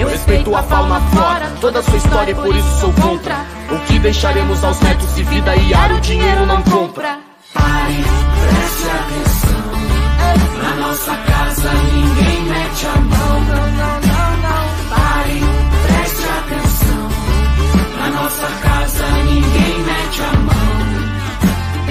Eu 0.00 0.08
respeito 0.08 0.54
a 0.54 0.62
fauna, 0.62 0.96
a 0.96 1.00
flora, 1.00 1.52
toda 1.60 1.80
a 1.80 1.82
sua 1.82 1.96
história 1.96 2.30
e 2.30 2.34
por 2.34 2.54
isso 2.54 2.80
sou 2.80 2.92
contra. 2.92 3.34
O 3.70 3.78
que 3.86 3.98
deixaremos 3.98 4.62
aos 4.62 4.80
netos 4.80 5.08
se 5.10 5.22
vida 5.24 5.56
e 5.56 5.74
ar 5.74 5.92
o 5.92 6.00
dinheiro 6.00 6.46
não 6.46 6.62
compra? 6.62 7.18
Pare, 7.52 8.04
preste 8.48 8.88
atenção. 8.90 9.58
Na 10.62 10.86
nossa 10.86 11.16
casa 11.16 11.72
ninguém 11.72 12.42
mete 12.44 12.86
a 12.86 13.00
mão. 13.00 13.46
Pare, 14.90 15.40
preste 15.86 16.24
atenção. 16.38 17.08
Na 17.98 18.22
nossa 18.22 18.46
casa 18.62 19.06
ninguém 19.24 19.78
mete 19.82 20.22
a 20.22 20.32
mão. 20.38 20.58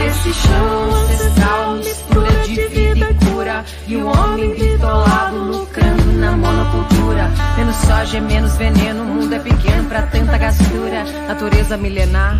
Esse 0.07 0.33
chão 0.33 0.95
ancestral 0.95 1.75
mistura 1.75 2.31
de 2.45 2.67
vida 2.67 3.09
e 3.11 3.25
cura. 3.25 3.65
E 3.87 3.95
o 3.97 4.07
homem 4.07 4.53
bitolado 4.53 5.37
lucrando 5.37 5.76
na 6.17 6.35
monocultura. 6.35 7.31
Menos 7.55 7.75
soja, 7.77 8.19
menos 8.19 8.55
veneno. 8.57 9.03
O 9.03 9.05
mundo 9.05 9.33
é 9.33 9.39
pequeno 9.39 9.87
pra 9.87 10.01
tanta 10.03 10.37
gastura. 10.37 11.03
Natureza 11.27 11.77
milenar. 11.77 12.39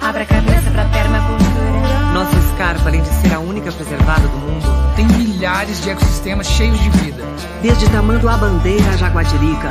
Abre 0.00 0.22
a 0.22 0.26
cabeça 0.26 0.70
pra 0.70 0.84
permacultura. 0.86 2.12
Nossa 2.12 2.36
escarpa, 2.36 2.88
além 2.88 3.02
de 3.02 3.08
ser 3.08 3.34
a 3.34 3.38
única 3.38 3.70
preservada 3.70 4.26
do 4.26 4.38
mundo, 4.38 4.66
tem 4.96 5.06
milhares 5.06 5.82
de 5.82 5.90
ecossistemas 5.90 6.46
cheios 6.46 6.78
de 6.80 6.90
vida. 6.90 7.22
Desde 7.62 7.88
Tamanduá 7.90 8.36
Bandeira 8.36 8.90
a 8.90 8.96
Jaguatirica, 8.96 9.68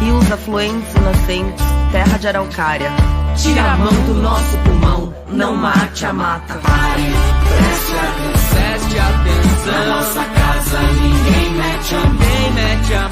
rios 0.00 0.30
afluentes 0.30 0.94
e 0.94 1.00
nascentes, 1.00 1.64
terra 1.90 2.18
de 2.18 2.28
araucária. 2.28 2.90
Tira 3.36 3.72
a 3.72 3.76
mão 3.76 3.92
do 3.92 4.14
nosso 4.14 4.56
pulmão, 4.58 5.14
não 5.28 5.56
mate 5.56 6.06
a 6.06 6.12
mata. 6.12 6.54
Pare, 6.54 7.12
preste 7.48 7.92
atenção. 7.98 8.56
Preste 8.56 8.98
atenção. 8.98 10.35
Ninguém 10.72 11.50
mete 11.54 11.94
a 11.94 12.00
mão. 12.00 12.12
Ninguém 12.12 12.52
mete 12.52 12.94
a 12.94 13.02
mão. 13.02 13.08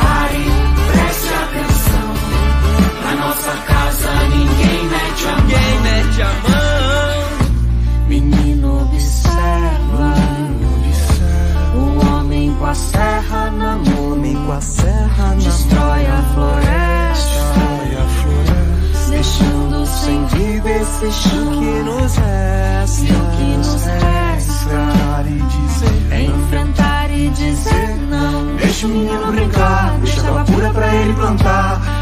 Pare, 0.00 0.44
preste 0.92 1.34
atenção. 1.34 2.08
Na 3.04 3.12
nossa 3.26 3.52
casa 3.66 4.12
ninguém 4.28 4.84
mete 4.88 5.26
a 5.26 5.30
mão. 5.32 5.46
Ninguém 5.46 5.80
mete 5.82 6.22
a 6.22 6.32
mão. 6.48 7.02
Menino 8.08 8.82
observa, 8.82 10.14
o 11.74 12.06
homem 12.06 12.54
com 12.56 12.66
a 12.66 12.74
serra 12.74 13.50
na 13.50 13.76
mão, 13.76 14.12
Homem 14.12 14.34
com 14.46 14.52
a 14.52 14.60
serra 14.60 15.28
na 15.28 15.34
destrói 15.34 16.06
a 16.06 16.22
floresta, 16.34 17.40
Destrói 17.40 17.96
a 17.96 18.06
floresta. 18.20 19.10
deixando 19.10 19.86
sem 19.86 20.26
Vive 20.26 20.70
esse 20.70 21.10
chão 21.12 21.50
que 21.58 21.82
nos 21.82 22.14
resta. 22.16 23.02
E 23.02 23.12
o 23.12 23.30
que 23.36 23.56
nos 23.56 23.84
resta? 23.84 24.51
Enfrentar 24.72 25.26
e 25.26 25.38
dizer 25.38 26.24
enfrentar 26.24 27.10
e 27.10 27.28
dizer 27.28 27.96
não. 28.08 28.56
Deixa 28.56 28.86
o 28.86 28.88
menino 28.88 29.32
brincar, 29.32 29.98
deixa 29.98 30.26
água 30.26 30.44
pura 30.44 30.70
pra 30.70 30.94
ele 30.94 31.12
plantar. 31.12 32.01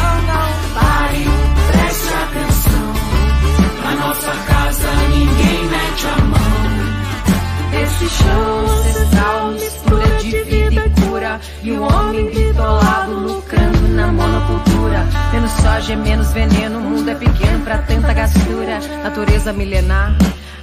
Chão 8.09 8.65
ancestral 8.65 9.51
mistura 9.51 10.07
de 10.17 10.43
vida 10.43 10.85
e 10.85 11.01
cura. 11.01 11.39
E 11.63 11.71
o 11.71 11.81
homem 11.83 12.25
bitolado 12.29 13.11
lucrando 13.13 13.87
na 13.89 14.07
monocultura. 14.11 15.05
Menos 15.33 15.51
soja, 15.51 15.95
menos 15.95 16.31
veneno. 16.31 16.79
O 16.79 16.81
mundo 16.81 17.09
é 17.09 17.15
pequeno 17.15 17.63
pra 17.63 17.77
tanta 17.79 18.13
gastura. 18.13 18.79
Natureza 19.03 19.53
milenar. 19.53 20.15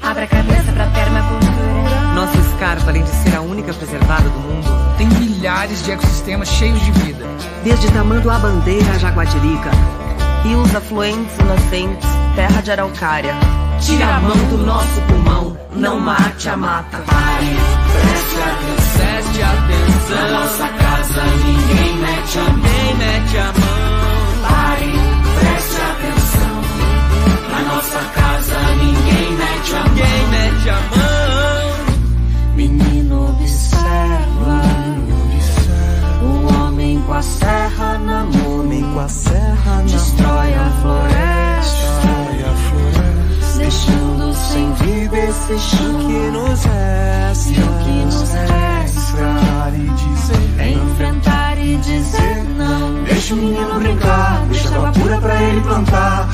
Abre 0.02 0.24
a 0.24 0.26
cabeça 0.26 0.72
pra 0.72 0.86
permacultura. 0.86 2.12
Nossa 2.14 2.36
escarpa, 2.38 2.90
além 2.90 3.02
de 3.02 3.10
ser 3.10 3.36
a 3.36 3.40
única 3.40 3.72
preservada 3.72 4.28
do 4.28 4.38
mundo, 4.38 4.66
Tem 4.96 5.06
milhares 5.06 5.84
de 5.84 5.92
ecossistemas 5.92 6.48
cheios 6.48 6.80
de 6.80 6.90
vida. 6.92 7.24
desde 7.62 7.88
Tamanduá 7.92 8.38
Bandeira 8.38 8.90
a 8.92 8.98
Jaguatirica, 8.98 9.70
rios 10.42 10.74
afluentes 10.74 11.36
e 11.38 11.42
nascentes, 11.44 12.08
terra 12.34 12.60
de 12.60 12.70
araucária. 12.72 13.34
Tira 13.80 14.16
a 14.16 14.20
mão 14.20 14.36
do 14.36 14.58
nosso 14.58 15.00
pulmão, 15.02 15.56
não 15.72 16.00
mate 16.00 16.48
a 16.48 16.56
mata. 16.56 16.98
Pare, 16.98 17.56
preste 17.92 18.40
atenção. 18.40 18.98
Preste 18.98 19.42
atenção. 19.42 20.16
Na 20.16 20.28
nossa 20.40 20.68
casa 20.68 21.24
ninguém 21.44 21.96
mete 21.98 22.38
a 22.38 22.42
mão. 22.42 22.56
Ninguém 22.56 22.94
mete 22.96 23.38
a 23.38 23.44
mão. 23.44 24.48
Pare, 24.48 24.92
preste 25.38 25.80
atenção. 25.80 26.56
Na 27.50 27.74
nossa 27.74 28.00
casa 28.14 28.58
ninguém 28.76 29.32
mete 29.32 29.74
a 29.74 29.78
mão. 29.78 29.88
Ninguém 29.88 30.26
mete 30.28 30.70
a 30.70 30.72
mão. 30.74 31.38
Menino 32.56 33.28
observa, 33.30 34.62
o 36.22 36.64
homem 36.64 37.00
com 37.02 37.12
a 37.12 37.22
serra 37.22 37.98
na 37.98 38.24
mão, 38.24 38.60
Homem 38.60 38.82
com 38.92 38.98
a 38.98 39.08
serra 39.08 39.76
na 39.76 39.82
destrói 39.82 40.54
a 40.54 40.70
floresta, 40.82 41.16
Destrói 41.22 42.14
a 42.16 42.20
floresta 42.20 42.27
deixando 43.68 44.34
sem 44.34 44.72
vida 44.72 45.18
esse 45.18 45.58
chão 45.58 45.98
que 45.98 46.30
nos 46.30 46.64
resta. 46.64 47.50
que 47.84 48.04
nos 48.06 48.34
é 48.34 48.46
resta. 48.46 48.98
É 50.58 50.70
enfrentar 50.70 51.58
e 51.58 51.76
dizer, 51.76 52.44
enfrentar 52.44 52.44
não. 52.56 53.04
Deixa 53.04 53.34
o 53.34 53.36
menino 53.36 53.78
brincar, 53.78 54.46
deixa 54.46 54.88
a 54.88 54.92
pura 54.92 55.20
pra 55.20 55.42
ele 55.42 55.60
plantar. 55.60 56.28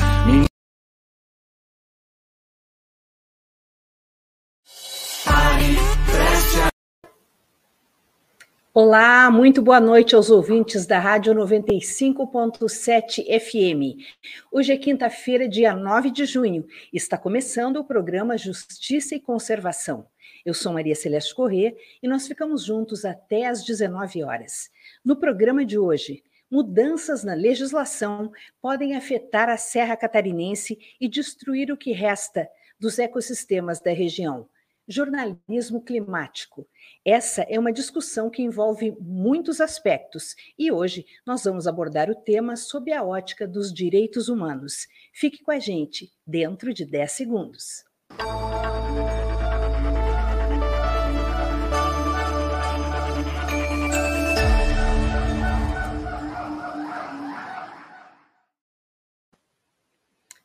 Olá, 8.77 9.31
muito 9.31 9.61
boa 9.61 9.79
noite 9.79 10.15
aos 10.15 10.29
ouvintes 10.29 10.85
da 10.85 10.99
Rádio 10.99 11.33
95.7 11.33 13.23
FM. 13.39 14.03
Hoje 14.51 14.73
é 14.73 14.77
quinta-feira, 14.77 15.47
dia 15.47 15.73
9 15.73 16.11
de 16.11 16.25
junho. 16.25 16.67
Está 16.91 17.17
começando 17.17 17.77
o 17.77 17.85
programa 17.85 18.37
Justiça 18.37 19.15
e 19.15 19.19
Conservação. 19.21 20.05
Eu 20.45 20.53
sou 20.53 20.73
Maria 20.73 20.93
Celeste 20.93 21.33
Corrêa 21.33 21.73
e 22.03 22.07
nós 22.09 22.27
ficamos 22.27 22.65
juntos 22.65 23.05
até 23.05 23.45
às 23.45 23.63
19 23.63 24.25
horas. 24.25 24.69
No 25.05 25.15
programa 25.15 25.65
de 25.65 25.79
hoje, 25.79 26.21
mudanças 26.51 27.23
na 27.23 27.33
legislação 27.33 28.29
podem 28.61 28.93
afetar 28.93 29.47
a 29.47 29.55
Serra 29.55 29.95
Catarinense 29.95 30.77
e 30.99 31.07
destruir 31.07 31.71
o 31.71 31.77
que 31.77 31.93
resta 31.93 32.45
dos 32.77 32.99
ecossistemas 32.99 33.79
da 33.79 33.93
região 33.93 34.49
jornalismo 34.87 35.81
climático. 35.83 36.67
Essa 37.03 37.43
é 37.43 37.59
uma 37.59 37.71
discussão 37.71 38.29
que 38.29 38.41
envolve 38.41 38.95
muitos 38.99 39.59
aspectos 39.61 40.35
e 40.57 40.71
hoje 40.71 41.05
nós 41.25 41.43
vamos 41.43 41.67
abordar 41.67 42.09
o 42.09 42.15
tema 42.15 42.55
sob 42.55 42.91
a 42.91 43.03
ótica 43.03 43.47
dos 43.47 43.73
direitos 43.73 44.29
humanos. 44.29 44.87
Fique 45.13 45.43
com 45.43 45.51
a 45.51 45.59
gente 45.59 46.11
dentro 46.25 46.73
de 46.73 46.85
10 46.85 47.11
segundos. 47.11 47.83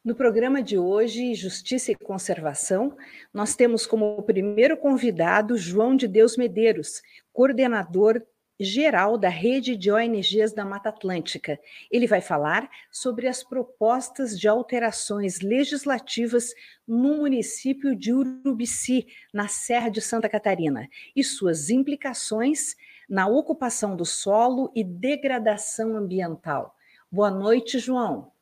No 0.03 0.15
programa 0.15 0.63
de 0.63 0.79
hoje, 0.79 1.35
Justiça 1.35 1.93
e 1.93 1.95
Conservação, 1.95 2.97
nós 3.35 3.55
temos 3.55 3.87
como 3.87 4.23
primeiro 4.23 4.75
convidado 4.75 5.59
João 5.59 5.95
de 5.95 6.09
Deus 6.09 6.39
Medeiros, 6.39 7.03
coordenador 7.35 8.23
geral 8.59 9.19
da 9.19 9.29
rede 9.29 9.77
de 9.77 9.93
ONGs 9.93 10.55
da 10.55 10.65
Mata 10.65 10.89
Atlântica. 10.89 11.61
Ele 11.91 12.07
vai 12.07 12.23
falar 12.23 12.71
sobre 12.91 13.29
as 13.29 13.45
propostas 13.45 14.41
de 14.41 14.49
alterações 14.49 15.41
legislativas 15.41 16.55
no 16.89 17.19
município 17.19 17.95
de 17.95 18.11
Urubici, 18.11 19.07
na 19.35 19.49
Serra 19.49 19.91
de 19.91 20.01
Santa 20.01 20.31
Catarina, 20.31 20.89
e 21.15 21.23
suas 21.23 21.69
implicações 21.69 22.75
na 23.07 23.27
ocupação 23.27 23.95
do 23.95 24.07
solo 24.07 24.73
e 24.75 24.83
degradação 24.83 25.95
ambiental. 25.95 26.75
Boa 27.13 27.31
noite, 27.31 27.79
João. 27.79 28.33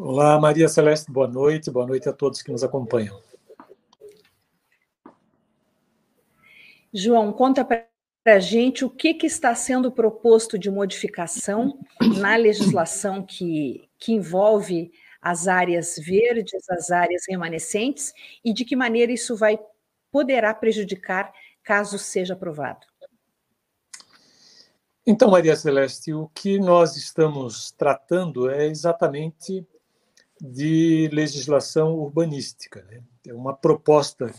Olá, 0.00 0.38
Maria 0.38 0.68
Celeste, 0.68 1.10
boa 1.10 1.26
noite, 1.26 1.72
boa 1.72 1.84
noite 1.84 2.08
a 2.08 2.12
todos 2.12 2.40
que 2.40 2.52
nos 2.52 2.62
acompanham. 2.62 3.20
João, 6.94 7.32
conta 7.32 7.64
para 7.64 7.84
a 8.24 8.38
gente 8.38 8.84
o 8.84 8.90
que, 8.90 9.12
que, 9.12 9.26
está 9.26 9.52
sendo 9.56 9.90
proposto 9.90 10.56
de 10.56 10.70
modificação 10.70 11.80
na 12.16 12.36
legislação 12.36 13.26
que, 13.26 13.90
que 13.98 14.12
envolve 14.12 14.92
as 15.20 15.48
áreas 15.48 15.96
verdes, 15.98 16.70
as 16.70 16.92
áreas 16.92 17.24
remanescentes, 17.28 18.14
e 18.44 18.52
de 18.52 18.64
que 18.64 18.76
maneira 18.76 19.10
isso 19.10 19.34
vai 19.34 19.58
poderá 20.12 20.54
prejudicar 20.54 21.32
caso 21.64 21.98
seja 21.98 22.34
aprovado. 22.34 22.86
Então, 25.04 25.28
Maria 25.28 25.56
Celeste, 25.56 26.14
o 26.14 26.28
que 26.28 26.56
nós 26.60 26.96
estamos 26.96 27.72
tratando 27.72 28.48
é 28.48 28.66
exatamente 28.66 29.66
de 30.40 31.08
legislação 31.12 31.94
urbanística. 31.94 32.84
Né? 32.90 33.02
É 33.26 33.34
uma 33.34 33.54
proposta 33.54 34.32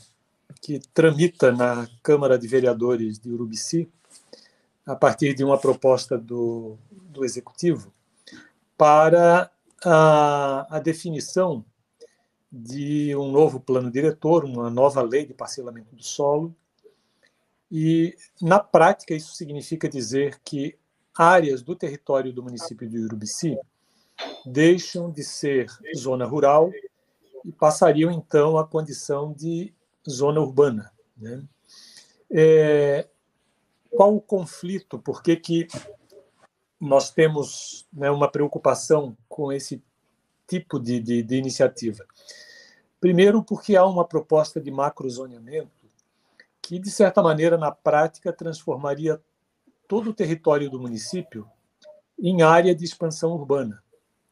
que 0.61 0.79
tramita 0.93 1.51
na 1.51 1.87
Câmara 2.01 2.37
de 2.37 2.47
Vereadores 2.47 3.19
de 3.19 3.31
Urubici, 3.31 3.89
a 4.85 4.95
partir 4.95 5.33
de 5.33 5.43
uma 5.43 5.57
proposta 5.57 6.17
do, 6.17 6.77
do 6.91 7.23
Executivo, 7.23 7.93
para 8.77 9.51
a, 9.83 10.77
a 10.77 10.79
definição 10.79 11.63
de 12.51 13.15
um 13.15 13.31
novo 13.31 13.59
plano 13.59 13.91
diretor, 13.91 14.43
uma 14.43 14.69
nova 14.69 15.01
lei 15.01 15.25
de 15.25 15.33
parcelamento 15.33 15.95
do 15.95 16.03
solo. 16.03 16.55
E, 17.71 18.15
na 18.41 18.59
prática, 18.59 19.13
isso 19.13 19.35
significa 19.35 19.87
dizer 19.87 20.39
que 20.43 20.75
áreas 21.15 21.61
do 21.61 21.75
território 21.75 22.33
do 22.33 22.41
município 22.41 22.89
de 22.89 22.97
Urubici 22.97 23.55
deixam 24.45 25.11
de 25.11 25.23
ser 25.23 25.67
zona 25.95 26.25
rural 26.25 26.71
e 27.45 27.51
passariam 27.51 28.11
então 28.11 28.57
à 28.57 28.67
condição 28.67 29.33
de 29.33 29.73
zona 30.07 30.39
urbana. 30.39 30.91
Né? 31.17 31.43
É, 32.31 33.07
qual 33.89 34.15
o 34.15 34.21
conflito? 34.21 34.99
Por 34.99 35.23
que, 35.23 35.35
que 35.35 35.67
nós 36.79 37.11
temos 37.11 37.87
né, 37.91 38.09
uma 38.09 38.29
preocupação 38.29 39.17
com 39.27 39.51
esse 39.51 39.83
tipo 40.47 40.79
de, 40.79 40.99
de, 40.99 41.23
de 41.23 41.35
iniciativa? 41.35 42.05
Primeiro, 42.99 43.43
porque 43.43 43.75
há 43.75 43.85
uma 43.85 44.05
proposta 44.05 44.59
de 44.59 44.69
macrozoneamento 44.69 45.71
que, 46.61 46.77
de 46.77 46.91
certa 46.91 47.23
maneira, 47.23 47.57
na 47.57 47.71
prática, 47.71 48.31
transformaria 48.31 49.21
todo 49.87 50.11
o 50.11 50.13
território 50.13 50.69
do 50.69 50.79
município 50.79 51.49
em 52.19 52.41
área 52.41 52.75
de 52.75 52.85
expansão 52.85 53.31
urbana. 53.31 53.81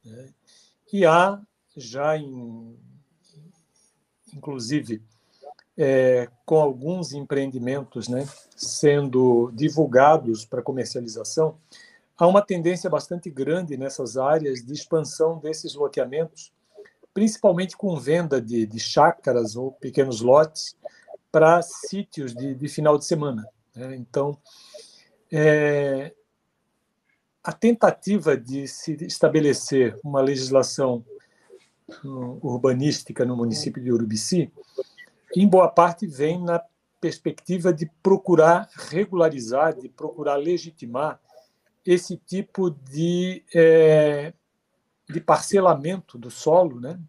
Né? 0.07 0.29
E 0.91 1.05
há 1.05 1.39
já, 1.75 2.17
em, 2.17 2.75
inclusive, 4.33 5.01
é, 5.77 6.27
com 6.45 6.59
alguns 6.59 7.13
empreendimentos 7.13 8.07
né, 8.07 8.27
sendo 8.55 9.51
divulgados 9.53 10.43
para 10.43 10.61
comercialização, 10.61 11.57
há 12.17 12.25
uma 12.25 12.41
tendência 12.41 12.89
bastante 12.89 13.29
grande 13.29 13.77
nessas 13.77 14.17
áreas 14.17 14.65
de 14.65 14.73
expansão 14.73 15.37
desses 15.37 15.75
loteamentos, 15.75 16.51
principalmente 17.13 17.77
com 17.77 17.95
venda 17.99 18.41
de, 18.41 18.65
de 18.65 18.79
chácaras 18.79 19.55
ou 19.55 19.71
pequenos 19.71 20.21
lotes 20.21 20.75
para 21.31 21.61
sítios 21.61 22.33
de, 22.33 22.55
de, 22.55 22.67
final 22.67 22.97
de 22.97 23.05
semana. 23.05 23.47
Né? 23.75 23.95
Então, 23.95 24.37
é, 25.31 26.13
a 27.47 27.53
tentativa 27.53 28.35
de 28.35 28.67
se 28.67 28.91
estabelecer 29.05 29.97
uma 30.03 30.19
legislação 30.19 31.01
uh, 32.03 32.45
urbanística 32.45 33.23
no 33.23 33.37
município 33.37 33.81
de 33.81 33.89
Urubici, 33.89 34.51
em 35.33 35.47
boa 35.47 35.69
parte 35.69 36.05
vem 36.05 36.43
na 36.43 36.61
perspectiva 36.99 37.71
de 37.71 37.89
procurar 38.03 38.69
regularizar, 38.89 39.73
de 39.79 39.87
procurar 39.87 40.35
legitimar 40.35 41.21
esse 41.85 42.17
tipo 42.17 42.69
de, 42.69 43.41
é, 43.55 44.33
de 45.09 45.21
parcelamento 45.21 46.17
do 46.17 46.29
solo, 46.29 46.81
né? 46.81 46.99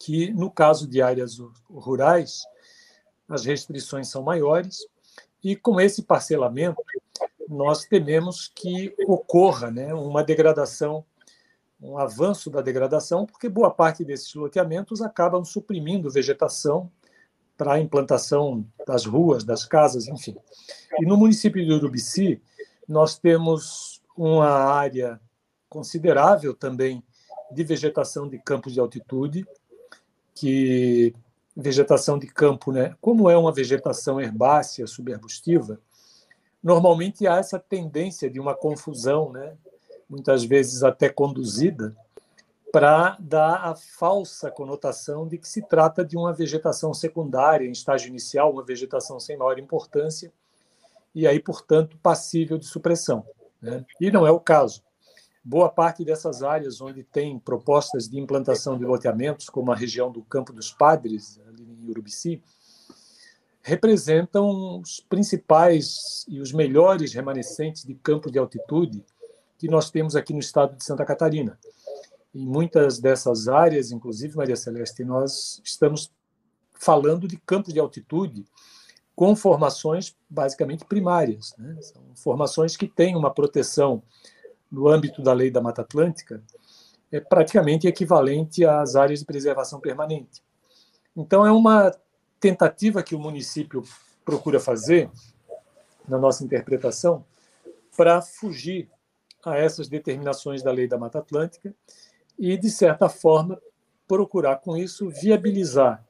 que, 0.00 0.32
no 0.32 0.50
caso 0.50 0.84
de 0.84 1.00
áreas 1.00 1.38
rurais, 1.70 2.42
as 3.28 3.44
restrições 3.44 4.08
são 4.08 4.24
maiores, 4.24 4.84
e 5.44 5.54
com 5.54 5.80
esse 5.80 6.02
parcelamento, 6.02 6.82
nós 7.52 7.84
tememos 7.84 8.50
que 8.54 8.94
ocorra 9.06 9.70
né, 9.70 9.92
uma 9.92 10.24
degradação, 10.24 11.04
um 11.80 11.98
avanço 11.98 12.50
da 12.50 12.60
degradação, 12.60 13.26
porque 13.26 13.48
boa 13.48 13.70
parte 13.70 14.04
desses 14.04 14.32
loteamentos 14.34 15.02
acabam 15.02 15.44
suprimindo 15.44 16.10
vegetação 16.10 16.90
para 17.56 17.74
a 17.74 17.80
implantação 17.80 18.64
das 18.86 19.04
ruas, 19.04 19.44
das 19.44 19.64
casas, 19.64 20.08
enfim. 20.08 20.36
E 20.98 21.06
no 21.06 21.16
município 21.16 21.64
de 21.64 21.72
Urubici, 21.72 22.40
nós 22.88 23.18
temos 23.18 24.02
uma 24.16 24.48
área 24.48 25.20
considerável 25.68 26.54
também 26.54 27.02
de 27.50 27.64
vegetação 27.64 28.28
de 28.28 28.38
campos 28.38 28.72
de 28.72 28.80
altitude, 28.80 29.46
que 30.34 31.14
vegetação 31.56 32.18
de 32.18 32.26
campo, 32.26 32.72
né? 32.72 32.96
Como 33.00 33.28
é 33.28 33.36
uma 33.36 33.52
vegetação 33.52 34.20
herbácea, 34.20 34.86
subarbustiva, 34.86 35.78
normalmente 36.62 37.26
há 37.26 37.36
essa 37.36 37.58
tendência 37.58 38.30
de 38.30 38.38
uma 38.38 38.54
confusão, 38.54 39.32
né? 39.32 39.56
muitas 40.08 40.44
vezes 40.44 40.82
até 40.82 41.08
conduzida, 41.08 41.96
para 42.72 43.16
dar 43.20 43.64
a 43.64 43.74
falsa 43.74 44.50
conotação 44.50 45.28
de 45.28 45.36
que 45.36 45.48
se 45.48 45.60
trata 45.60 46.04
de 46.04 46.16
uma 46.16 46.32
vegetação 46.32 46.94
secundária, 46.94 47.66
em 47.66 47.72
estágio 47.72 48.08
inicial, 48.08 48.50
uma 48.50 48.64
vegetação 48.64 49.20
sem 49.20 49.36
maior 49.36 49.58
importância, 49.58 50.32
e 51.14 51.26
aí, 51.26 51.38
portanto, 51.38 51.98
passível 52.02 52.56
de 52.56 52.66
supressão. 52.66 53.24
Né? 53.60 53.84
E 54.00 54.10
não 54.10 54.26
é 54.26 54.30
o 54.30 54.40
caso. 54.40 54.82
Boa 55.44 55.68
parte 55.68 56.04
dessas 56.04 56.42
áreas 56.42 56.80
onde 56.80 57.02
tem 57.02 57.38
propostas 57.38 58.08
de 58.08 58.18
implantação 58.18 58.78
de 58.78 58.84
loteamentos, 58.84 59.50
como 59.50 59.72
a 59.72 59.76
região 59.76 60.10
do 60.10 60.22
Campo 60.22 60.52
dos 60.52 60.72
Padres, 60.72 61.40
ali 61.48 61.62
em 61.64 61.90
Urubici, 61.90 62.42
representam 63.62 64.80
os 64.80 65.00
principais 65.00 66.24
e 66.28 66.40
os 66.40 66.52
melhores 66.52 67.12
remanescentes 67.14 67.84
de 67.84 67.94
campo 67.94 68.30
de 68.30 68.38
altitude 68.38 69.04
que 69.56 69.68
nós 69.68 69.90
temos 69.90 70.16
aqui 70.16 70.32
no 70.32 70.40
estado 70.40 70.76
de 70.76 70.84
Santa 70.84 71.04
Catarina. 71.04 71.58
Em 72.34 72.44
muitas 72.44 72.98
dessas 72.98 73.46
áreas, 73.46 73.92
inclusive, 73.92 74.36
Maria 74.36 74.56
Celeste, 74.56 75.04
nós 75.04 75.60
estamos 75.64 76.12
falando 76.72 77.28
de 77.28 77.36
campos 77.36 77.72
de 77.72 77.78
altitude 77.78 78.44
com 79.14 79.36
formações 79.36 80.16
basicamente 80.28 80.84
primárias. 80.84 81.54
Né? 81.56 81.76
São 81.80 82.02
formações 82.16 82.76
que 82.76 82.88
têm 82.88 83.14
uma 83.14 83.32
proteção 83.32 84.02
no 84.70 84.88
âmbito 84.88 85.22
da 85.22 85.32
lei 85.32 85.50
da 85.50 85.60
Mata 85.60 85.82
Atlântica 85.82 86.42
é 87.12 87.20
praticamente 87.20 87.86
equivalente 87.86 88.64
às 88.64 88.96
áreas 88.96 89.20
de 89.20 89.26
preservação 89.26 89.78
permanente. 89.78 90.42
Então, 91.14 91.46
é 91.46 91.52
uma 91.52 91.94
tentativa 92.42 93.04
que 93.04 93.14
o 93.14 93.20
município 93.20 93.84
procura 94.24 94.58
fazer, 94.58 95.08
na 96.08 96.18
nossa 96.18 96.42
interpretação, 96.42 97.24
para 97.96 98.20
fugir 98.20 98.90
a 99.44 99.56
essas 99.56 99.86
determinações 99.86 100.60
da 100.60 100.72
lei 100.72 100.88
da 100.88 100.98
Mata 100.98 101.20
Atlântica 101.20 101.72
e, 102.36 102.56
de 102.56 102.68
certa 102.68 103.08
forma, 103.08 103.62
procurar 104.08 104.56
com 104.56 104.76
isso 104.76 105.08
viabilizar 105.08 106.04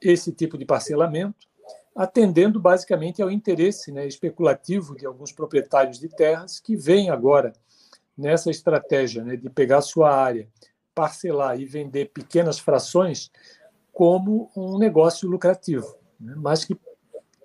esse 0.00 0.30
tipo 0.30 0.56
de 0.56 0.64
parcelamento, 0.64 1.48
atendendo 1.92 2.60
basicamente 2.60 3.20
ao 3.20 3.30
interesse 3.30 3.90
né, 3.90 4.06
especulativo 4.06 4.94
de 4.96 5.04
alguns 5.04 5.32
proprietários 5.32 5.98
de 5.98 6.08
terras 6.08 6.60
que 6.60 6.76
veem 6.76 7.10
agora 7.10 7.52
nessa 8.16 8.48
estratégia 8.48 9.24
né, 9.24 9.36
de 9.36 9.50
pegar 9.50 9.80
sua 9.80 10.14
área, 10.14 10.48
parcelar 10.94 11.58
e 11.58 11.64
vender 11.64 12.10
pequenas 12.10 12.60
frações 12.60 13.32
como 13.94 14.50
um 14.56 14.76
negócio 14.76 15.28
lucrativo, 15.28 15.96
né, 16.20 16.34
mas 16.36 16.64
que, 16.64 16.76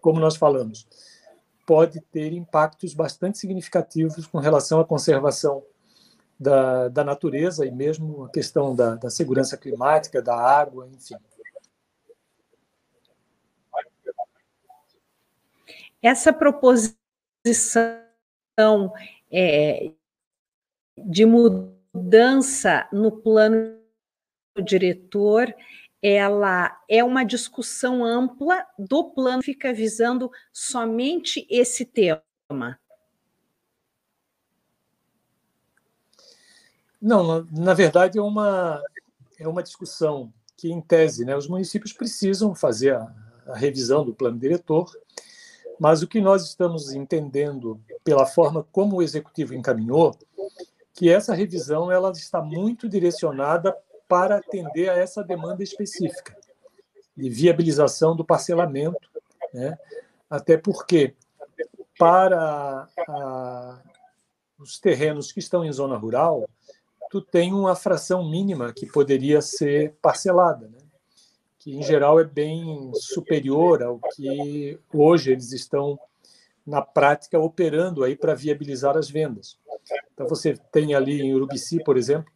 como 0.01 0.19
nós 0.19 0.35
falamos, 0.35 0.87
pode 1.65 2.01
ter 2.01 2.33
impactos 2.33 2.95
bastante 2.95 3.37
significativos 3.37 4.25
com 4.25 4.39
relação 4.39 4.79
à 4.79 4.85
conservação 4.85 5.63
da, 6.39 6.87
da 6.87 7.03
natureza 7.03 7.65
e 7.65 7.71
mesmo 7.71 8.25
a 8.25 8.29
questão 8.29 8.75
da, 8.75 8.95
da 8.95 9.09
segurança 9.11 9.55
climática, 9.55 10.21
da 10.21 10.35
água, 10.35 10.87
enfim. 10.87 11.15
Essa 16.01 16.33
proposição 16.33 16.95
é, 19.31 19.91
de 20.97 21.25
mudança 21.25 22.87
no 22.91 23.11
plano 23.11 23.77
diretor, 24.63 25.53
ela 26.01 26.81
é 26.87 27.03
uma 27.03 27.23
discussão 27.23 28.03
ampla 28.05 28.65
do 28.77 29.11
plano, 29.11 29.43
fica 29.43 29.73
visando 29.73 30.31
somente 30.53 31.45
esse 31.49 31.85
tema. 31.85 32.23
Não, 37.01 37.45
na 37.51 37.73
verdade 37.73 38.17
é 38.17 38.21
uma, 38.21 38.81
é 39.37 39.47
uma 39.47 39.63
discussão 39.63 40.33
que, 40.57 40.69
em 40.69 40.81
tese, 40.81 41.23
né, 41.23 41.35
os 41.35 41.47
municípios 41.47 41.93
precisam 41.93 42.53
fazer 42.53 42.95
a, 42.95 43.13
a 43.47 43.55
revisão 43.55 44.03
do 44.03 44.13
plano 44.13 44.37
diretor, 44.37 44.91
mas 45.79 46.01
o 46.01 46.07
que 46.07 46.19
nós 46.19 46.43
estamos 46.43 46.91
entendendo 46.91 47.79
pela 48.03 48.25
forma 48.25 48.65
como 48.71 48.97
o 48.97 49.01
executivo 49.01 49.53
encaminhou 49.53 50.17
que 50.93 51.09
essa 51.09 51.33
revisão 51.33 51.89
ela 51.89 52.11
está 52.11 52.41
muito 52.41 52.89
direcionada 52.89 53.73
para 54.09 54.37
atender 54.37 54.89
a 54.89 54.97
essa 54.97 55.23
demanda 55.23 55.63
específica 55.63 56.35
de 57.15 57.29
viabilização 57.29 58.15
do 58.15 58.25
parcelamento, 58.25 59.07
né? 59.53 59.77
até 60.27 60.57
porque 60.57 61.13
para 61.97 62.87
a, 63.07 63.81
os 64.57 64.79
terrenos 64.79 65.31
que 65.31 65.39
estão 65.39 65.63
em 65.63 65.71
zona 65.71 65.95
rural, 65.95 66.49
tu 67.11 67.21
tem 67.21 67.53
uma 67.53 67.75
fração 67.75 68.27
mínima 68.27 68.73
que 68.73 68.87
poderia 68.87 69.41
ser 69.41 69.93
parcelada, 70.01 70.67
né? 70.67 70.79
que 71.59 71.75
em 71.75 71.83
geral 71.83 72.19
é 72.19 72.23
bem 72.23 72.91
superior 72.95 73.83
ao 73.83 73.99
que 74.15 74.79
hoje 74.91 75.33
eles 75.33 75.51
estão 75.51 75.99
na 76.65 76.81
prática 76.81 77.37
operando 77.37 78.03
aí 78.03 78.15
para 78.15 78.33
viabilizar 78.33 78.97
as 78.97 79.09
vendas. 79.09 79.59
Então 80.13 80.27
você 80.27 80.55
tem 80.71 80.95
ali 80.95 81.21
em 81.21 81.35
Urubici, 81.35 81.83
por 81.83 81.95
exemplo, 81.95 82.31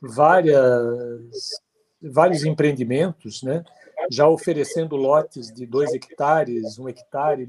várias, 0.00 1.60
vários 2.00 2.44
empreendimentos, 2.44 3.42
né, 3.42 3.64
já 4.10 4.28
oferecendo 4.28 4.96
lotes 4.96 5.52
de 5.52 5.66
dois 5.66 5.92
hectares, 5.92 6.78
um 6.78 6.88
hectare, 6.88 7.48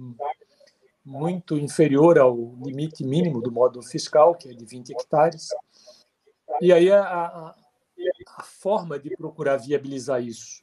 muito 1.08 1.58
inferior 1.58 2.20
ao 2.20 2.36
limite 2.62 3.04
mínimo 3.04 3.42
do 3.42 3.52
módulo 3.52 3.86
fiscal, 3.86 4.36
que 4.36 4.50
é 4.50 4.54
de 4.54 4.66
20 4.66 4.92
hectares. 4.92 5.48
E 6.60 6.74
aí 6.74 6.92
a, 6.92 7.02
a, 7.02 7.56
a 8.36 8.44
forma 8.44 9.00
de 9.00 9.16
procurar 9.16 9.56
viabilizar 9.56 10.22
isso, 10.22 10.62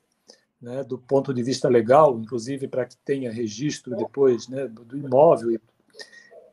né, 0.61 0.85
do 0.85 0.99
ponto 0.99 1.33
de 1.33 1.43
vista 1.43 1.69
legal, 1.69 2.19
inclusive 2.19 2.69
para 2.69 2.85
que 2.85 2.97
tenha 2.99 3.33
registro 3.33 3.97
depois 3.97 4.47
né, 4.49 4.67
do 4.69 4.99
imóvel, 4.99 5.59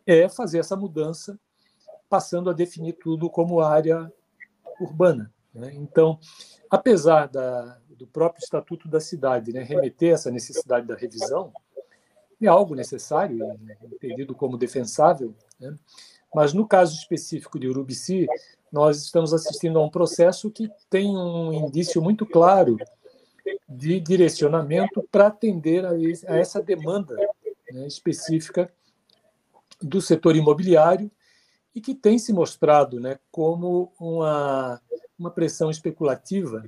é 0.06 0.30
fazer 0.30 0.60
essa 0.60 0.76
mudança 0.76 1.38
passando 2.10 2.50
a 2.50 2.54
definir 2.54 2.94
tudo 2.94 3.30
como 3.30 3.62
área 3.62 4.12
urbana. 4.84 5.32
Né? 5.54 5.74
Então, 5.76 6.20
apesar 6.70 7.28
da, 7.28 7.78
do 7.90 8.08
próprio 8.08 8.44
Estatuto 8.44 8.88
da 8.88 9.00
Cidade 9.00 9.54
né, 9.54 9.62
remeter 9.64 10.14
essa 10.14 10.32
necessidade 10.32 10.88
da 10.88 10.96
revisão, 10.96 11.52
é 12.42 12.48
algo 12.48 12.74
necessário, 12.74 13.40
entendido 13.84 14.34
como 14.34 14.58
defensável, 14.58 15.36
né? 15.60 15.76
mas 16.34 16.54
no 16.54 16.68
caso 16.68 16.96
específico 16.96 17.60
de 17.60 17.68
Urubici, 17.68 18.28
nós 18.72 19.04
estamos 19.04 19.34
assistindo 19.34 19.78
a 19.78 19.84
um 19.84 19.90
processo 19.90 20.50
que 20.50 20.72
tem 20.90 21.16
um 21.16 21.54
indício 21.54 22.02
muito 22.02 22.26
claro 22.26 22.78
de 23.68 24.00
direcionamento 24.00 25.08
para 25.12 25.28
atender 25.28 25.86
a, 25.86 25.92
essa 26.38 26.62
demanda 26.62 27.16
né, 27.72 27.86
específica 27.86 28.72
do 29.82 30.02
setor 30.02 30.36
imobiliário 30.36 31.12
e 31.74 31.82
que 31.82 31.96
tem 31.96 32.20
se 32.20 32.34
mostrado 32.34 33.00
né, 33.00 33.20
como 33.32 33.92
uma, 34.00 34.82
uma 35.18 35.32
pressão 35.32 35.70
especulativa 35.70 36.64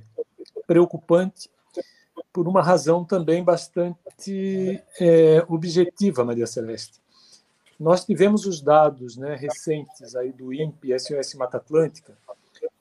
preocupante 0.66 1.50
por 2.32 2.48
uma 2.48 2.62
razão 2.62 3.04
também 3.04 3.44
bastante 3.44 4.82
é, 4.98 5.44
objetiva, 5.48 6.24
Maria 6.24 6.46
Celeste. 6.46 7.00
Nós 7.78 8.04
tivemos 8.04 8.46
os 8.46 8.60
dados 8.60 9.16
né, 9.16 9.34
recentes 9.34 10.14
aí 10.14 10.32
do 10.32 10.52
INPE 10.52 10.98
SOS 10.98 11.34
Mata 11.34 11.58
Atlântica, 11.58 12.16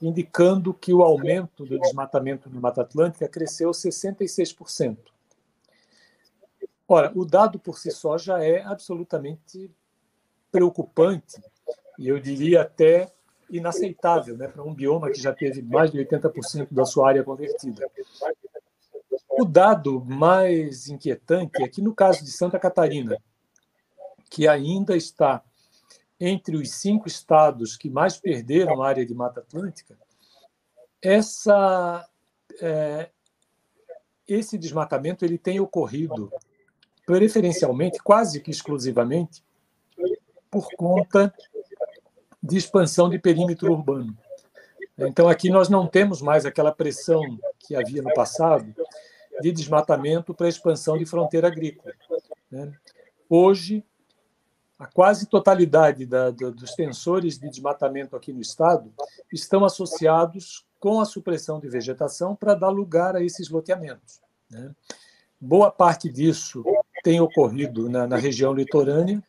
indicando 0.02 0.74
que 0.74 0.94
o 0.94 1.04
aumento 1.04 1.66
do 1.66 1.80
desmatamento 1.80 2.50
no 2.50 2.62
Mata 2.62 2.82
Atlântica 2.82 3.28
cresceu 3.28 3.72
66%. 3.72 4.98
Ora, 6.88 7.12
o 7.16 7.26
dado 7.26 7.58
por 7.58 7.80
si 7.80 7.92
só 7.92 8.18
já 8.18 8.44
é 8.44 8.62
absolutamente 8.62 9.72
preocupante 10.52 11.42
e 11.98 12.08
eu 12.08 12.20
diria 12.20 12.62
até 12.62 13.12
inaceitável 13.50 14.38
né, 14.38 14.48
para 14.48 14.64
um 14.64 14.74
bioma 14.74 15.12
que 15.12 15.22
já 15.22 15.34
teve 15.34 15.62
mais 15.62 15.92
de 15.92 16.00
80% 16.00 16.68
da 16.72 16.86
sua 16.86 17.10
área 17.10 17.24
convertida. 17.24 17.90
O 19.30 19.46
dado 19.46 20.04
mais 20.06 20.88
inquietante 20.88 21.62
é 21.64 21.68
que, 21.68 21.82
no 21.82 21.94
caso 21.94 22.24
de 22.24 22.32
Santa 22.32 22.60
Catarina, 22.60 23.18
que 24.30 24.48
ainda 24.48 24.96
está 24.96 25.44
entre 26.20 26.56
os 26.56 26.72
cinco 26.72 27.08
estados 27.08 27.76
que 27.76 27.90
mais 27.90 28.18
perderam 28.18 28.82
a 28.82 28.88
área 28.88 29.06
de 29.06 29.14
Mata 29.14 29.42
Atlântica, 29.42 29.98
essa, 31.02 32.08
é, 32.62 33.10
esse 34.28 34.58
desmatamento 34.58 35.26
ele 35.26 35.38
tem 35.38 35.60
ocorrido 35.60 36.32
preferencialmente, 37.06 38.00
quase 38.00 38.40
que 38.40 38.52
exclusivamente, 38.52 39.44
por 40.50 40.68
conta 40.78 41.34
de 42.44 42.58
expansão 42.58 43.10
de 43.10 43.18
perímetro 43.18 43.72
urbano. 43.72 44.16
Então, 44.98 45.30
aqui 45.30 45.50
nós 45.50 45.70
não 45.70 45.88
temos 45.88 46.22
mais 46.22 46.46
aquela 46.46 46.72
pressão 46.72 47.22
que 47.60 47.76
havia 47.76 48.02
no 48.02 48.14
passado 48.14 48.76
de 49.42 49.52
desmatamento 49.52 50.34
para 50.34 50.50
expansão 50.50 50.98
de 50.98 51.06
fronteira 51.06 51.48
agrícola. 51.48 51.94
Né? 52.52 52.72
Hoje, 53.30 53.84
a 54.78 54.86
quase 54.86 55.28
totalidade 55.28 56.06
da, 56.06 56.30
da, 56.30 56.50
dos 56.50 56.74
tensores 56.74 57.40
de 57.40 57.50
desmatamento 57.50 58.16
aqui 58.16 58.34
no 58.34 58.42
estado 58.42 58.94
estão 59.32 59.64
associados 59.66 60.66
com 60.80 61.00
a 61.00 61.06
supressão 61.06 61.60
de 61.60 61.70
vegetação 61.70 62.36
para 62.36 62.54
dar 62.54 62.70
lugar 62.70 63.16
a 63.16 63.24
esses 63.24 63.50
loteamentos. 63.50 64.22
Né? 64.52 64.72
Boa 65.40 65.72
parte 65.72 66.10
disso 66.10 66.64
tem 67.04 67.20
ocorrido 67.20 67.90
na, 67.90 68.06
na 68.06 68.18
região 68.18 68.54
litorânea, 68.54 69.24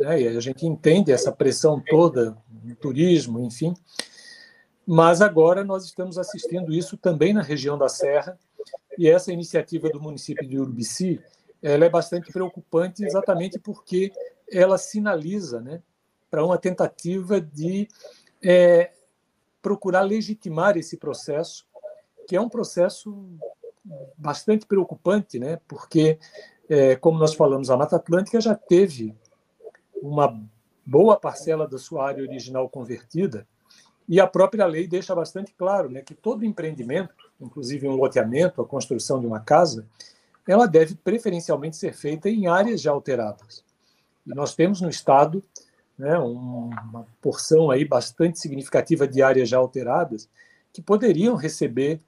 né? 0.00 0.22
e 0.22 0.28
a 0.28 0.40
gente 0.40 0.66
entende 0.66 1.12
essa 1.12 1.32
pressão 1.32 1.82
toda 1.88 2.36
turismo, 2.78 3.40
enfim. 3.40 3.74
Mas 4.86 5.20
agora 5.20 5.62
nós 5.64 5.84
estamos 5.84 6.18
assistindo 6.18 6.72
isso 6.72 6.96
também 6.96 7.32
na 7.32 7.42
região 7.42 7.76
da 7.76 7.88
Serra, 7.88 8.38
e 8.96 9.08
essa 9.08 9.32
iniciativa 9.32 9.88
do 9.88 10.00
município 10.00 10.46
de 10.46 10.58
Urubici 10.58 11.20
ela 11.62 11.84
é 11.84 11.88
bastante 11.88 12.32
preocupante 12.32 13.04
exatamente 13.04 13.58
porque 13.58 14.12
ela 14.50 14.78
sinaliza 14.78 15.60
né, 15.60 15.82
para 16.30 16.44
uma 16.44 16.58
tentativa 16.58 17.40
de 17.40 17.88
é, 18.42 18.92
procurar 19.60 20.02
legitimar 20.02 20.76
esse 20.76 20.96
processo, 20.96 21.66
que 22.26 22.36
é 22.36 22.40
um 22.40 22.48
processo 22.48 23.26
bastante 24.16 24.66
preocupante, 24.66 25.38
né? 25.38 25.58
porque, 25.66 26.18
é, 26.68 26.96
como 26.96 27.18
nós 27.18 27.34
falamos, 27.34 27.70
a 27.70 27.76
Mata 27.76 27.96
Atlântica 27.96 28.40
já 28.40 28.54
teve 28.54 29.14
uma 30.00 30.40
boa 30.88 31.20
parcela 31.20 31.68
da 31.68 31.76
sua 31.76 32.08
área 32.08 32.24
original 32.24 32.66
convertida, 32.66 33.46
e 34.08 34.18
a 34.18 34.26
própria 34.26 34.64
lei 34.64 34.88
deixa 34.88 35.14
bastante 35.14 35.52
claro 35.52 35.90
né, 35.90 36.00
que 36.00 36.14
todo 36.14 36.46
empreendimento, 36.46 37.14
inclusive 37.38 37.86
um 37.86 37.94
loteamento, 37.94 38.62
a 38.62 38.66
construção 38.66 39.20
de 39.20 39.26
uma 39.26 39.38
casa, 39.38 39.86
ela 40.46 40.66
deve 40.66 40.94
preferencialmente 40.94 41.76
ser 41.76 41.92
feita 41.92 42.30
em 42.30 42.46
áreas 42.46 42.80
já 42.80 42.90
alteradas. 42.90 43.62
E 44.26 44.34
nós 44.34 44.54
temos 44.54 44.80
no 44.80 44.88
Estado 44.88 45.44
né, 45.98 46.16
uma 46.16 47.06
porção 47.20 47.70
aí 47.70 47.84
bastante 47.84 48.38
significativa 48.38 49.06
de 49.06 49.20
áreas 49.20 49.46
já 49.46 49.58
alteradas 49.58 50.26
que 50.72 50.80
poderiam 50.80 51.36
receber 51.36 52.00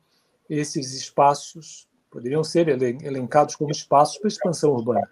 esses 0.48 0.94
espaços, 0.94 1.86
poderiam 2.10 2.42
ser 2.42 2.66
elencados 2.68 3.54
como 3.56 3.70
espaços 3.70 4.16
para 4.16 4.28
expansão 4.28 4.70
urbana. 4.70 5.06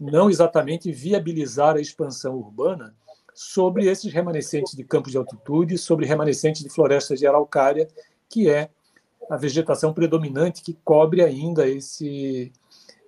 Não 0.00 0.28
exatamente 0.28 0.90
viabilizar 0.90 1.76
a 1.76 1.80
expansão 1.80 2.34
urbana 2.34 2.92
sobre 3.34 3.86
esses 3.86 4.12
remanescentes 4.12 4.74
de 4.74 4.84
campos 4.84 5.12
de 5.12 5.18
altitude, 5.18 5.78
sobre 5.78 6.06
remanescentes 6.06 6.62
de 6.62 6.68
florestas 6.68 7.18
de 7.18 7.26
araucária, 7.26 7.88
que 8.28 8.48
é 8.48 8.70
a 9.30 9.36
vegetação 9.36 9.92
predominante 9.92 10.62
que 10.62 10.76
cobre 10.84 11.22
ainda 11.22 11.66
esse, 11.68 12.52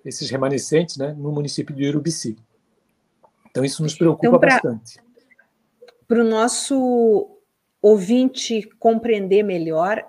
esses 0.03 0.29
remanescentes 0.29 0.97
né, 0.97 1.13
no 1.17 1.31
município 1.31 1.75
de 1.75 1.87
Urubici. 1.87 2.37
Então, 3.49 3.63
isso 3.63 3.83
nos 3.83 3.95
preocupa 3.95 4.27
então, 4.27 4.39
pra, 4.39 4.53
bastante. 4.55 4.99
Para 6.07 6.21
o 6.21 6.27
nosso 6.27 7.39
ouvinte 7.81 8.67
compreender 8.79 9.43
melhor, 9.43 10.03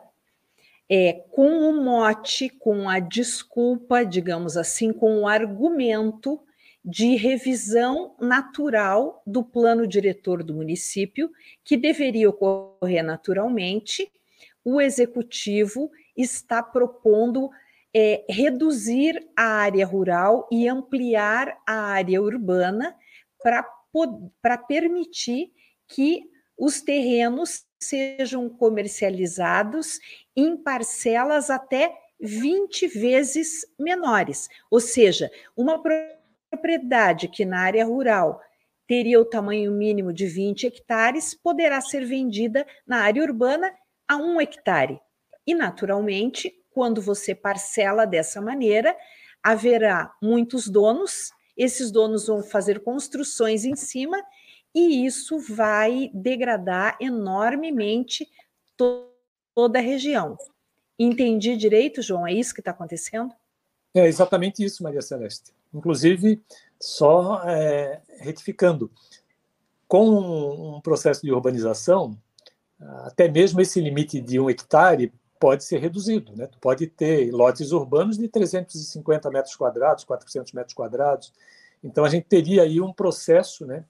é, 0.88 1.12
com 1.30 1.68
o 1.68 1.84
mote, 1.84 2.48
com 2.48 2.88
a 2.88 2.98
desculpa, 2.98 4.04
digamos 4.04 4.56
assim, 4.56 4.92
com 4.92 5.20
o 5.20 5.28
argumento 5.28 6.40
de 6.86 7.16
revisão 7.16 8.14
natural 8.20 9.20
do 9.26 9.42
plano 9.42 9.88
diretor 9.88 10.44
do 10.44 10.54
município, 10.54 11.28
que 11.64 11.76
deveria 11.76 12.30
ocorrer 12.30 13.02
naturalmente, 13.02 14.08
o 14.64 14.80
executivo 14.80 15.90
está 16.16 16.62
propondo 16.62 17.50
é, 17.92 18.24
reduzir 18.28 19.26
a 19.36 19.42
área 19.42 19.84
rural 19.84 20.48
e 20.52 20.68
ampliar 20.68 21.58
a 21.66 21.74
área 21.74 22.22
urbana 22.22 22.94
para 23.42 24.58
permitir 24.58 25.52
que 25.88 26.30
os 26.56 26.80
terrenos 26.80 27.66
sejam 27.80 28.48
comercializados 28.48 29.98
em 30.36 30.56
parcelas 30.56 31.50
até 31.50 31.92
20 32.20 32.86
vezes 32.88 33.66
menores. 33.78 34.48
Ou 34.70 34.80
seja, 34.80 35.30
uma 35.56 35.82
propriedade 36.50 37.28
que 37.28 37.44
na 37.44 37.60
área 37.60 37.84
rural 37.84 38.40
teria 38.86 39.20
o 39.20 39.24
tamanho 39.24 39.72
mínimo 39.72 40.12
de 40.12 40.26
20 40.26 40.66
hectares 40.66 41.34
poderá 41.34 41.80
ser 41.80 42.04
vendida 42.04 42.66
na 42.86 42.98
área 42.98 43.22
urbana 43.22 43.72
a 44.06 44.16
um 44.16 44.40
hectare. 44.40 45.00
E, 45.46 45.54
naturalmente, 45.54 46.54
quando 46.70 47.02
você 47.02 47.34
parcela 47.34 48.06
dessa 48.06 48.40
maneira, 48.40 48.96
haverá 49.42 50.12
muitos 50.22 50.68
donos, 50.68 51.32
esses 51.56 51.90
donos 51.90 52.26
vão 52.26 52.42
fazer 52.42 52.80
construções 52.80 53.64
em 53.64 53.74
cima 53.74 54.22
e 54.74 55.06
isso 55.06 55.38
vai 55.38 56.10
degradar 56.12 56.96
enormemente 57.00 58.28
to 58.76 59.08
toda 59.54 59.78
a 59.78 59.82
região. 59.82 60.36
Entendi 60.98 61.56
direito, 61.56 62.02
João? 62.02 62.26
É 62.26 62.32
isso 62.32 62.52
que 62.52 62.60
está 62.60 62.72
acontecendo? 62.72 63.34
É 63.94 64.06
exatamente 64.06 64.62
isso, 64.62 64.82
Maria 64.82 65.00
Celeste. 65.00 65.55
Inclusive, 65.76 66.42
só 66.80 67.42
é, 67.44 68.00
retificando, 68.20 68.90
com 69.86 70.76
um 70.76 70.80
processo 70.80 71.22
de 71.22 71.32
urbanização, 71.32 72.18
até 73.04 73.28
mesmo 73.28 73.60
esse 73.60 73.80
limite 73.80 74.20
de 74.20 74.38
um 74.40 74.50
hectare 74.50 75.12
pode 75.38 75.64
ser 75.64 75.78
reduzido. 75.78 76.34
Né? 76.34 76.46
Tu 76.46 76.58
pode 76.58 76.86
ter 76.86 77.30
lotes 77.30 77.72
urbanos 77.72 78.18
de 78.18 78.28
350 78.28 79.30
metros 79.30 79.54
quadrados, 79.54 80.04
400 80.04 80.52
metros 80.52 80.74
quadrados. 80.74 81.32
Então, 81.84 82.04
a 82.04 82.08
gente 82.08 82.24
teria 82.24 82.62
aí 82.62 82.80
um 82.80 82.92
processo 82.92 83.66
né, 83.66 83.84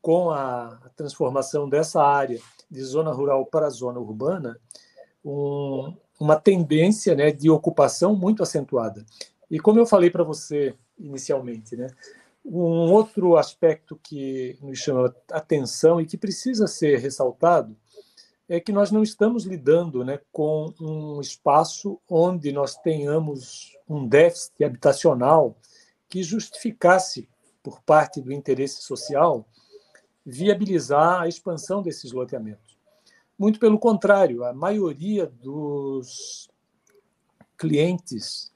com 0.00 0.30
a 0.30 0.78
transformação 0.96 1.68
dessa 1.68 2.02
área 2.02 2.38
de 2.70 2.82
zona 2.82 3.12
rural 3.12 3.46
para 3.46 3.70
zona 3.70 4.00
urbana, 4.00 4.58
um, 5.24 5.94
uma 6.18 6.36
tendência 6.36 7.14
né, 7.14 7.30
de 7.30 7.48
ocupação 7.48 8.14
muito 8.14 8.42
acentuada. 8.42 9.04
E 9.50 9.60
como 9.60 9.78
eu 9.78 9.86
falei 9.86 10.10
para 10.10 10.24
você 10.24 10.74
inicialmente, 10.98 11.76
né, 11.76 11.88
um 12.44 12.90
outro 12.92 13.36
aspecto 13.36 13.98
que 14.02 14.58
nos 14.60 14.78
chama 14.78 15.14
atenção 15.30 16.00
e 16.00 16.06
que 16.06 16.16
precisa 16.16 16.66
ser 16.66 16.98
ressaltado 16.98 17.76
é 18.48 18.60
que 18.60 18.72
nós 18.72 18.90
não 18.90 19.02
estamos 19.02 19.44
lidando 19.44 20.04
né, 20.04 20.20
com 20.32 20.74
um 20.80 21.20
espaço 21.20 22.00
onde 22.08 22.52
nós 22.52 22.76
tenhamos 22.76 23.78
um 23.88 24.06
déficit 24.06 24.64
habitacional 24.64 25.56
que 26.08 26.22
justificasse, 26.22 27.28
por 27.62 27.80
parte 27.80 28.20
do 28.20 28.32
interesse 28.32 28.82
social, 28.82 29.46
viabilizar 30.26 31.22
a 31.22 31.28
expansão 31.28 31.80
desses 31.80 32.12
loteamentos. 32.12 32.76
Muito 33.38 33.58
pelo 33.58 33.78
contrário, 33.78 34.44
a 34.44 34.52
maioria 34.52 35.26
dos 35.26 36.50
clientes 37.56 38.51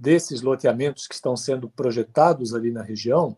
desses 0.00 0.40
loteamentos 0.40 1.06
que 1.06 1.14
estão 1.14 1.36
sendo 1.36 1.68
projetados 1.68 2.54
ali 2.54 2.72
na 2.72 2.82
região 2.82 3.36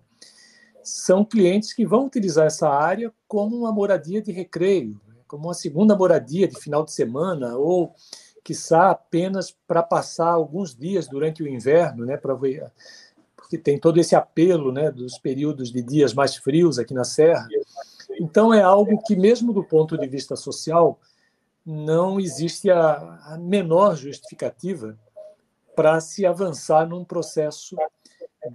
são 0.85 1.25
clientes 1.25 1.73
que 1.73 1.85
vão 1.85 2.07
utilizar 2.07 2.47
essa 2.47 2.69
área 2.69 3.13
como 3.27 3.57
uma 3.57 3.73
moradia 3.73 4.23
de 4.23 4.31
recreio, 4.31 5.01
né, 5.09 5.17
como 5.27 5.49
uma 5.49 5.55
segunda 5.55 5.97
moradia 5.97 6.47
de 6.47 6.59
final 6.59 6.85
de 6.85 6.93
semana 6.93 7.57
ou 7.57 7.93
quiçá 8.45 8.91
apenas 8.91 9.51
para 9.67 9.83
passar 9.83 10.29
alguns 10.29 10.75
dias 10.75 11.09
durante 11.09 11.43
o 11.43 11.49
inverno, 11.49 12.05
né, 12.05 12.17
para 12.17 12.37
porque 13.37 13.59
tem 13.59 13.79
todo 13.79 13.99
esse 13.99 14.15
apelo, 14.15 14.73
né, 14.73 14.91
dos 14.91 15.19
períodos 15.19 15.73
de 15.73 15.83
dias 15.83 16.15
mais 16.15 16.37
frios 16.37 16.79
aqui 16.79 16.95
na 16.95 17.05
serra. 17.05 17.47
Então, 18.21 18.53
é 18.53 18.63
algo 18.63 19.03
que, 19.03 19.15
mesmo 19.15 19.53
do 19.53 19.65
ponto 19.65 19.99
de 19.99 20.07
vista 20.07 20.37
social, 20.37 20.99
não 21.65 22.19
existe 22.19 22.71
a 22.71 23.39
menor 23.41 23.95
justificativa 23.97 24.99
para 25.75 26.01
se 26.01 26.27
avançar 26.27 26.89
num 26.89 27.05
processo 27.05 27.77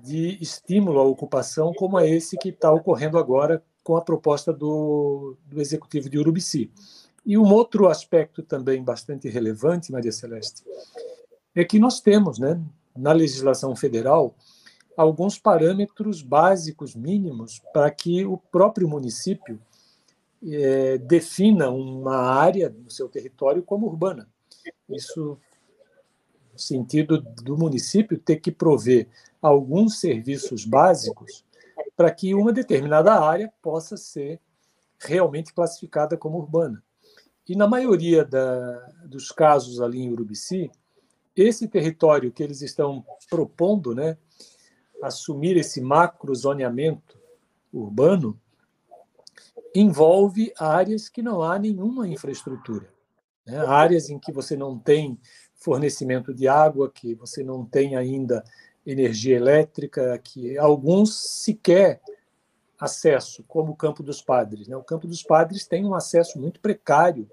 de 0.04 0.38
estímulo 0.42 1.00
à 1.00 1.04
ocupação 1.04 1.74
como 1.74 2.00
é 2.00 2.10
esse 2.10 2.38
que 2.38 2.50
está 2.50 2.72
ocorrendo 2.72 3.18
agora 3.18 3.64
com 3.84 3.96
a 3.96 4.02
proposta 4.02 4.52
do, 4.52 5.38
do 5.46 5.62
Executivo 5.62 6.10
de 6.10 6.20
Urubici. 6.20 6.72
E 7.26 7.38
um 7.38 7.54
outro 7.54 7.88
aspecto 7.88 8.44
também 8.44 8.84
bastante 8.84 9.30
relevante, 9.30 9.92
Maria 9.92 10.12
Celeste, 10.12 10.64
é 11.56 11.64
que 11.64 11.80
nós 11.80 12.00
temos, 12.02 12.38
né, 12.38 12.62
na 12.96 13.12
legislação 13.12 13.76
federal, 13.76 14.36
alguns 14.96 15.38
parâmetros 15.38 16.22
básicos 16.22 16.96
mínimos 16.96 17.62
para 17.74 17.90
que 17.92 18.26
o 18.26 18.38
próprio 18.38 18.88
município 18.88 19.60
é, 20.46 20.98
defina 20.98 21.70
uma 21.70 22.18
área 22.18 22.70
no 22.70 22.90
seu 22.90 23.08
território 23.08 23.64
como 23.64 23.88
urbana. 23.88 24.28
Isso 24.90 25.38
no 26.58 26.60
sentido 26.60 27.22
do 27.22 27.56
município 27.56 28.17
ter 28.17 28.38
que 28.38 28.52
prover 28.52 29.08
alguns 29.39 30.00
serviços 30.00 30.65
básicos 30.65 31.46
para 31.96 32.10
que 32.10 32.34
uma 32.34 32.52
determinada 32.52 33.13
área 33.13 33.54
possa 33.62 33.96
ser 33.96 34.41
realmente 35.00 35.54
classificada 35.54 36.17
como 36.17 36.39
urbana. 36.39 36.84
E 37.48 37.56
na 37.56 37.67
maioria 37.67 38.26
da, 38.26 38.80
dos 39.06 39.32
casos 39.32 39.80
ali 39.80 40.00
em 40.00 40.12
Urubici, 40.12 40.72
esse 41.36 41.67
território 41.67 42.32
que 42.32 42.41
eles 42.41 42.62
estão 42.62 43.06
propondo, 43.30 43.93
né, 43.93 44.17
assumir 45.02 45.56
esse 45.58 45.80
macro 45.80 46.34
zoneamento 46.34 47.17
urbano 47.72 48.39
envolve 49.76 50.52
áreas 50.58 51.08
que 51.08 51.22
não 51.22 51.43
há 51.43 51.60
nenhuma 51.60 52.08
infraestrutura. 52.08 52.89
Né? 53.46 53.58
Áreas 53.60 54.10
em 54.10 54.17
que 54.17 54.32
você 54.32 54.58
não 54.58 54.78
tem 54.78 55.20
fornecimento 55.68 56.34
de 56.34 56.48
água, 56.48 56.90
que 56.90 57.14
você 57.14 57.44
não 57.44 57.66
tem 57.66 57.98
ainda 57.98 58.42
energia 58.86 59.36
elétrica, 59.36 60.18
que 60.18 60.58
alguns 60.58 61.14
sequer 61.14 62.00
acesso, 62.80 63.44
como 63.50 63.74
o 63.74 63.76
Campo 63.76 64.02
dos 64.02 64.22
Padres. 64.22 64.70
Né? 64.70 64.78
O 64.78 64.84
Campo 64.84 65.06
dos 65.06 65.22
Padres 65.22 65.68
tem 65.68 65.84
um 65.84 65.94
acesso 65.94 66.40
muito 66.40 66.62
precário, 66.62 67.30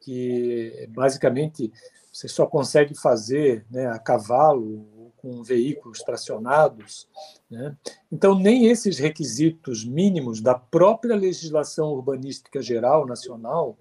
que 0.00 0.88
basicamente 0.94 1.70
você 2.10 2.26
só 2.26 2.46
consegue 2.46 2.94
fazer 2.94 3.66
né, 3.70 3.86
a 3.86 3.98
cavalo 3.98 5.12
com 5.18 5.42
veículos 5.42 5.98
tracionados. 5.98 7.06
Né? 7.50 7.76
Então, 8.10 8.34
nem 8.34 8.64
esses 8.68 8.98
requisitos 8.98 9.84
mínimos 9.84 10.40
da 10.40 10.54
própria 10.54 11.14
legislação 11.14 11.92
urbanística 11.92 12.62
geral 12.62 13.06
nacional 13.06 13.76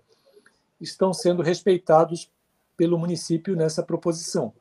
estão 0.82 1.14
sendo 1.14 1.42
respeitados 1.42 2.30
pelo 2.76 2.98
município 2.98 3.56
nessa 3.56 3.84
proposição. 3.84 4.54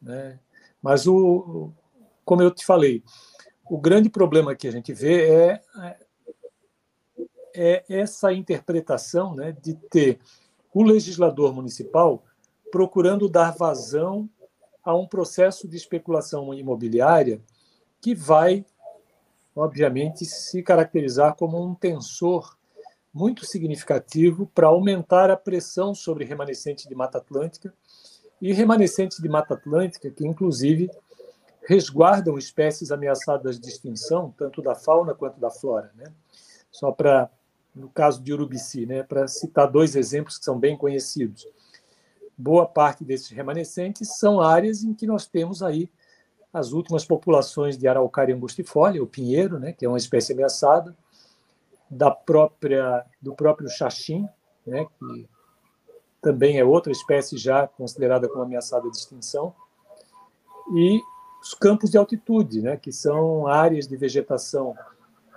Né? 0.00 0.38
Mas, 0.82 1.06
o, 1.06 1.72
como 2.24 2.42
eu 2.42 2.50
te 2.50 2.64
falei, 2.64 3.02
o 3.64 3.78
grande 3.78 4.08
problema 4.08 4.54
que 4.54 4.68
a 4.68 4.70
gente 4.70 4.92
vê 4.92 5.30
é, 5.30 5.62
é 7.54 7.84
essa 7.88 8.32
interpretação 8.32 9.34
né, 9.34 9.52
de 9.52 9.74
ter 9.74 10.18
o 10.72 10.82
legislador 10.82 11.54
municipal 11.54 12.24
procurando 12.70 13.28
dar 13.28 13.54
vazão 13.56 14.28
a 14.84 14.94
um 14.94 15.06
processo 15.06 15.68
de 15.68 15.76
especulação 15.76 16.52
imobiliária 16.54 17.40
que 18.00 18.14
vai, 18.14 18.64
obviamente, 19.54 20.24
se 20.24 20.62
caracterizar 20.62 21.34
como 21.34 21.62
um 21.62 21.74
tensor 21.74 22.57
muito 23.18 23.44
significativo 23.44 24.46
para 24.54 24.68
aumentar 24.68 25.30
a 25.30 25.36
pressão 25.36 25.94
sobre 25.94 26.24
remanescente 26.24 26.88
de 26.88 26.94
Mata 26.94 27.18
Atlântica 27.18 27.74
e 28.40 28.52
remanescentes 28.52 29.18
de 29.18 29.28
Mata 29.28 29.54
Atlântica 29.54 30.08
que, 30.10 30.26
inclusive, 30.26 30.88
resguardam 31.66 32.38
espécies 32.38 32.92
ameaçadas 32.92 33.58
de 33.58 33.68
extinção, 33.68 34.32
tanto 34.38 34.62
da 34.62 34.74
fauna 34.74 35.14
quanto 35.14 35.40
da 35.40 35.50
flora. 35.50 35.90
Né? 35.96 36.04
Só 36.70 36.92
para, 36.92 37.28
no 37.74 37.88
caso 37.88 38.22
de 38.22 38.32
Urubici, 38.32 38.86
né, 38.86 39.02
para 39.02 39.26
citar 39.26 39.68
dois 39.68 39.96
exemplos 39.96 40.38
que 40.38 40.44
são 40.44 40.56
bem 40.56 40.76
conhecidos 40.76 41.44
boa 42.38 42.64
parte 42.64 43.04
desses 43.04 43.30
remanescentes 43.30 44.16
são 44.16 44.40
áreas 44.40 44.84
em 44.84 44.94
que 44.94 45.08
nós 45.08 45.26
temos 45.26 45.60
aí 45.60 45.90
as 46.52 46.70
últimas 46.70 47.04
populações 47.04 47.76
de 47.76 47.88
araucária 47.88 48.34
angustifolia, 48.34 49.02
o 49.02 49.06
pinheiro, 49.06 49.58
né, 49.58 49.72
que 49.72 49.84
é 49.84 49.88
uma 49.88 49.98
espécie 49.98 50.32
ameaçada, 50.32 50.96
da 51.90 52.10
própria 52.10 53.04
do 53.20 53.34
próprio 53.34 53.68
xaxim, 53.68 54.28
né, 54.66 54.86
que 54.98 55.28
também 56.20 56.58
é 56.58 56.64
outra 56.64 56.92
espécie 56.92 57.36
já 57.36 57.66
considerada 57.66 58.28
como 58.28 58.42
ameaçada 58.42 58.90
de 58.90 58.96
extinção, 58.96 59.54
e 60.74 61.00
os 61.40 61.54
campos 61.54 61.90
de 61.90 61.96
altitude, 61.96 62.60
né, 62.60 62.76
que 62.76 62.92
são 62.92 63.46
áreas 63.46 63.86
de 63.86 63.96
vegetação 63.96 64.76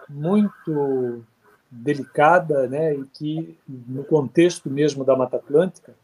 muito 0.10 1.24
delicada, 1.70 2.68
né, 2.68 2.94
e 2.94 3.06
que 3.06 3.58
no 3.68 4.04
contexto 4.04 4.70
mesmo 4.70 5.06
da 5.06 5.16
Mata 5.16 5.38
Atlântica 5.38 5.96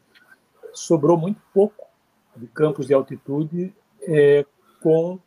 sobrou 0.71 1.17
muito 1.17 1.41
pouco 1.53 1.85
de 2.35 2.47
campos 2.47 2.87
de 2.87 2.93
altitude 2.93 3.75
é, 4.03 4.45
com 4.81 5.19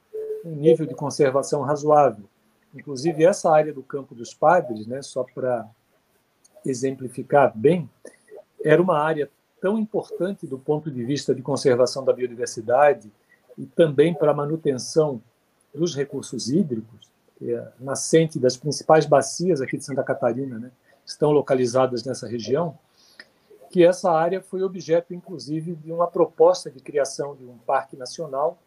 um 0.45 0.55
nível 0.55 0.87
de 0.87 0.95
conservação 0.95 1.61
razoável. 1.63 2.25
Inclusive, 2.75 3.25
essa 3.25 3.51
área 3.51 3.73
do 3.73 3.83
Campo 3.83 4.15
dos 4.15 4.33
Padres, 4.33 4.87
né, 4.87 5.03
só 5.03 5.25
para 5.25 5.69
exemplificar 6.65 7.53
bem, 7.57 7.89
era 8.63 8.81
uma 8.81 8.99
área 8.99 9.31
tão 9.61 9.79
importante 9.79 10.47
do 10.47 10.59
ponto 10.59 10.91
de 10.91 11.05
vista 11.05 11.35
de 11.35 11.43
conservação 11.43 12.05
da 12.05 12.13
biodiversidade 12.13 13.11
e 13.59 13.67
também 13.67 14.15
para 14.15 14.31
a 14.31 14.35
manutenção 14.35 15.21
dos 15.75 15.95
recursos 15.95 16.49
hídricos, 16.51 17.09
é 17.43 17.69
nascente 17.79 18.39
das 18.39 18.57
principais 18.57 19.07
bacias 19.07 19.61
aqui 19.61 19.79
de 19.79 19.85
Santa 19.85 20.03
Catarina, 20.03 20.59
né, 20.59 20.71
estão 21.05 21.31
localizadas 21.31 22.05
nessa 22.05 22.29
região, 22.29 22.79
que 23.71 23.85
essa 23.85 24.11
área 24.11 24.43
foi 24.43 24.63
objeto, 24.63 25.15
inclusive, 25.15 25.75
de 25.77 25.93
uma 25.93 26.07
proposta 26.07 26.71
de 26.71 26.81
criação 26.81 27.37
de 27.37 27.45
um 27.45 27.57
parque 27.59 27.97
nacional, 27.97 28.59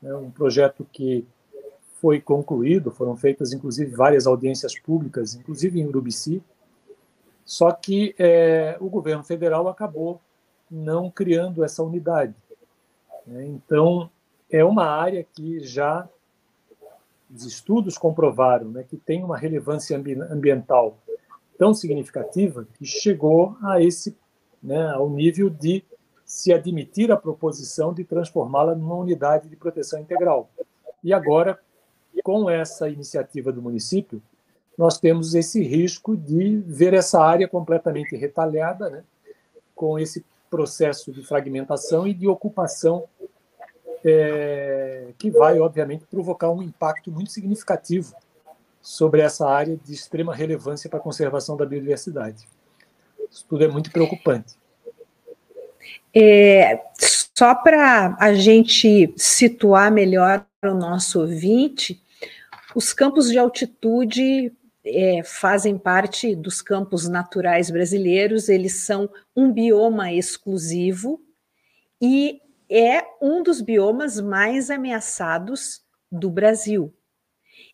né, 0.00 0.14
um 0.14 0.30
projeto 0.30 0.86
que 0.92 1.26
foi 2.02 2.20
concluído, 2.20 2.90
foram 2.90 3.16
feitas, 3.16 3.52
inclusive, 3.52 3.94
várias 3.94 4.26
audiências 4.26 4.76
públicas, 4.76 5.36
inclusive 5.36 5.80
em 5.80 5.86
Urubici, 5.86 6.42
só 7.44 7.70
que 7.70 8.12
é, 8.18 8.76
o 8.80 8.90
governo 8.90 9.22
federal 9.22 9.68
acabou 9.68 10.20
não 10.68 11.08
criando 11.08 11.62
essa 11.62 11.80
unidade. 11.80 12.34
Né? 13.24 13.46
Então, 13.46 14.10
é 14.50 14.64
uma 14.64 14.84
área 14.84 15.24
que 15.32 15.60
já 15.60 16.08
os 17.32 17.46
estudos 17.46 17.96
comprovaram 17.96 18.68
né, 18.68 18.82
que 18.82 18.96
tem 18.96 19.22
uma 19.22 19.38
relevância 19.38 19.96
ambiental 19.96 20.98
tão 21.56 21.72
significativa 21.72 22.66
que 22.74 22.84
chegou 22.84 23.56
a 23.62 23.80
esse 23.80 24.16
né, 24.60 24.90
ao 24.90 25.08
nível 25.08 25.48
de 25.48 25.84
se 26.24 26.52
admitir 26.52 27.12
a 27.12 27.16
proposição 27.16 27.94
de 27.94 28.02
transformá-la 28.02 28.74
numa 28.74 28.96
unidade 28.96 29.48
de 29.48 29.54
proteção 29.54 30.00
integral. 30.00 30.50
E 31.02 31.12
agora, 31.12 31.58
com 32.22 32.48
essa 32.48 32.88
iniciativa 32.88 33.52
do 33.52 33.62
município, 33.62 34.22
nós 34.76 34.98
temos 34.98 35.34
esse 35.34 35.62
risco 35.62 36.16
de 36.16 36.58
ver 36.66 36.94
essa 36.94 37.22
área 37.22 37.46
completamente 37.46 38.16
retalhada, 38.16 38.88
né, 38.88 39.04
com 39.74 39.98
esse 39.98 40.24
processo 40.50 41.12
de 41.12 41.22
fragmentação 41.22 42.06
e 42.06 42.14
de 42.14 42.26
ocupação 42.26 43.04
é, 44.04 45.08
que 45.18 45.30
vai, 45.30 45.58
obviamente, 45.60 46.04
provocar 46.06 46.50
um 46.50 46.62
impacto 46.62 47.10
muito 47.10 47.30
significativo 47.30 48.14
sobre 48.80 49.20
essa 49.20 49.48
área 49.48 49.76
de 49.76 49.92
extrema 49.92 50.34
relevância 50.34 50.90
para 50.90 50.98
a 50.98 51.02
conservação 51.02 51.56
da 51.56 51.64
biodiversidade. 51.64 52.48
Isso 53.30 53.46
tudo 53.48 53.64
é 53.64 53.68
muito 53.68 53.90
preocupante. 53.90 54.56
É, 56.14 56.82
só 56.98 57.54
para 57.54 58.16
a 58.18 58.34
gente 58.34 59.14
situar 59.16 59.90
melhor 59.90 60.44
o 60.64 60.74
nosso 60.74 61.20
ouvinte, 61.20 62.01
os 62.74 62.92
campos 62.92 63.28
de 63.28 63.38
altitude 63.38 64.52
é, 64.84 65.22
fazem 65.22 65.78
parte 65.78 66.34
dos 66.34 66.60
campos 66.60 67.08
naturais 67.08 67.70
brasileiros, 67.70 68.48
eles 68.48 68.84
são 68.84 69.08
um 69.34 69.52
bioma 69.52 70.12
exclusivo 70.12 71.20
e 72.00 72.40
é 72.68 73.04
um 73.20 73.42
dos 73.42 73.60
biomas 73.60 74.20
mais 74.20 74.70
ameaçados 74.70 75.82
do 76.10 76.30
Brasil. 76.30 76.92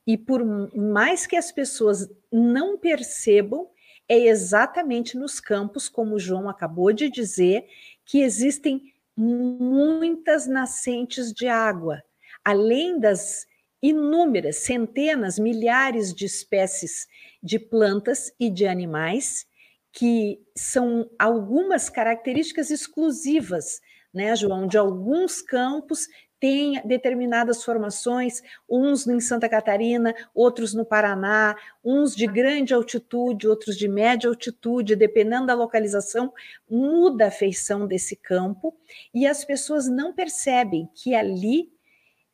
E 0.06 0.18
por 0.18 0.44
mais 0.74 1.26
que 1.26 1.36
as 1.36 1.52
pessoas 1.52 2.08
não 2.32 2.76
percebam, 2.76 3.68
é 4.08 4.18
exatamente 4.26 5.16
nos 5.16 5.38
campos, 5.38 5.88
como 5.88 6.14
o 6.14 6.18
João 6.18 6.48
acabou 6.48 6.92
de 6.92 7.10
dizer, 7.10 7.66
que 8.04 8.20
existem 8.22 8.92
muitas 9.16 10.46
nascentes 10.46 11.32
de 11.32 11.46
água, 11.46 12.02
além 12.44 12.98
das 12.98 13.46
inúmeras, 13.82 14.58
centenas, 14.58 15.38
milhares 15.38 16.12
de 16.12 16.26
espécies 16.26 17.06
de 17.42 17.58
plantas 17.58 18.32
e 18.38 18.50
de 18.50 18.66
animais, 18.66 19.46
que 19.92 20.40
são 20.56 21.10
algumas 21.18 21.88
características 21.88 22.70
exclusivas, 22.70 23.80
né, 24.12 24.34
João, 24.34 24.66
de 24.66 24.78
alguns 24.78 25.42
campos 25.42 26.08
tem 26.40 26.80
determinadas 26.84 27.64
formações, 27.64 28.42
uns 28.68 29.06
em 29.06 29.20
Santa 29.20 29.48
Catarina, 29.48 30.14
outros 30.34 30.72
no 30.72 30.84
Paraná, 30.84 31.56
uns 31.84 32.14
de 32.14 32.26
grande 32.26 32.72
altitude, 32.72 33.48
outros 33.48 33.76
de 33.76 33.88
média 33.88 34.28
altitude, 34.28 34.94
dependendo 34.94 35.46
da 35.46 35.54
localização, 35.54 36.32
muda 36.70 37.26
a 37.26 37.30
feição 37.30 37.86
desse 37.86 38.14
campo 38.14 38.76
e 39.12 39.26
as 39.26 39.44
pessoas 39.44 39.88
não 39.88 40.12
percebem 40.12 40.88
que 40.94 41.14
ali 41.14 41.72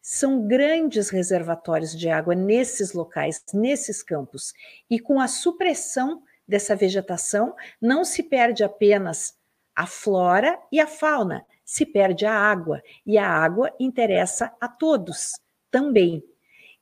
são 0.06 0.46
grandes 0.46 1.08
reservatórios 1.08 1.98
de 1.98 2.10
água 2.10 2.34
nesses 2.34 2.92
locais, 2.92 3.42
nesses 3.54 4.02
campos. 4.02 4.52
E 4.90 5.00
com 5.00 5.18
a 5.18 5.26
supressão 5.26 6.22
dessa 6.46 6.76
vegetação, 6.76 7.56
não 7.80 8.04
se 8.04 8.22
perde 8.22 8.62
apenas 8.62 9.34
a 9.74 9.86
flora 9.86 10.60
e 10.70 10.78
a 10.78 10.86
fauna, 10.86 11.46
se 11.64 11.86
perde 11.86 12.26
a 12.26 12.34
água, 12.34 12.82
e 13.06 13.16
a 13.16 13.26
água 13.26 13.74
interessa 13.80 14.54
a 14.60 14.68
todos 14.68 15.40
também. 15.70 16.22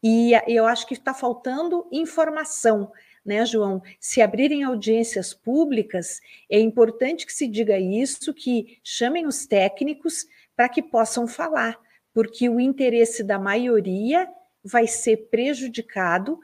E 0.02 0.32
eu 0.48 0.66
acho 0.66 0.84
que 0.84 0.94
está 0.94 1.14
faltando 1.14 1.86
informação, 1.92 2.90
né, 3.24 3.46
João? 3.46 3.80
Se 4.00 4.20
abrirem 4.20 4.64
audiências 4.64 5.32
públicas, 5.32 6.20
é 6.50 6.58
importante 6.58 7.24
que 7.24 7.32
se 7.32 7.46
diga 7.46 7.78
isso, 7.78 8.34
que 8.34 8.80
chamem 8.82 9.28
os 9.28 9.46
técnicos 9.46 10.26
para 10.56 10.68
que 10.68 10.82
possam 10.82 11.28
falar, 11.28 11.78
porque 12.14 12.48
o 12.48 12.60
interesse 12.60 13.22
da 13.22 13.38
maioria 13.38 14.28
vai 14.64 14.86
ser 14.86 15.28
prejudicado 15.28 16.38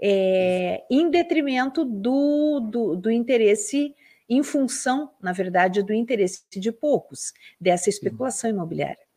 é, 0.00 0.84
em 0.90 1.10
detrimento 1.10 1.84
do, 1.84 2.60
do, 2.60 2.96
do 2.96 3.10
interesse 3.10 3.94
em 4.28 4.42
função, 4.42 5.10
na 5.20 5.32
verdade, 5.32 5.82
do 5.82 5.92
interesse 5.92 6.42
de 6.50 6.70
poucos, 6.70 7.32
dessa 7.60 7.88
especulação 7.88 8.50
imobiliária. 8.50 9.08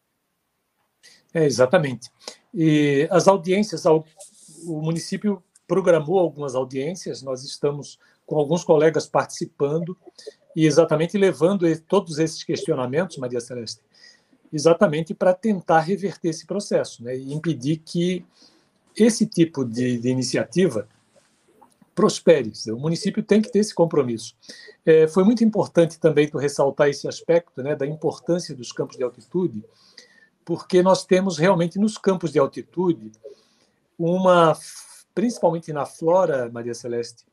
É, 1.33 1.45
exatamente. 1.45 2.09
E 2.53 3.07
as 3.11 3.27
audiências, 3.27 3.85
o 3.85 4.03
município 4.65 5.43
programou 5.67 6.19
algumas 6.19 6.55
audiências, 6.55 7.21
nós 7.21 7.43
estamos 7.43 7.99
com 8.25 8.37
alguns 8.37 8.63
colegas 8.63 9.07
participando 9.07 9.97
e 10.55 10.65
exatamente 10.65 11.17
levando 11.17 11.65
todos 11.81 12.17
esses 12.17 12.43
questionamentos, 12.43 13.17
Maria 13.17 13.39
Celeste, 13.39 13.81
exatamente 14.51 15.13
para 15.13 15.33
tentar 15.33 15.79
reverter 15.79 16.29
esse 16.29 16.45
processo 16.45 17.03
né, 17.03 17.15
e 17.15 17.33
impedir 17.33 17.77
que 17.77 18.25
esse 18.95 19.25
tipo 19.25 19.63
de, 19.63 19.97
de 19.97 20.09
iniciativa 20.09 20.87
prospere. 21.95 22.51
O 22.69 22.77
município 22.77 23.21
tem 23.21 23.41
que 23.41 23.51
ter 23.51 23.59
esse 23.59 23.73
compromisso. 23.73 24.35
É, 24.85 25.07
foi 25.07 25.23
muito 25.23 25.43
importante 25.43 25.99
também 25.99 26.27
tu 26.27 26.37
ressaltar 26.37 26.89
esse 26.89 27.07
aspecto 27.07 27.61
né, 27.61 27.75
da 27.75 27.85
importância 27.85 28.55
dos 28.55 28.71
campos 28.71 28.97
de 28.97 29.03
altitude, 29.03 29.63
porque 30.43 30.81
nós 30.81 31.05
temos 31.05 31.37
realmente 31.37 31.77
nos 31.77 31.97
campos 31.97 32.31
de 32.31 32.39
altitude 32.39 33.11
uma, 33.97 34.57
principalmente 35.13 35.71
na 35.71 35.85
flora, 35.85 36.49
Maria 36.51 36.73
Celeste, 36.73 37.23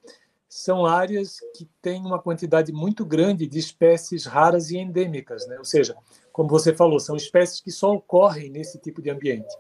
são 0.49 0.87
áreas 0.87 1.39
que 1.55 1.69
têm 1.83 2.01
uma 2.01 2.19
quantidade 2.19 2.73
muito 2.73 3.05
grande 3.05 3.47
de 3.47 3.59
espécies 3.59 4.25
raras 4.25 4.71
e 4.71 4.79
endêmicas, 4.79 5.47
né? 5.47 5.59
ou 5.59 5.65
seja, 5.65 5.95
como 6.33 6.49
você 6.49 6.75
falou, 6.75 6.99
são 6.99 7.17
espécies 7.17 7.61
que 7.61 7.71
só 7.71 7.93
ocorrem 7.93 8.49
nesse 8.49 8.79
tipo 8.79 9.03
de 9.03 9.11
ambiente. 9.11 9.55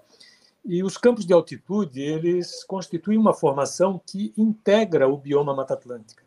E 0.64 0.83
os 0.83 0.96
campos 0.96 1.27
de 1.27 1.33
altitude, 1.33 2.01
eles 2.01 2.64
constituem 2.64 3.18
uma 3.18 3.35
formação 3.35 4.01
que 4.05 4.33
integra 4.37 5.09
o 5.09 5.16
bioma 5.16 5.55
Mata 5.55 5.74
Atlântica. 5.74 6.22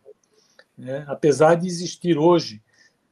Né? 0.77 1.03
Apesar 1.07 1.55
de 1.55 1.67
existir 1.67 2.17
hoje, 2.17 2.61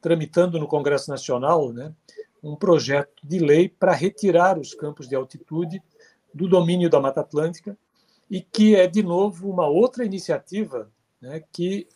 tramitando 0.01 0.59
no 0.59 0.67
Congresso 0.67 1.09
Nacional, 1.09 1.71
né, 1.73 1.93
um 2.41 2.55
projeto 2.55 3.25
de 3.25 3.39
lei 3.39 3.67
para 3.67 3.93
retirar 3.93 4.57
os 4.57 4.73
campos 4.73 5.07
de 5.07 5.15
altitude 5.15 5.81
do 6.33 6.47
domínio 6.47 6.89
da 6.89 6.99
Mata 6.99 7.21
Atlântica 7.21 7.77
e 8.29 8.41
que 8.41 8.75
é, 8.75 8.88
de 8.88 9.03
novo, 9.03 9.49
uma 9.49 9.67
outra 9.67 10.05
iniciativa 10.05 10.89
né, 11.21 11.43
que 11.51 11.88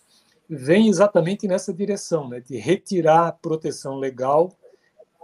vem 0.50 0.88
exatamente 0.88 1.48
nessa 1.48 1.74
direção, 1.74 2.28
né, 2.28 2.40
de 2.40 2.58
retirar 2.58 3.28
a 3.28 3.32
proteção 3.32 3.98
legal 3.98 4.52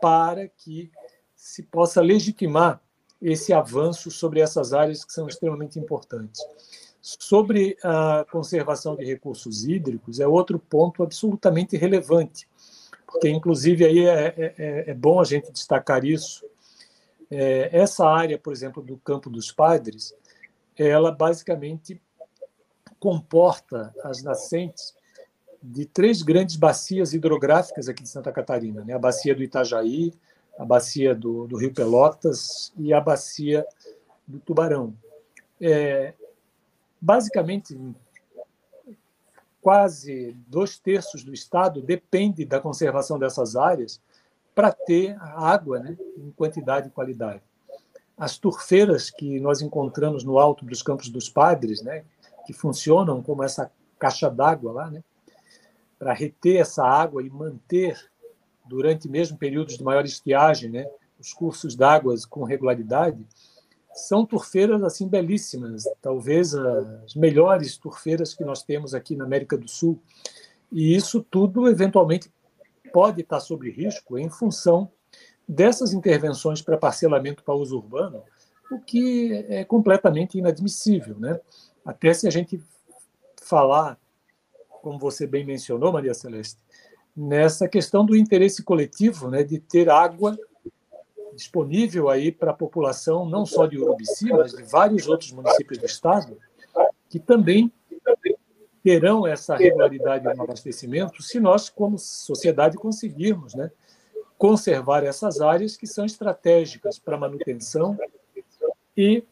para 0.01 0.47
que 0.47 0.91
se 1.35 1.63
possa 1.63 2.01
legitimar 2.01 2.81
esse 3.21 3.51
avanço 3.51 4.09
sobre 4.09 4.39
essas 4.39 4.73
áreas 4.73 5.03
que 5.03 5.11
são 5.11 5.27
extremamente 5.27 5.77
importantes. 5.77 6.41
Sobre 7.01 7.77
a 7.83 8.25
conservação 8.31 8.95
de 8.95 9.05
recursos 9.05 9.65
hídricos, 9.65 10.19
é 10.19 10.27
outro 10.27 10.59
ponto 10.59 11.03
absolutamente 11.03 11.77
relevante, 11.77 12.47
porque, 13.05 13.29
inclusive, 13.29 13.85
aí 13.85 14.05
é, 14.05 14.27
é, 14.37 14.53
é, 14.57 14.91
é 14.91 14.93
bom 14.93 15.19
a 15.19 15.23
gente 15.23 15.51
destacar 15.51 16.05
isso. 16.05 16.45
É, 17.29 17.69
essa 17.71 18.05
área, 18.05 18.37
por 18.37 18.53
exemplo, 18.53 18.83
do 18.83 18.97
Campo 18.97 19.29
dos 19.29 19.51
Padres, 19.51 20.13
ela 20.77 21.11
basicamente 21.11 22.01
comporta 22.99 23.93
as 24.03 24.21
nascentes 24.21 24.93
de 25.61 25.85
três 25.85 26.21
grandes 26.21 26.55
bacias 26.55 27.13
hidrográficas 27.13 27.89
aqui 27.89 28.03
de 28.03 28.09
Santa 28.09 28.31
Catarina, 28.31 28.83
né? 28.83 28.93
a 28.93 28.99
bacia 28.99 29.35
do 29.35 29.43
Itajaí, 29.43 30.13
a 30.57 30.65
bacia 30.65 31.15
do, 31.15 31.47
do 31.47 31.57
Rio 31.57 31.73
Pelotas 31.73 32.73
e 32.77 32.93
a 32.93 32.99
bacia 32.99 33.65
do 34.27 34.39
Tubarão. 34.39 34.93
É, 35.59 36.13
basicamente, 37.01 37.77
quase 39.61 40.35
dois 40.47 40.77
terços 40.77 41.23
do 41.23 41.33
estado 41.33 41.81
depende 41.81 42.45
da 42.45 42.59
conservação 42.59 43.19
dessas 43.19 43.55
áreas 43.55 44.01
para 44.53 44.71
ter 44.71 45.15
água 45.21 45.79
né, 45.79 45.97
em 46.17 46.31
quantidade 46.31 46.87
e 46.87 46.91
qualidade. 46.91 47.41
As 48.17 48.37
turfeiras 48.37 49.09
que 49.09 49.39
nós 49.39 49.61
encontramos 49.61 50.23
no 50.23 50.37
alto 50.37 50.65
dos 50.65 50.81
Campos 50.81 51.09
dos 51.09 51.29
Padres, 51.29 51.81
né, 51.81 52.03
que 52.49 52.53
funcionam 52.53 53.21
como 53.21 53.43
essa 53.43 53.71
caixa 53.99 54.27
d'água 54.27 54.71
lá, 54.71 54.89
né, 54.89 55.03
para 55.99 56.13
reter 56.13 56.55
essa 56.55 56.83
água 56.83 57.21
e 57.21 57.29
manter 57.29 57.95
durante 58.67 59.07
mesmo 59.07 59.37
períodos 59.37 59.77
de 59.77 59.83
maior 59.83 60.03
estiagem, 60.03 60.71
né, 60.71 60.89
os 61.19 61.31
cursos 61.31 61.75
d'água 61.75 62.15
com 62.27 62.43
regularidade, 62.43 63.23
são 63.93 64.25
turfeiras 64.25 64.81
assim 64.81 65.07
belíssimas, 65.07 65.83
talvez 66.01 66.55
as 66.55 67.13
melhores 67.13 67.77
turfeiras 67.77 68.33
que 68.33 68.43
nós 68.43 68.63
temos 68.63 68.95
aqui 68.95 69.15
na 69.15 69.25
América 69.25 69.55
do 69.55 69.67
Sul. 69.67 70.01
E 70.71 70.95
isso 70.95 71.23
tudo 71.29 71.67
eventualmente 71.67 72.33
pode 72.91 73.21
estar 73.21 73.41
sob 73.41 73.69
risco 73.69 74.17
em 74.17 74.29
função 74.29 74.89
dessas 75.47 75.93
intervenções 75.93 76.63
para 76.63 76.77
parcelamento 76.77 77.43
para 77.43 77.53
uso 77.53 77.77
urbano, 77.77 78.23
o 78.71 78.79
que 78.79 79.33
é 79.49 79.63
completamente 79.63 80.39
inadmissível, 80.39 81.19
né? 81.19 81.39
Até 81.85 82.13
se 82.13 82.27
a 82.27 82.31
gente 82.31 82.61
falar, 83.41 83.99
como 84.81 84.99
você 84.99 85.25
bem 85.25 85.45
mencionou, 85.45 85.91
Maria 85.91 86.13
Celeste, 86.13 86.59
nessa 87.15 87.67
questão 87.67 88.05
do 88.05 88.15
interesse 88.15 88.63
coletivo, 88.63 89.29
né, 89.29 89.43
de 89.43 89.59
ter 89.59 89.89
água 89.89 90.37
disponível 91.33 92.09
aí 92.09 92.31
para 92.31 92.51
a 92.51 92.53
população, 92.53 93.27
não 93.27 93.45
só 93.45 93.65
de 93.65 93.77
Urubici, 93.77 94.29
mas 94.29 94.51
de 94.51 94.63
vários 94.63 95.07
outros 95.07 95.31
municípios 95.31 95.79
do 95.79 95.85
estado, 95.85 96.37
que 97.09 97.19
também 97.19 97.71
terão 98.83 99.25
essa 99.25 99.55
regularidade 99.55 100.23
no 100.23 100.43
abastecimento 100.43 101.21
se 101.21 101.39
nós, 101.39 101.69
como 101.69 101.97
sociedade, 101.97 102.77
conseguirmos 102.77 103.53
né, 103.53 103.71
conservar 104.37 105.03
essas 105.03 105.41
áreas 105.41 105.75
que 105.75 105.85
são 105.85 106.05
estratégicas 106.05 106.97
para 106.97 107.17
manutenção 107.17 107.97
e 108.95 109.23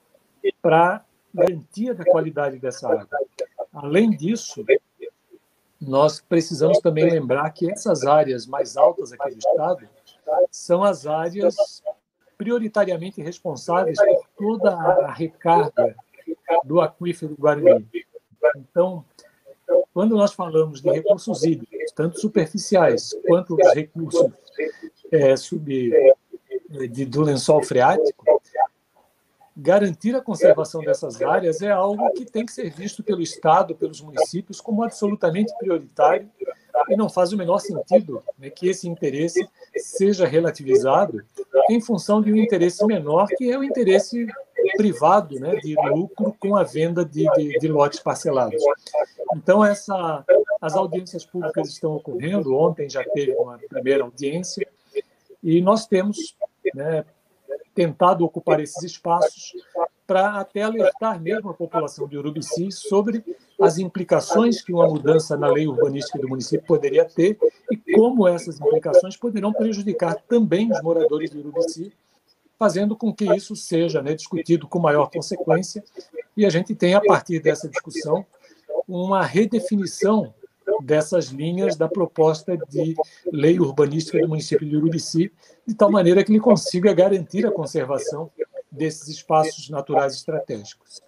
para 0.61 1.05
garantia 1.37 1.93
da 1.93 2.03
qualidade 2.03 2.57
dessa 2.59 2.89
água. 2.89 3.07
Além 3.73 4.09
disso, 4.09 4.65
nós 5.79 6.19
precisamos 6.19 6.79
também 6.79 7.09
lembrar 7.09 7.49
que 7.51 7.71
essas 7.71 8.03
áreas 8.03 8.47
mais 8.47 8.75
altas 8.75 9.13
aqui 9.13 9.29
do 9.31 9.37
estado 9.37 9.87
são 10.49 10.83
as 10.83 11.05
áreas 11.05 11.81
prioritariamente 12.37 13.21
responsáveis 13.21 13.97
por 13.97 14.27
toda 14.37 14.71
a 14.71 15.11
recarga 15.11 15.95
do 16.63 16.81
aquífero 16.81 17.35
Guarani. 17.37 17.87
Então, 18.55 19.05
quando 19.93 20.15
nós 20.15 20.33
falamos 20.33 20.81
de 20.81 20.89
recursos 20.89 21.43
hídricos, 21.43 21.91
tanto 21.91 22.19
superficiais 22.19 23.15
quanto 23.27 23.55
os 23.55 23.73
recursos 23.73 24.31
é, 25.11 25.35
sub, 25.35 25.93
é, 25.93 26.87
de, 26.87 27.05
do 27.05 27.21
lençol 27.21 27.63
freático, 27.63 28.36
garantir 29.59 30.15
a 30.15 30.21
conservação 30.21 30.81
dessas 30.81 31.19
áreas 31.19 31.63
é 31.63 31.71
algo 31.71 32.11
que 32.11 32.25
tem 32.25 32.45
que 32.45 32.51
ser 32.51 32.69
visto 32.69 33.01
pelo 33.01 33.23
Estado, 33.23 33.73
pelos 33.73 33.99
municípios, 34.01 34.61
como 34.61 34.83
absolutamente 34.83 35.51
prioritário 35.57 36.29
e 36.87 36.95
não 36.95 37.09
faz 37.09 37.33
o 37.33 37.37
menor 37.37 37.57
sentido 37.57 38.23
né, 38.37 38.51
que 38.51 38.69
esse 38.69 38.87
interesse 38.87 39.49
seja 39.75 40.27
relativizado 40.27 41.23
em 41.71 41.81
função 41.81 42.21
de 42.21 42.31
um 42.31 42.35
interesse 42.35 42.85
menor, 42.85 43.27
que 43.35 43.51
é 43.51 43.57
o 43.57 43.63
interesse 43.63 44.27
privado 44.75 45.39
né, 45.39 45.55
de 45.55 45.75
lucro 45.89 46.35
com 46.39 46.55
a 46.55 46.63
venda 46.63 47.03
de, 47.03 47.25
de, 47.35 47.57
de 47.57 47.67
lotes 47.67 47.99
parcelados. 47.99 48.61
Então, 49.35 49.65
essa, 49.65 50.23
as 50.61 50.75
audiências 50.75 51.25
públicas 51.25 51.67
estão 51.69 51.95
ocorrendo, 51.95 52.55
ontem 52.55 52.87
já 52.87 53.03
teve 53.03 53.31
uma 53.33 53.57
primeira 53.57 54.03
audiência, 54.03 54.67
e 55.43 55.61
nós 55.61 55.87
temos 55.87 56.37
né, 56.75 57.03
tentado 57.77 58.25
ocupar 58.25 58.59
esses 58.59 58.81
espaços 58.81 59.53
para 60.07 60.39
até 60.39 60.63
alertar 60.63 61.21
mesmo 61.21 61.51
a 61.51 61.53
população 61.53 62.07
de 62.07 62.17
Urubici 62.17 62.71
sobre 62.71 63.23
as 63.61 63.77
implicações 63.77 64.63
que 64.63 64.73
uma 64.73 64.87
mudança 64.87 65.37
na 65.37 65.47
lei 65.47 65.67
urbanística 65.67 66.17
do 66.17 66.27
município 66.27 66.65
poderia 66.65 67.05
ter 67.05 67.37
e 67.71 67.77
como 67.93 68.27
essas 68.27 68.59
implicações 68.59 69.15
poderão 69.15 69.53
prejudicar 69.53 70.15
também 70.27 70.71
os 70.71 70.81
moradores 70.81 71.29
de 71.29 71.37
Urubici, 71.37 71.93
fazendo 72.57 72.95
com 72.95 73.13
que 73.13 73.31
isso 73.35 73.55
seja 73.55 74.01
né, 74.01 74.15
discutido 74.15 74.67
com 74.67 74.79
maior 74.79 75.11
consequência. 75.11 75.83
E 76.35 76.47
a 76.47 76.49
gente 76.49 76.73
tenha, 76.73 76.97
a 76.97 77.05
partir 77.05 77.39
dessa 77.39 77.69
discussão, 77.69 78.25
uma 78.87 79.23
redefinição 79.23 80.33
dessas 80.81 81.27
linhas 81.27 81.75
da 81.75 81.87
proposta 81.87 82.57
de 82.57 82.95
lei 83.31 83.59
urbanística 83.59 84.19
do 84.19 84.27
município 84.27 84.67
de 84.67 84.75
Urubici, 84.75 85.31
de 85.65 85.75
tal 85.75 85.91
maneira 85.91 86.23
que 86.23 86.31
ele 86.31 86.39
consiga 86.39 86.93
garantir 86.93 87.45
a 87.45 87.51
conservação 87.51 88.31
desses 88.71 89.07
espaços 89.07 89.69
naturais 89.69 90.13
estratégicos. 90.13 91.01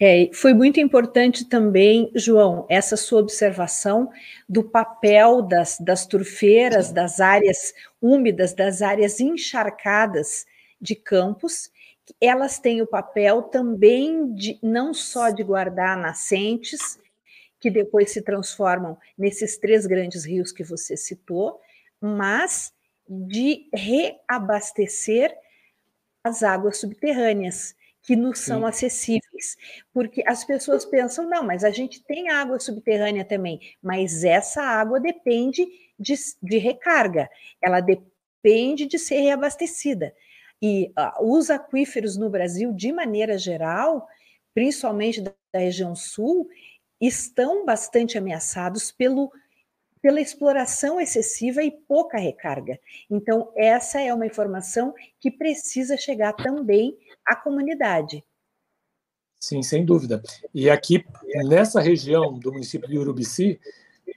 É, 0.00 0.28
foi 0.32 0.52
muito 0.52 0.80
importante 0.80 1.44
também, 1.44 2.10
João, 2.16 2.66
essa 2.68 2.96
sua 2.96 3.20
observação 3.20 4.10
do 4.48 4.64
papel 4.64 5.40
das, 5.40 5.78
das 5.78 6.04
turfeiras, 6.04 6.90
das 6.90 7.20
áreas 7.20 7.72
úmidas, 8.02 8.52
das 8.52 8.82
áreas 8.82 9.20
encharcadas 9.20 10.44
de 10.80 10.96
campos. 10.96 11.70
Elas 12.20 12.58
têm 12.58 12.82
o 12.82 12.86
papel 12.86 13.42
também 13.42 14.34
de 14.34 14.58
não 14.60 14.92
só 14.92 15.30
de 15.30 15.44
guardar 15.44 15.96
nascentes, 15.96 16.98
que 17.64 17.70
depois 17.70 18.10
se 18.10 18.20
transformam 18.20 18.98
nesses 19.16 19.56
três 19.56 19.86
grandes 19.86 20.22
rios 20.22 20.52
que 20.52 20.62
você 20.62 20.98
citou, 20.98 21.58
mas 21.98 22.74
de 23.08 23.70
reabastecer 23.72 25.34
as 26.22 26.42
águas 26.42 26.76
subterrâneas 26.76 27.74
que 28.02 28.14
nos 28.16 28.40
são 28.40 28.60
Sim. 28.60 28.66
acessíveis, 28.66 29.56
porque 29.94 30.22
as 30.26 30.44
pessoas 30.44 30.84
pensam, 30.84 31.26
não, 31.26 31.42
mas 31.42 31.64
a 31.64 31.70
gente 31.70 32.04
tem 32.04 32.28
água 32.28 32.60
subterrânea 32.60 33.24
também, 33.24 33.58
mas 33.82 34.24
essa 34.24 34.60
água 34.60 35.00
depende 35.00 35.66
de, 35.98 36.14
de 36.42 36.58
recarga, 36.58 37.30
ela 37.62 37.80
depende 37.80 38.84
de 38.84 38.98
ser 38.98 39.20
reabastecida. 39.20 40.14
E 40.60 40.92
uh, 40.98 41.34
os 41.34 41.48
aquíferos 41.48 42.18
no 42.18 42.28
Brasil, 42.28 42.74
de 42.74 42.92
maneira 42.92 43.38
geral, 43.38 44.06
principalmente 44.52 45.22
da 45.22 45.32
região 45.54 45.96
sul, 45.96 46.46
estão 47.06 47.64
bastante 47.64 48.18
ameaçados 48.18 48.90
pelo 48.90 49.32
pela 50.04 50.20
exploração 50.20 51.00
excessiva 51.00 51.62
e 51.62 51.70
pouca 51.70 52.18
recarga. 52.18 52.78
Então, 53.10 53.50
essa 53.56 54.02
é 54.02 54.12
uma 54.12 54.26
informação 54.26 54.92
que 55.18 55.30
precisa 55.30 55.96
chegar 55.96 56.34
também 56.34 56.94
à 57.24 57.34
comunidade. 57.34 58.22
Sim, 59.40 59.62
sem 59.62 59.82
dúvida. 59.82 60.22
E 60.52 60.68
aqui, 60.68 61.02
nessa 61.48 61.80
região 61.80 62.38
do 62.38 62.52
município 62.52 62.86
de 62.86 62.98
Urubici, 62.98 63.58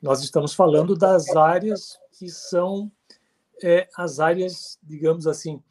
nós 0.02 0.22
estamos 0.22 0.54
falando 0.54 0.94
das 0.94 1.34
áreas 1.38 1.98
que 2.20 2.28
são 2.28 2.92
é, 3.64 3.88
as 3.96 4.20
áreas, 4.20 4.78
digamos 4.84 5.26
assim, 5.26 5.64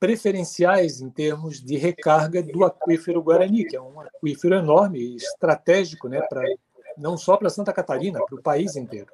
preferenciais 0.00 1.02
em 1.02 1.10
termos 1.10 1.62
de 1.62 1.76
recarga 1.76 2.42
do 2.42 2.64
aquífero 2.64 3.22
Guarani, 3.22 3.66
que 3.66 3.76
é 3.76 3.80
um 3.80 4.00
aquífero 4.00 4.54
enorme 4.54 4.98
e 4.98 5.16
estratégico, 5.16 6.08
né, 6.08 6.22
pra, 6.22 6.42
não 6.96 7.18
só 7.18 7.36
para 7.36 7.50
Santa 7.50 7.72
Catarina, 7.72 8.18
para 8.24 8.34
o 8.34 8.42
país 8.42 8.76
inteiro. 8.76 9.12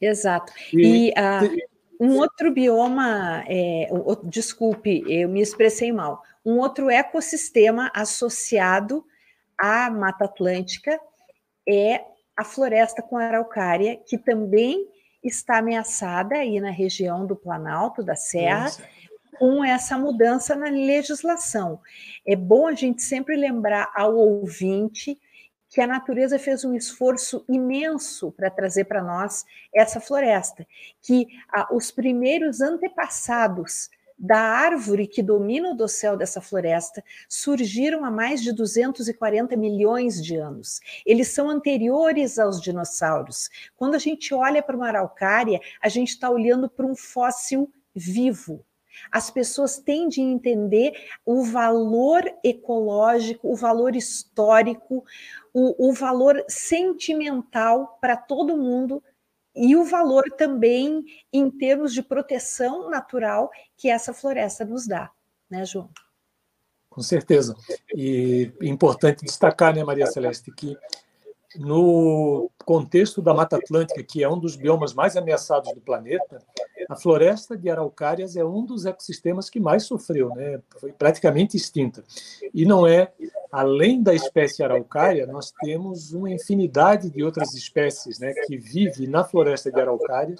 Exato. 0.00 0.52
E, 0.72 1.08
e 1.08 1.10
uh, 1.10 2.04
um 2.04 2.18
outro 2.18 2.50
bioma, 2.50 3.44
é, 3.46 3.88
desculpe, 4.24 5.04
eu 5.06 5.28
me 5.28 5.40
expressei 5.40 5.92
mal, 5.92 6.22
um 6.44 6.58
outro 6.58 6.90
ecossistema 6.90 7.92
associado 7.94 9.04
à 9.56 9.88
Mata 9.88 10.24
Atlântica 10.24 10.98
é 11.68 12.02
a 12.36 12.42
floresta 12.42 13.02
com 13.02 13.18
araucária, 13.18 13.96
que 14.08 14.18
também 14.18 14.88
está 15.22 15.58
ameaçada 15.58 16.36
aí 16.36 16.58
na 16.58 16.70
região 16.70 17.26
do 17.26 17.36
Planalto, 17.36 18.02
da 18.02 18.16
Serra, 18.16 18.64
Nossa. 18.64 18.82
Com 19.40 19.64
essa 19.64 19.96
mudança 19.96 20.54
na 20.54 20.66
legislação. 20.66 21.80
É 22.26 22.36
bom 22.36 22.66
a 22.66 22.74
gente 22.74 23.00
sempre 23.00 23.34
lembrar 23.36 23.90
ao 23.96 24.14
ouvinte 24.14 25.18
que 25.66 25.80
a 25.80 25.86
natureza 25.86 26.38
fez 26.38 26.62
um 26.62 26.74
esforço 26.74 27.42
imenso 27.48 28.32
para 28.32 28.50
trazer 28.50 28.84
para 28.84 29.02
nós 29.02 29.46
essa 29.74 29.98
floresta, 29.98 30.66
que 31.00 31.26
ah, 31.48 31.74
os 31.74 31.90
primeiros 31.90 32.60
antepassados 32.60 33.88
da 34.18 34.36
árvore 34.36 35.06
que 35.06 35.22
domina 35.22 35.70
o 35.70 35.74
dossel 35.74 36.18
dessa 36.18 36.42
floresta 36.42 37.02
surgiram 37.26 38.04
há 38.04 38.10
mais 38.10 38.42
de 38.42 38.52
240 38.52 39.56
milhões 39.56 40.22
de 40.22 40.36
anos. 40.36 40.80
Eles 41.06 41.28
são 41.28 41.48
anteriores 41.48 42.38
aos 42.38 42.60
dinossauros. 42.60 43.48
Quando 43.74 43.94
a 43.94 43.98
gente 43.98 44.34
olha 44.34 44.62
para 44.62 44.76
uma 44.76 44.88
araucária, 44.88 45.58
a 45.80 45.88
gente 45.88 46.10
está 46.10 46.28
olhando 46.28 46.68
para 46.68 46.84
um 46.84 46.94
fóssil 46.94 47.72
vivo. 47.94 48.62
As 49.10 49.30
pessoas 49.30 49.78
tendem 49.78 50.28
a 50.28 50.32
entender 50.32 50.92
o 51.24 51.44
valor 51.44 52.22
ecológico, 52.42 53.52
o 53.52 53.56
valor 53.56 53.96
histórico, 53.96 55.04
o, 55.52 55.88
o 55.88 55.92
valor 55.92 56.44
sentimental 56.48 57.98
para 58.00 58.16
todo 58.16 58.56
mundo 58.56 59.02
e 59.54 59.76
o 59.76 59.84
valor 59.84 60.24
também 60.36 61.04
em 61.32 61.50
termos 61.50 61.92
de 61.92 62.02
proteção 62.02 62.88
natural 62.88 63.50
que 63.76 63.90
essa 63.90 64.14
floresta 64.14 64.64
nos 64.64 64.86
dá, 64.86 65.10
né, 65.50 65.64
João? 65.64 65.90
Com 66.88 67.02
certeza. 67.02 67.56
E 67.94 68.52
importante 68.62 69.24
destacar, 69.24 69.74
né, 69.74 69.84
Maria 69.84 70.06
Celeste, 70.06 70.50
que 70.52 70.76
no 71.56 72.50
contexto 72.64 73.20
da 73.20 73.34
Mata 73.34 73.56
Atlântica, 73.56 74.02
que 74.02 74.22
é 74.22 74.28
um 74.28 74.38
dos 74.38 74.56
biomas 74.56 74.94
mais 74.94 75.16
ameaçados 75.16 75.72
do 75.74 75.80
planeta, 75.80 76.38
a 76.90 76.96
floresta 76.96 77.56
de 77.56 77.70
araucárias 77.70 78.34
é 78.34 78.44
um 78.44 78.66
dos 78.66 78.84
ecossistemas 78.84 79.48
que 79.48 79.60
mais 79.60 79.84
sofreu, 79.84 80.34
né? 80.34 80.60
Foi 80.80 80.90
praticamente 80.90 81.56
extinta. 81.56 82.02
E 82.52 82.64
não 82.64 82.84
é, 82.84 83.12
além 83.52 84.02
da 84.02 84.12
espécie 84.12 84.60
araucária, 84.60 85.24
nós 85.24 85.52
temos 85.52 86.12
uma 86.12 86.28
infinidade 86.28 87.08
de 87.08 87.22
outras 87.22 87.54
espécies, 87.54 88.18
né, 88.18 88.34
que 88.44 88.56
vivem 88.56 89.06
na 89.06 89.22
floresta 89.22 89.70
de 89.70 89.80
araucária, 89.80 90.34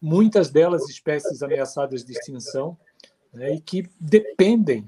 muitas 0.00 0.48
delas 0.48 0.88
espécies 0.88 1.42
ameaçadas 1.42 2.02
de 2.02 2.12
extinção, 2.12 2.74
né, 3.30 3.52
e 3.56 3.60
que 3.60 3.86
dependem 4.00 4.82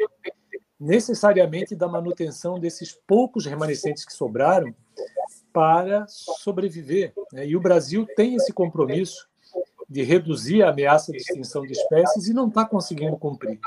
necessariamente 0.81 1.77
da 1.77 1.89
manutenção 1.89 2.59
desses 2.59 2.99
poucos 3.07 3.45
remanescentes 3.45 4.03
que 4.03 4.15
sobraram 4.15 4.75
para 5.53 6.07
sobreviver. 6.09 7.13
Né? 7.35 7.49
E 7.49 7.55
o 7.55 7.61
Brasil 7.61 8.07
tem 8.17 8.35
esse 8.35 8.51
compromisso 8.51 9.29
de 9.91 10.05
reduzir 10.05 10.63
a 10.63 10.71
ameaça 10.71 11.11
de 11.11 11.19
extinção 11.19 11.67
de 11.67 11.73
espécies 11.73 12.29
e 12.29 12.33
não 12.33 12.47
está 12.47 12.65
conseguindo 12.65 13.17
cumprir. 13.17 13.59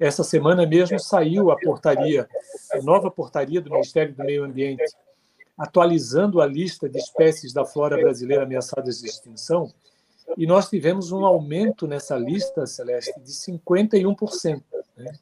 Essa 0.00 0.24
semana 0.24 0.66
mesmo 0.66 0.98
saiu 0.98 1.52
a 1.52 1.56
portaria, 1.56 2.28
a 2.72 2.82
nova 2.82 3.08
portaria 3.08 3.60
do 3.60 3.70
Ministério 3.70 4.12
do 4.12 4.24
Meio 4.24 4.44
Ambiente, 4.44 4.84
atualizando 5.56 6.40
a 6.40 6.46
lista 6.46 6.88
de 6.88 6.98
espécies 6.98 7.52
da 7.52 7.64
flora 7.64 7.96
brasileira 7.96 8.42
ameaçadas 8.42 9.00
de 9.00 9.06
extinção, 9.06 9.72
e 10.36 10.46
nós 10.46 10.68
tivemos 10.68 11.12
um 11.12 11.24
aumento 11.24 11.86
nessa 11.86 12.16
lista, 12.16 12.66
Celeste, 12.66 13.18
de 13.20 13.30
51%. 13.30 14.62
Né? 14.96 15.12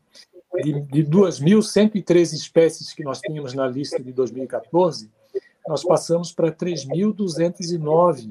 De, 0.63 0.81
de 0.81 1.05
2.113 1.05 2.33
espécies 2.33 2.95
que 2.95 3.05
nós 3.05 3.21
tínhamos 3.21 3.53
na 3.53 3.67
lista 3.67 4.03
de 4.03 4.11
2014, 4.11 5.11
nós 5.69 5.85
passamos 5.85 6.33
para 6.33 6.51
3.209 6.51 8.31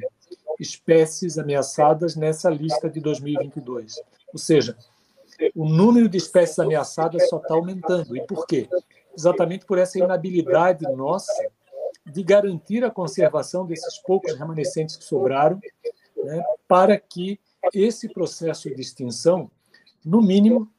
espécies 0.60 1.38
ameaçadas 1.38 2.16
nessa 2.16 2.50
lista 2.50 2.90
de 2.90 3.00
2022. 3.00 4.02
Ou 4.34 4.40
seja, 4.40 4.78
o 5.56 5.68
número 5.68 6.08
de 6.08 6.18
espécies 6.18 6.60
ameaçadas 6.60 7.28
só 7.30 7.38
está 7.38 7.54
aumentando. 7.54 8.16
E 8.16 8.26
por 8.26 8.46
quê? 8.46 8.68
Exatamente 9.18 9.66
por 9.66 9.78
essa 9.78 9.98
inabilidade 9.98 10.84
nossa 10.96 11.34
de 12.06 12.24
garantir 12.24 12.84
a 12.84 12.92
conservação 12.92 13.66
desses 13.66 13.98
poucos 14.00 14.36
remanescentes 14.36 14.96
que 14.96 15.04
sobraram, 15.04 15.60
né, 16.24 16.44
para 16.68 16.98
que 17.00 17.40
esse 17.74 18.08
processo 18.10 18.74
de 18.74 18.80
extinção, 18.80 19.50
no 20.04 20.22
mínimo, 20.22 20.70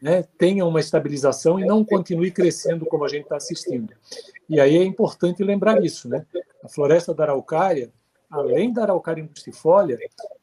né, 0.00 0.22
tenha 0.36 0.66
uma 0.66 0.80
estabilização 0.80 1.58
e 1.58 1.64
não 1.64 1.82
continue 1.82 2.30
crescendo 2.30 2.84
como 2.84 3.04
a 3.04 3.08
gente 3.08 3.22
está 3.22 3.36
assistindo. 3.36 3.94
E 4.48 4.60
aí 4.60 4.76
é 4.76 4.84
importante 4.84 5.42
lembrar 5.42 5.82
isso, 5.82 6.08
né? 6.08 6.26
A 6.62 6.68
floresta 6.68 7.14
da 7.14 7.24
araucária, 7.24 7.90
além 8.34 8.72
da 8.72 8.82
araucária 8.82 9.22
angustifolia, 9.22 9.96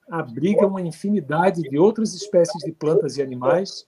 abriga 0.10 0.66
uma 0.66 0.82
infinidade 0.82 1.62
de 1.62 1.78
outras 1.78 2.14
espécies 2.14 2.64
de 2.64 2.72
plantas 2.72 3.18
e 3.18 3.22
animais, 3.22 3.86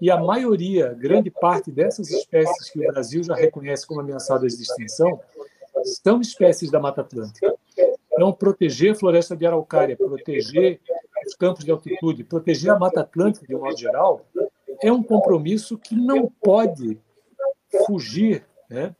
e 0.00 0.10
a 0.10 0.16
maioria, 0.16 0.94
grande 0.94 1.30
parte 1.30 1.70
dessas 1.70 2.10
espécies 2.10 2.70
que 2.70 2.80
o 2.80 2.92
Brasil 2.92 3.22
já 3.22 3.34
reconhece 3.34 3.86
como 3.86 4.00
ameaçadas 4.00 4.56
de 4.56 4.62
extinção, 4.62 5.20
são 6.02 6.20
espécies 6.20 6.70
da 6.70 6.80
Mata 6.80 7.02
Atlântica. 7.02 7.54
Então, 8.12 8.32
proteger 8.32 8.92
a 8.92 8.94
floresta 8.94 9.36
de 9.36 9.46
araucária, 9.46 9.96
proteger 9.96 10.80
os 11.26 11.34
campos 11.34 11.64
de 11.64 11.70
altitude, 11.70 12.24
proteger 12.24 12.70
a 12.70 12.78
Mata 12.78 13.00
Atlântica 13.02 13.46
de 13.46 13.54
um 13.54 13.60
modo 13.60 13.78
geral, 13.78 14.26
é 14.82 14.90
um 14.90 15.02
compromisso 15.02 15.78
que 15.78 15.94
não 15.94 16.28
pode 16.40 16.98
fugir 17.86 18.44
né, 18.68 18.94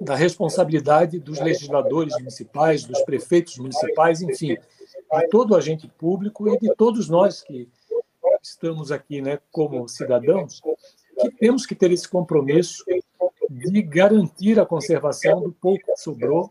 da 0.00 0.14
responsabilidade 0.14 1.18
dos 1.18 1.38
legisladores 1.40 2.14
municipais, 2.14 2.84
dos 2.84 3.02
prefeitos 3.02 3.58
municipais, 3.58 4.22
enfim, 4.22 4.56
de 4.56 5.28
todo 5.28 5.54
agente 5.54 5.86
público 5.86 6.48
e 6.48 6.58
de 6.58 6.74
todos 6.74 7.08
nós 7.08 7.42
que 7.42 7.68
estamos 8.42 8.90
aqui 8.90 9.20
né, 9.20 9.38
como 9.52 9.86
cidadãos, 9.86 10.62
que 11.20 11.30
temos 11.32 11.66
que 11.66 11.74
ter 11.74 11.90
esse 11.90 12.08
compromisso 12.08 12.82
de 13.50 13.82
garantir 13.82 14.58
a 14.58 14.64
conservação 14.64 15.42
do 15.42 15.52
pouco 15.52 15.84
que 15.84 15.96
sobrou 15.96 16.50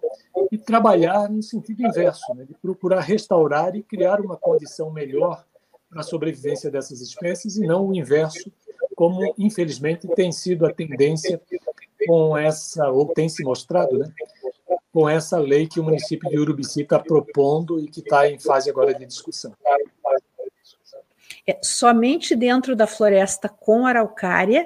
e 0.51 0.57
trabalhar 0.57 1.29
no 1.29 1.41
sentido 1.41 1.81
inverso, 1.81 2.33
né, 2.35 2.45
de 2.45 2.53
procurar 2.53 3.01
restaurar 3.01 3.75
e 3.75 3.81
criar 3.81 4.21
uma 4.21 4.37
condição 4.37 4.91
melhor 4.91 5.43
para 5.89 6.01
a 6.01 6.03
sobrevivência 6.03 6.69
dessas 6.69 7.01
espécies 7.01 7.55
e 7.55 7.65
não 7.65 7.87
o 7.87 7.95
inverso, 7.95 8.51
como 8.95 9.33
infelizmente 9.37 10.07
tem 10.09 10.31
sido 10.31 10.65
a 10.65 10.73
tendência 10.73 11.41
com 12.09 12.35
essa, 12.35 12.89
ou 12.89 13.13
tem 13.13 13.29
se 13.29 13.43
mostrado, 13.43 13.95
né, 13.99 14.11
com 14.91 15.07
essa 15.07 15.37
lei 15.37 15.67
que 15.67 15.79
o 15.79 15.83
município 15.83 16.27
de 16.27 16.39
Urubici 16.39 16.81
está 16.81 16.97
propondo 16.97 17.79
e 17.79 17.87
que 17.87 17.99
está 17.99 18.27
em 18.27 18.39
fase 18.39 18.67
agora 18.67 18.95
de 18.95 19.05
discussão. 19.05 19.53
É, 21.45 21.59
somente 21.61 22.35
dentro 22.35 22.75
da 22.75 22.87
floresta 22.87 23.47
com 23.47 23.85
araucária, 23.85 24.65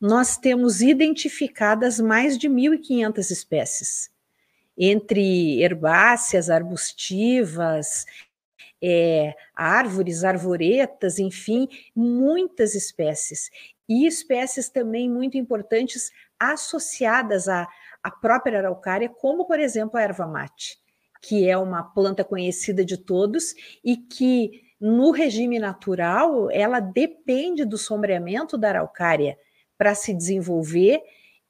nós 0.00 0.36
temos 0.36 0.80
identificadas 0.80 1.98
mais 1.98 2.38
de 2.38 2.48
1.500 2.48 3.30
espécies, 3.32 4.10
entre 4.78 5.60
herbáceas, 5.60 6.48
arbustivas, 6.48 8.06
é, 8.80 9.34
árvores, 9.52 10.22
arvoretas, 10.22 11.18
enfim, 11.18 11.68
muitas 11.92 12.76
espécies. 12.76 13.50
E 13.88 14.06
espécies 14.06 14.68
também 14.68 15.10
muito 15.10 15.36
importantes 15.36 16.10
associadas 16.38 17.48
à, 17.48 17.68
à 18.02 18.10
própria 18.10 18.58
araucária, 18.58 19.08
como, 19.08 19.46
por 19.46 19.58
exemplo, 19.58 19.98
a 19.98 20.02
erva 20.02 20.26
mate, 20.26 20.78
que 21.22 21.48
é 21.48 21.56
uma 21.56 21.82
planta 21.82 22.24
conhecida 22.24 22.84
de 22.84 22.96
todos 22.96 23.54
e 23.82 23.96
que, 23.96 24.62
no 24.80 25.10
regime 25.10 25.58
natural, 25.58 26.50
ela 26.50 26.80
depende 26.80 27.64
do 27.64 27.78
sombreamento 27.78 28.58
da 28.58 28.68
araucária 28.68 29.38
para 29.76 29.94
se 29.94 30.12
desenvolver 30.12 31.02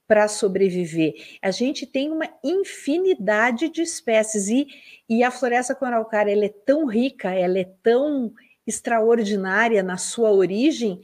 para 0.07 0.29
sobreviver. 0.29 1.15
A 1.43 1.51
gente 1.51 1.87
tem 1.87 2.11
uma 2.11 2.29
infinidade 2.43 3.69
de 3.69 3.83
espécies 3.83 4.49
e, 4.49 4.67
e 5.09 5.25
a 5.25 5.31
floresta 5.31 5.75
com 5.75 5.85
araucária 5.85 6.33
ela 6.33 6.45
é 6.45 6.55
tão 6.65 6.87
rica, 6.87 7.33
ela 7.33 7.59
é 7.59 7.65
tão 7.83 8.33
extraordinária 8.67 9.83
na 9.83 9.97
sua 9.97 10.33
origem 10.33 11.01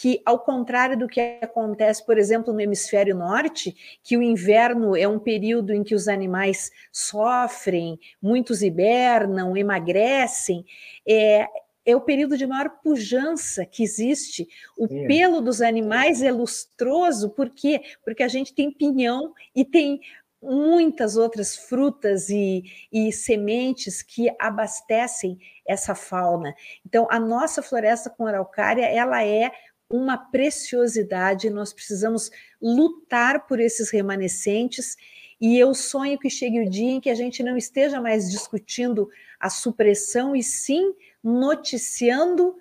que, 0.00 0.22
ao 0.24 0.38
contrário 0.38 0.96
do 0.96 1.08
que 1.08 1.20
acontece, 1.42 2.06
por 2.06 2.16
exemplo, 2.16 2.54
no 2.54 2.60
hemisfério 2.60 3.16
norte, 3.16 3.74
que 4.00 4.16
o 4.16 4.22
inverno 4.22 4.96
é 4.96 5.08
um 5.08 5.18
período 5.18 5.74
em 5.74 5.82
que 5.82 5.92
os 5.92 6.06
animais 6.06 6.70
sofrem, 6.92 7.98
muitos 8.22 8.62
hibernam, 8.62 9.56
emagrecem, 9.56 10.64
é, 11.04 11.48
é 11.84 11.96
o 11.96 12.00
período 12.00 12.38
de 12.38 12.46
maior 12.46 12.78
pujança 12.80 13.66
que 13.66 13.82
existe. 13.82 14.46
O 14.78 14.86
Sim. 14.86 15.08
pelo 15.08 15.40
dos 15.40 15.60
animais 15.60 16.22
é 16.22 16.30
lustroso, 16.30 17.30
por 17.30 17.50
quê? 17.50 17.80
Porque 18.04 18.22
a 18.22 18.28
gente 18.28 18.54
tem 18.54 18.70
pinhão 18.70 19.32
e 19.52 19.64
tem 19.64 20.00
muitas 20.40 21.16
outras 21.16 21.56
frutas 21.56 22.28
e, 22.28 22.62
e, 22.92 23.12
sementes 23.12 24.02
que 24.02 24.28
abastecem 24.38 25.38
essa 25.66 25.94
fauna. 25.94 26.54
Então, 26.86 27.06
a 27.10 27.18
nossa 27.18 27.60
floresta 27.60 28.08
com 28.08 28.26
araucária, 28.26 28.84
ela 28.86 29.24
é 29.24 29.50
uma 29.90 30.18
preciosidade, 30.18 31.48
nós 31.50 31.72
precisamos 31.72 32.30
lutar 32.60 33.46
por 33.46 33.58
esses 33.58 33.90
remanescentes. 33.90 34.96
E 35.40 35.58
eu 35.58 35.72
sonho 35.74 36.18
que 36.18 36.28
chegue 36.28 36.60
o 36.60 36.68
dia 36.68 36.90
em 36.90 37.00
que 37.00 37.10
a 37.10 37.14
gente 37.14 37.42
não 37.42 37.56
esteja 37.56 38.00
mais 38.00 38.30
discutindo 38.30 39.08
a 39.38 39.48
supressão 39.48 40.34
e 40.34 40.42
sim 40.42 40.94
noticiando 41.22 42.56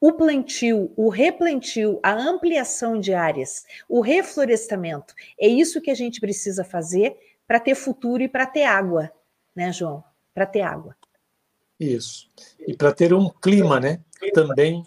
o 0.00 0.12
plantio, 0.12 0.92
o 0.96 1.10
replantio, 1.10 2.00
a 2.02 2.12
ampliação 2.12 2.98
de 2.98 3.12
áreas, 3.12 3.66
o 3.86 4.00
reflorestamento. 4.00 5.14
É 5.38 5.46
isso 5.46 5.80
que 5.80 5.90
a 5.90 5.94
gente 5.94 6.20
precisa 6.20 6.64
fazer 6.64 7.14
para 7.46 7.60
ter 7.60 7.74
futuro 7.74 8.22
e 8.22 8.28
para 8.28 8.46
ter 8.46 8.64
água, 8.64 9.12
né, 9.54 9.70
João? 9.72 10.02
Para 10.32 10.46
ter 10.46 10.62
água. 10.62 10.96
Isso. 11.78 12.30
E 12.66 12.74
para 12.74 12.92
ter 12.92 13.12
um 13.12 13.28
clima, 13.28 13.78
né? 13.78 14.00
Também 14.32 14.86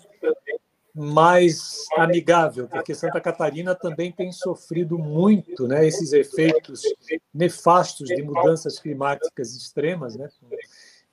mais 0.93 1.85
amigável, 1.97 2.67
porque 2.67 2.93
Santa 2.93 3.19
Catarina 3.19 3.73
também 3.73 4.11
tem 4.11 4.31
sofrido 4.31 4.99
muito 4.99 5.67
né, 5.67 5.87
esses 5.87 6.13
efeitos 6.13 6.83
nefastos 7.33 8.07
de 8.09 8.21
mudanças 8.21 8.77
climáticas 8.79 9.55
extremas. 9.55 10.15
Né? 10.15 10.29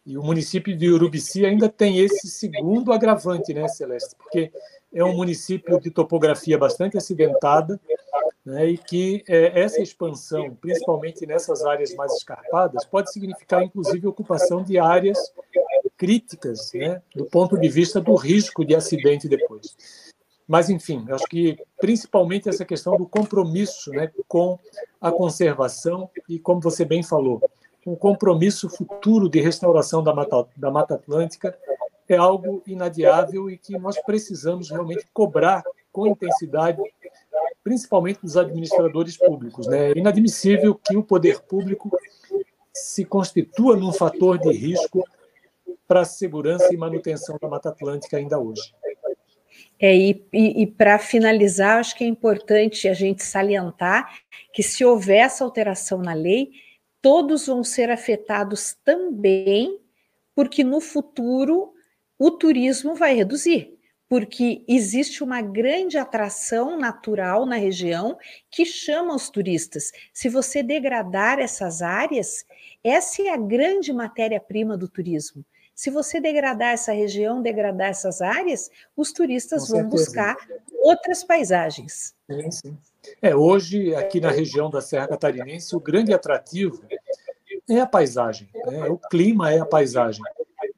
E 0.05 0.19
o 0.19 0.23
município 0.23 0.77
de 0.77 0.91
Urubici 0.91 1.47
ainda 1.47 1.69
tem 1.69 1.99
esse 1.99 2.29
segundo 2.29 2.93
agravante, 2.93 3.55
né, 3.55 3.67
Celeste? 3.69 4.15
Porque 4.17 4.53
é 4.93 5.03
um 5.03 5.17
município 5.17 5.81
de 5.81 5.91
topografia 5.91 6.59
bastante 6.59 6.99
acidentada 6.99 7.81
né, 8.45 8.67
e 8.67 8.77
que 8.77 9.25
é, 9.29 9.61
essa 9.61 9.81
expansão, 9.81 10.55
principalmente 10.57 11.25
nessas 11.27 11.65
áreas 11.65 11.95
mais 11.95 12.13
escarpadas, 12.15 12.85
pode 12.85 13.13
significar, 13.13 13.63
inclusive, 13.63 14.07
ocupação 14.07 14.63
de 14.63 14.79
áreas 14.79 15.19
críticas, 16.01 16.73
né, 16.73 17.03
do 17.15 17.27
ponto 17.27 17.59
de 17.59 17.69
vista 17.69 18.01
do 18.01 18.15
risco 18.15 18.65
de 18.65 18.75
acidente 18.75 19.29
depois. 19.29 19.77
Mas, 20.49 20.71
enfim, 20.71 21.05
acho 21.11 21.27
que 21.27 21.59
principalmente 21.79 22.49
essa 22.49 22.65
questão 22.65 22.97
do 22.97 23.07
compromisso 23.07 23.91
né, 23.91 24.11
com 24.27 24.59
a 24.99 25.13
conservação 25.13 26.09
e, 26.27 26.39
como 26.39 26.59
você 26.59 26.87
bem 26.87 27.03
falou, 27.03 27.43
um 27.87 27.95
compromisso 27.95 28.71
futuro 28.71 29.29
de 29.29 29.43
restauração 29.43 30.03
da 30.03 30.15
Mata, 30.15 30.47
da 30.57 30.71
Mata 30.71 30.95
Atlântica 30.95 31.55
é 32.09 32.17
algo 32.17 32.63
inadiável 32.67 33.51
e 33.51 33.59
que 33.59 33.79
nós 33.79 34.01
precisamos 34.01 34.71
realmente 34.71 35.07
cobrar 35.13 35.63
com 35.93 36.07
intensidade, 36.07 36.81
principalmente 37.63 38.23
dos 38.23 38.39
administradores 38.39 39.19
públicos. 39.19 39.67
Né? 39.67 39.91
É 39.91 39.99
inadmissível 39.99 40.75
que 40.75 40.97
o 40.97 41.05
poder 41.05 41.41
público 41.43 41.91
se 42.73 43.05
constitua 43.05 43.77
num 43.77 43.93
fator 43.93 44.39
de 44.39 44.51
risco 44.51 45.05
para 45.91 46.03
a 46.03 46.05
segurança 46.05 46.73
e 46.73 46.77
manutenção 46.77 47.37
da 47.43 47.49
Mata 47.49 47.71
Atlântica 47.71 48.17
ainda 48.17 48.39
hoje. 48.39 48.73
É, 49.77 49.93
e, 49.93 50.25
e, 50.33 50.63
e 50.63 50.67
para 50.69 51.01
finalizar, 51.01 51.81
acho 51.81 51.97
que 51.97 52.05
é 52.05 52.07
importante 52.07 52.87
a 52.87 52.95
gente 52.95 53.25
salientar 53.25 54.09
que 54.53 54.63
se 54.63 54.85
houver 54.85 55.25
essa 55.25 55.43
alteração 55.43 55.99
na 55.99 56.15
lei, 56.15 56.53
todos 57.03 57.49
vão 57.49 57.65
ser 57.65 57.91
afetados 57.91 58.77
também, 58.85 59.81
porque 60.33 60.63
no 60.63 60.81
futuro 60.81 61.75
o 62.17 62.31
turismo 62.31 62.95
vai 62.95 63.13
reduzir, 63.13 63.77
porque 64.09 64.65
existe 64.69 65.25
uma 65.25 65.43
grande 65.43 65.99
atração 65.99 66.79
natural 66.79 67.45
na 67.45 67.57
região 67.57 68.17
que 68.49 68.65
chama 68.65 69.13
os 69.13 69.29
turistas. 69.29 69.91
Se 70.13 70.29
você 70.29 70.63
degradar 70.63 71.41
essas 71.41 71.83
áreas, 71.83 72.45
essa 72.85 73.23
é 73.23 73.31
a 73.31 73.37
grande 73.37 73.93
matéria-prima 73.93 74.77
do 74.77 74.87
turismo. 74.87 75.45
Se 75.81 75.89
você 75.89 76.21
degradar 76.21 76.75
essa 76.75 76.93
região, 76.93 77.41
degradar 77.41 77.89
essas 77.89 78.21
áreas, 78.21 78.71
os 78.95 79.15
turistas 79.15 79.67
vão 79.67 79.89
buscar 79.89 80.37
outras 80.79 81.25
paisagens. 81.25 82.15
Sim, 82.31 82.51
sim. 82.51 82.79
É, 83.23 83.35
hoje, 83.35 83.95
aqui 83.95 84.21
na 84.21 84.31
região 84.31 84.69
da 84.69 84.83
Serra 84.83 85.09
Catarinense, 85.09 85.75
o 85.75 85.81
grande 85.81 86.13
atrativo 86.13 86.85
é 87.67 87.81
a 87.81 87.87
paisagem, 87.87 88.51
né? 88.67 88.91
o 88.91 88.99
clima 88.99 89.55
é 89.55 89.61
a 89.61 89.65
paisagem. 89.65 90.23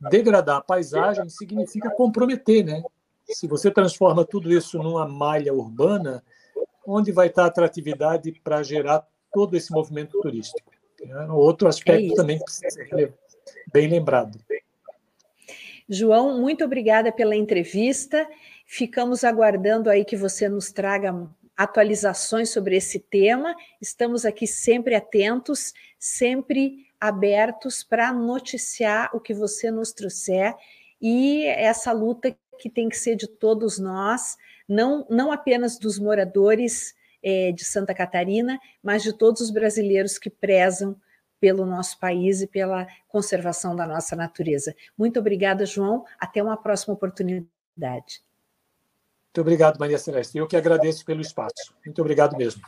Degradar 0.09 0.59
a 0.59 0.63
paisagem 0.63 1.29
significa 1.29 1.91
comprometer, 1.91 2.65
né? 2.65 2.81
Se 3.25 3.49
você 3.49 3.73
transforma 3.73 4.25
tudo 4.25 4.53
isso 4.53 4.79
numa 4.79 5.09
malha 5.09 5.53
urbana, 5.53 6.23
onde 6.87 7.11
vai 7.11 7.27
estar 7.27 7.43
a 7.43 7.47
atratividade 7.47 8.41
para 8.45 8.63
gerar 8.63 9.05
todo 9.33 9.57
esse 9.57 9.73
movimento 9.73 10.21
turístico? 10.21 10.71
É 11.03 11.25
outro 11.33 11.67
aspecto 11.67 12.13
é 12.13 12.15
também 12.15 12.39
que 12.39 12.45
precisa 12.45 12.71
ser 12.71 13.13
bem 13.73 13.89
lembrado. 13.89 14.39
João, 15.89 16.41
muito 16.41 16.65
obrigada 16.65 17.13
pela 17.13 17.37
entrevista. 17.37 18.29
Ficamos 18.67 19.25
aguardando 19.25 19.91
aí 19.91 20.05
que 20.05 20.17
você 20.17 20.49
nos 20.49 20.71
traga 20.71 21.29
atualizações 21.57 22.51
sobre 22.51 22.77
esse 22.77 22.99
tema. 22.99 23.55
Estamos 23.81 24.25
aqui 24.25 24.47
sempre 24.47 24.95
atentos, 24.95 25.73
sempre 25.99 26.87
abertos 27.01 27.83
para 27.83 28.13
noticiar 28.13 29.11
o 29.13 29.21
que 29.21 29.35
você 29.35 29.71
nos 29.71 29.93
trouxer 29.93 30.55
e 31.01 31.45
essa 31.47 31.91
luta 31.91 32.37
que 32.61 32.71
tem 32.71 32.89
que 32.89 32.97
ser 32.97 33.17
de 33.17 33.27
todos 33.27 33.77
nós, 33.77 34.37
não, 34.69 35.05
não 35.11 35.33
apenas 35.33 35.77
dos 35.77 35.99
moradores 35.99 36.95
é, 37.21 37.51
de 37.51 37.65
Santa 37.65 37.93
Catarina, 37.93 38.59
mas 38.81 39.03
de 39.03 39.13
todos 39.13 39.41
os 39.41 39.51
brasileiros 39.51 40.17
que 40.17 40.31
prezam 40.31 40.97
pelo 41.43 41.67
nosso 41.67 41.99
país 41.99 42.41
e 42.41 42.47
pela 42.47 42.87
conservação 43.09 43.75
da 43.75 43.85
nossa 43.85 44.15
natureza. 44.15 44.77
Muito 44.97 45.19
obrigada, 45.19 45.67
João. 45.67 46.05
Até 46.21 46.41
uma 46.41 46.57
próxima 46.57 46.95
oportunidade. 46.95 48.23
Muito 49.27 49.41
obrigado, 49.41 49.77
Maria 49.77 49.99
Celeste. 49.99 50.39
Eu 50.39 50.47
que 50.47 50.57
agradeço 50.57 51.05
pelo 51.05 51.21
espaço. 51.21 51.75
Muito 51.85 52.01
obrigado 52.01 52.37
mesmo. 52.37 52.63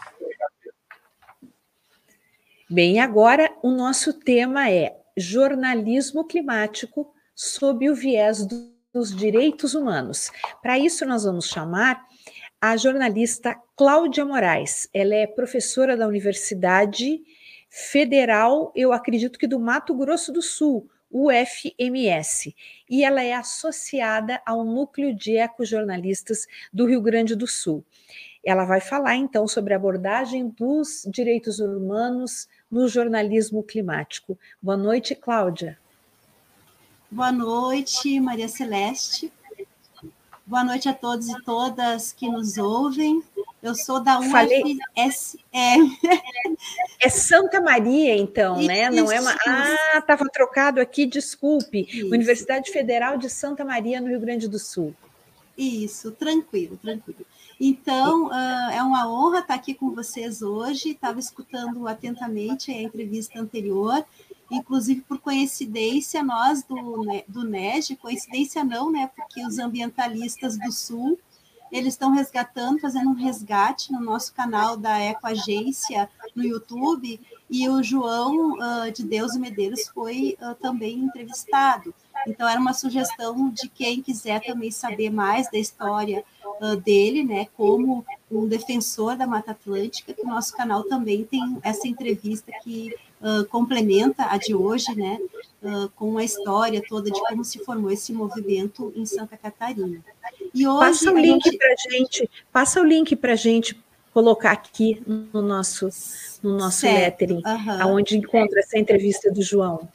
Bem, 2.69 2.99
agora 2.99 3.49
o 3.63 3.71
nosso 3.71 4.13
tema 4.13 4.69
é 4.69 5.01
jornalismo 5.17 6.27
climático 6.27 7.15
sob 7.33 7.89
o 7.89 7.95
viés 7.95 8.45
dos 8.93 9.15
direitos 9.15 9.75
humanos. 9.75 10.33
Para 10.61 10.77
isso, 10.81 11.07
nós 11.07 11.23
vamos 11.23 11.47
chamar 11.47 12.05
a 12.61 12.77
jornalista 12.77 13.57
Cláudia 13.77 14.25
Moraes. 14.25 14.89
Ela 14.93 15.15
é 15.15 15.29
professora 15.29 15.97
da 15.97 16.09
Universidade 16.09 17.23
federal, 17.75 18.71
eu 18.73 18.93
acredito 18.93 19.37
que 19.37 19.49
do 19.49 19.59
Mato 19.59 19.93
Grosso 19.97 20.33
do 20.33 20.41
Sul, 20.41 20.89
UFMS, 21.11 22.55
e 22.89 23.03
ela 23.03 23.21
é 23.21 23.33
associada 23.33 24.41
ao 24.47 24.65
Núcleo 24.65 25.13
de 25.13 25.37
Ecojornalistas 25.37 26.47
do 26.73 26.87
Rio 26.87 27.01
Grande 27.01 27.35
do 27.35 27.49
Sul. 27.49 27.85
Ela 28.45 28.65
vai 28.65 28.81
falar 28.81 29.17
então 29.17 29.49
sobre 29.49 29.73
a 29.73 29.77
abordagem 29.77 30.49
dos 30.49 31.05
direitos 31.11 31.59
humanos 31.59 32.49
no 32.71 32.87
jornalismo 32.87 33.61
climático. 33.61 34.39
Boa 34.63 34.77
noite, 34.77 35.17
Cláudia. 35.17 35.77
Boa 37.11 37.33
noite, 37.33 38.21
Maria 38.21 38.49
Celeste. 38.49 39.33
Boa 40.47 40.63
noite 40.63 40.91
a 40.91 40.93
todos 40.93 41.27
e 41.31 41.43
todas 41.43 42.13
que 42.13 42.29
nos 42.29 42.59
ouvem. 42.59 43.23
Eu 43.63 43.75
sou 43.75 43.99
da 43.99 44.21
UFSE. 44.21 45.43
É 47.01 47.09
Santa 47.09 47.63
Maria, 47.63 48.15
então, 48.15 48.59
Isso. 48.59 48.69
né? 48.69 48.91
Não 48.91 49.11
é 49.11 49.21
uma. 49.21 49.35
Ah, 49.47 49.99
estava 49.99 50.29
trocado 50.29 50.83
aqui, 50.83 51.07
desculpe. 51.07 51.89
Isso. 51.89 52.07
Universidade 52.13 52.71
Federal 52.71 53.17
de 53.17 53.31
Santa 53.31 53.65
Maria, 53.65 54.03
no 54.03 54.09
Rio 54.09 54.21
Grande 54.21 54.47
do 54.47 54.59
Sul. 54.59 54.95
Isso, 55.57 56.11
tranquilo, 56.13 56.77
tranquilo. 56.77 57.25
Então, 57.59 58.27
uh, 58.27 58.71
é 58.71 58.83
uma 58.83 59.09
honra 59.09 59.39
estar 59.39 59.55
aqui 59.55 59.73
com 59.73 59.95
vocês 59.95 60.43
hoje. 60.43 60.91
Estava 60.91 61.19
escutando 61.19 61.89
atentamente 61.89 62.71
a 62.71 62.83
entrevista 62.83 63.41
anterior 63.41 64.05
inclusive 64.57 65.01
por 65.03 65.19
coincidência, 65.19 66.23
nós 66.23 66.63
do, 66.63 67.07
do 67.29 67.45
NEG, 67.45 67.97
coincidência 67.97 68.65
não, 68.65 68.91
né, 68.91 69.11
porque 69.15 69.45
os 69.45 69.59
ambientalistas 69.59 70.57
do 70.59 70.73
Sul, 70.73 71.19
eles 71.71 71.95
estão 71.95 72.13
resgatando, 72.13 72.81
fazendo 72.81 73.11
um 73.11 73.15
resgate 73.15 73.93
no 73.93 74.01
nosso 74.01 74.33
canal 74.33 74.77
da 74.77 75.01
Ecoagência 75.01 76.09
no 76.35 76.45
YouTube, 76.45 77.21
e 77.51 77.69
o 77.69 77.83
João 77.83 78.53
uh, 78.53 78.93
de 78.93 79.03
Deus 79.03 79.37
Medeiros 79.37 79.89
foi 79.89 80.37
uh, 80.41 80.55
também 80.55 80.99
entrevistado. 80.99 81.95
Então, 82.27 82.49
era 82.49 82.61
uma 82.61 82.73
sugestão 82.73 83.51
de 83.51 83.69
quem 83.69 84.01
quiser 84.01 84.41
também 84.41 84.71
saber 84.71 85.11
mais 85.11 85.51
da 85.51 85.59
história 85.59 86.25
uh, 86.61 86.77
dele, 86.77 87.25
né, 87.25 87.47
como 87.57 88.05
um 88.31 88.47
defensor 88.47 89.17
da 89.17 89.27
Mata 89.27 89.51
Atlântica, 89.51 90.13
que 90.13 90.23
o 90.23 90.29
nosso 90.29 90.57
canal 90.57 90.85
também 90.85 91.25
tem 91.25 91.59
essa 91.63 91.87
entrevista 91.87 92.53
que 92.63 92.95
uh, 93.25 93.45
complementa 93.47 94.27
a 94.27 94.37
de 94.37 94.55
hoje, 94.55 94.95
né, 94.95 95.19
uh, 95.63 95.89
com 95.97 96.19
a 96.19 96.25
história 96.25 96.83
toda 96.87 97.11
de 97.11 97.21
como 97.21 97.45
se 97.45 97.59
formou 97.65 97.91
esse 97.91 98.13
movimento 98.13 98.93
em 98.95 99.07
Santa 99.07 99.37
Catarina. 99.37 100.01
E 100.55 100.69
hoje 100.69 100.79
passa 100.79 101.11
o 101.11 101.19
link 101.19 101.45
gente... 101.45 101.59
para 101.59 101.75
gente, 101.91 102.31
passa 102.53 102.81
o 102.81 102.85
link 102.85 103.17
para 103.17 103.35
gente 103.35 103.77
colocar 104.13 104.53
aqui 104.53 105.03
no 105.33 105.43
nosso 105.43 105.89
no 106.43 106.57
nosso 106.59 106.81
certo. 106.81 106.97
lettering, 106.97 107.43
uhum. 107.45 107.83
aonde 107.83 108.17
encontra 108.17 108.61
essa 108.61 108.79
entrevista 108.79 109.33
do 109.33 109.43
João 109.43 109.89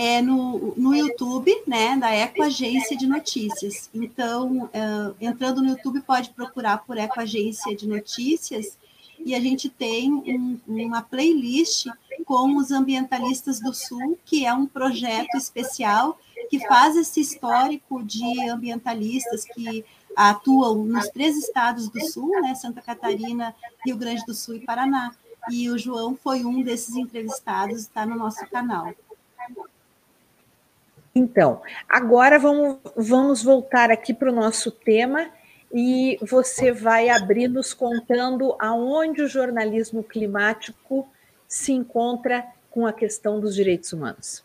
é 0.00 0.22
no, 0.22 0.74
no 0.76 0.94
YouTube, 0.94 1.52
né, 1.66 1.96
da 1.96 2.12
Eco 2.12 2.40
Agência 2.44 2.96
de 2.96 3.04
Notícias. 3.04 3.90
Então, 3.92 4.66
uh, 4.66 5.16
entrando 5.20 5.60
no 5.60 5.70
YouTube, 5.70 6.00
pode 6.02 6.30
procurar 6.30 6.78
por 6.78 6.96
Eco 6.96 7.18
Agência 7.18 7.74
de 7.74 7.84
Notícias 7.88 8.78
e 9.24 9.34
a 9.34 9.40
gente 9.40 9.68
tem 9.68 10.12
um, 10.12 10.58
uma 10.66 11.02
playlist 11.02 11.86
com 12.24 12.56
os 12.56 12.70
ambientalistas 12.70 13.60
do 13.60 13.74
Sul, 13.74 14.18
que 14.24 14.46
é 14.46 14.52
um 14.52 14.66
projeto 14.66 15.36
especial 15.36 16.18
que 16.50 16.66
faz 16.66 16.96
esse 16.96 17.20
histórico 17.20 18.02
de 18.02 18.48
ambientalistas 18.48 19.44
que 19.44 19.84
atuam 20.16 20.84
nos 20.84 21.08
três 21.08 21.36
estados 21.36 21.88
do 21.88 22.00
Sul, 22.06 22.30
né, 22.40 22.54
Santa 22.54 22.80
Catarina, 22.80 23.54
Rio 23.84 23.96
Grande 23.96 24.24
do 24.26 24.34
Sul 24.34 24.56
e 24.56 24.60
Paraná. 24.60 25.12
E 25.50 25.70
o 25.70 25.78
João 25.78 26.16
foi 26.16 26.44
um 26.44 26.62
desses 26.62 26.96
entrevistados, 26.96 27.80
está 27.80 28.04
no 28.04 28.16
nosso 28.16 28.46
canal. 28.48 28.92
Então, 31.14 31.62
agora 31.88 32.38
vamos, 32.38 32.78
vamos 32.96 33.42
voltar 33.42 33.90
aqui 33.90 34.14
para 34.14 34.30
o 34.30 34.34
nosso 34.34 34.70
tema 34.70 35.30
e 35.72 36.18
você 36.22 36.72
vai 36.72 37.08
abrir 37.08 37.48
nos 37.48 37.74
contando 37.74 38.56
aonde 38.58 39.22
o 39.22 39.28
jornalismo 39.28 40.02
climático 40.02 41.06
se 41.46 41.72
encontra 41.72 42.46
com 42.70 42.86
a 42.86 42.92
questão 42.92 43.40
dos 43.40 43.54
direitos 43.54 43.92
humanos. 43.92 44.44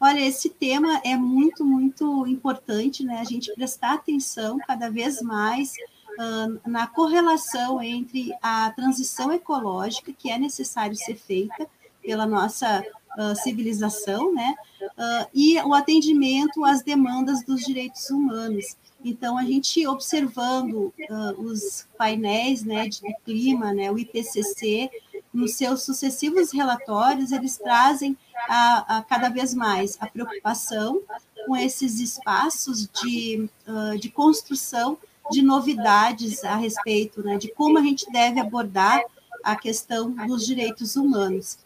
Olha, 0.00 0.20
esse 0.20 0.50
tema 0.50 1.00
é 1.04 1.16
muito, 1.16 1.64
muito 1.64 2.26
importante, 2.26 3.04
né? 3.04 3.20
A 3.20 3.24
gente 3.24 3.52
prestar 3.54 3.94
atenção 3.94 4.58
cada 4.66 4.90
vez 4.90 5.22
mais 5.22 5.72
uh, 6.18 6.68
na 6.68 6.86
correlação 6.86 7.82
entre 7.82 8.34
a 8.42 8.70
transição 8.72 9.32
ecológica 9.32 10.12
que 10.12 10.30
é 10.30 10.38
necessário 10.38 10.96
ser 10.96 11.16
feita 11.16 11.66
pela 12.02 12.26
nossa 12.26 12.84
uh, 13.18 13.34
civilização, 13.36 14.34
né? 14.34 14.54
Uh, 14.82 15.28
e 15.32 15.58
o 15.62 15.72
atendimento 15.72 16.64
às 16.64 16.82
demandas 16.82 17.42
dos 17.42 17.62
direitos 17.64 18.10
humanos. 18.10 18.76
Então, 19.04 19.36
a 19.36 19.44
gente 19.44 19.86
observando 19.86 20.92
uh, 21.10 21.40
os 21.40 21.86
painéis 21.98 22.64
né, 22.64 22.88
de 22.88 23.02
clima, 23.24 23.72
né, 23.72 23.92
o 23.92 23.98
IPCC, 23.98 24.90
nos 25.32 25.54
seus 25.56 25.82
sucessivos 25.82 26.52
relatórios, 26.52 27.30
eles 27.30 27.58
trazem 27.58 28.16
a, 28.48 28.98
a 28.98 29.02
cada 29.02 29.28
vez 29.28 29.52
mais 29.52 29.98
a 30.00 30.06
preocupação 30.06 31.02
com 31.46 31.54
esses 31.54 32.00
espaços 32.00 32.88
de, 32.88 33.48
uh, 33.68 33.98
de 33.98 34.08
construção 34.08 34.96
de 35.30 35.42
novidades 35.42 36.42
a 36.44 36.56
respeito 36.56 37.22
né, 37.22 37.36
de 37.36 37.48
como 37.48 37.78
a 37.78 37.82
gente 37.82 38.10
deve 38.10 38.40
abordar 38.40 39.02
a 39.42 39.54
questão 39.54 40.10
dos 40.26 40.46
direitos 40.46 40.96
humanos. 40.96 41.58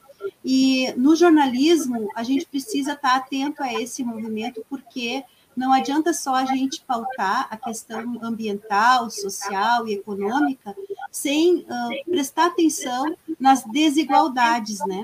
E 0.44 0.92
no 0.96 1.14
jornalismo, 1.14 2.08
a 2.14 2.22
gente 2.22 2.46
precisa 2.46 2.94
estar 2.94 3.16
atento 3.16 3.62
a 3.62 3.72
esse 3.72 4.02
movimento, 4.02 4.64
porque 4.68 5.22
não 5.58 5.72
adianta 5.72 6.12
só 6.12 6.36
a 6.36 6.44
gente 6.44 6.80
pautar 6.82 7.48
a 7.50 7.56
questão 7.56 8.16
ambiental, 8.22 9.10
social 9.10 9.88
e 9.88 9.94
econômica 9.94 10.74
sem 11.10 11.56
uh, 11.56 12.04
prestar 12.08 12.46
atenção 12.46 13.16
nas 13.40 13.64
desigualdades, 13.64 14.78
né? 14.86 15.02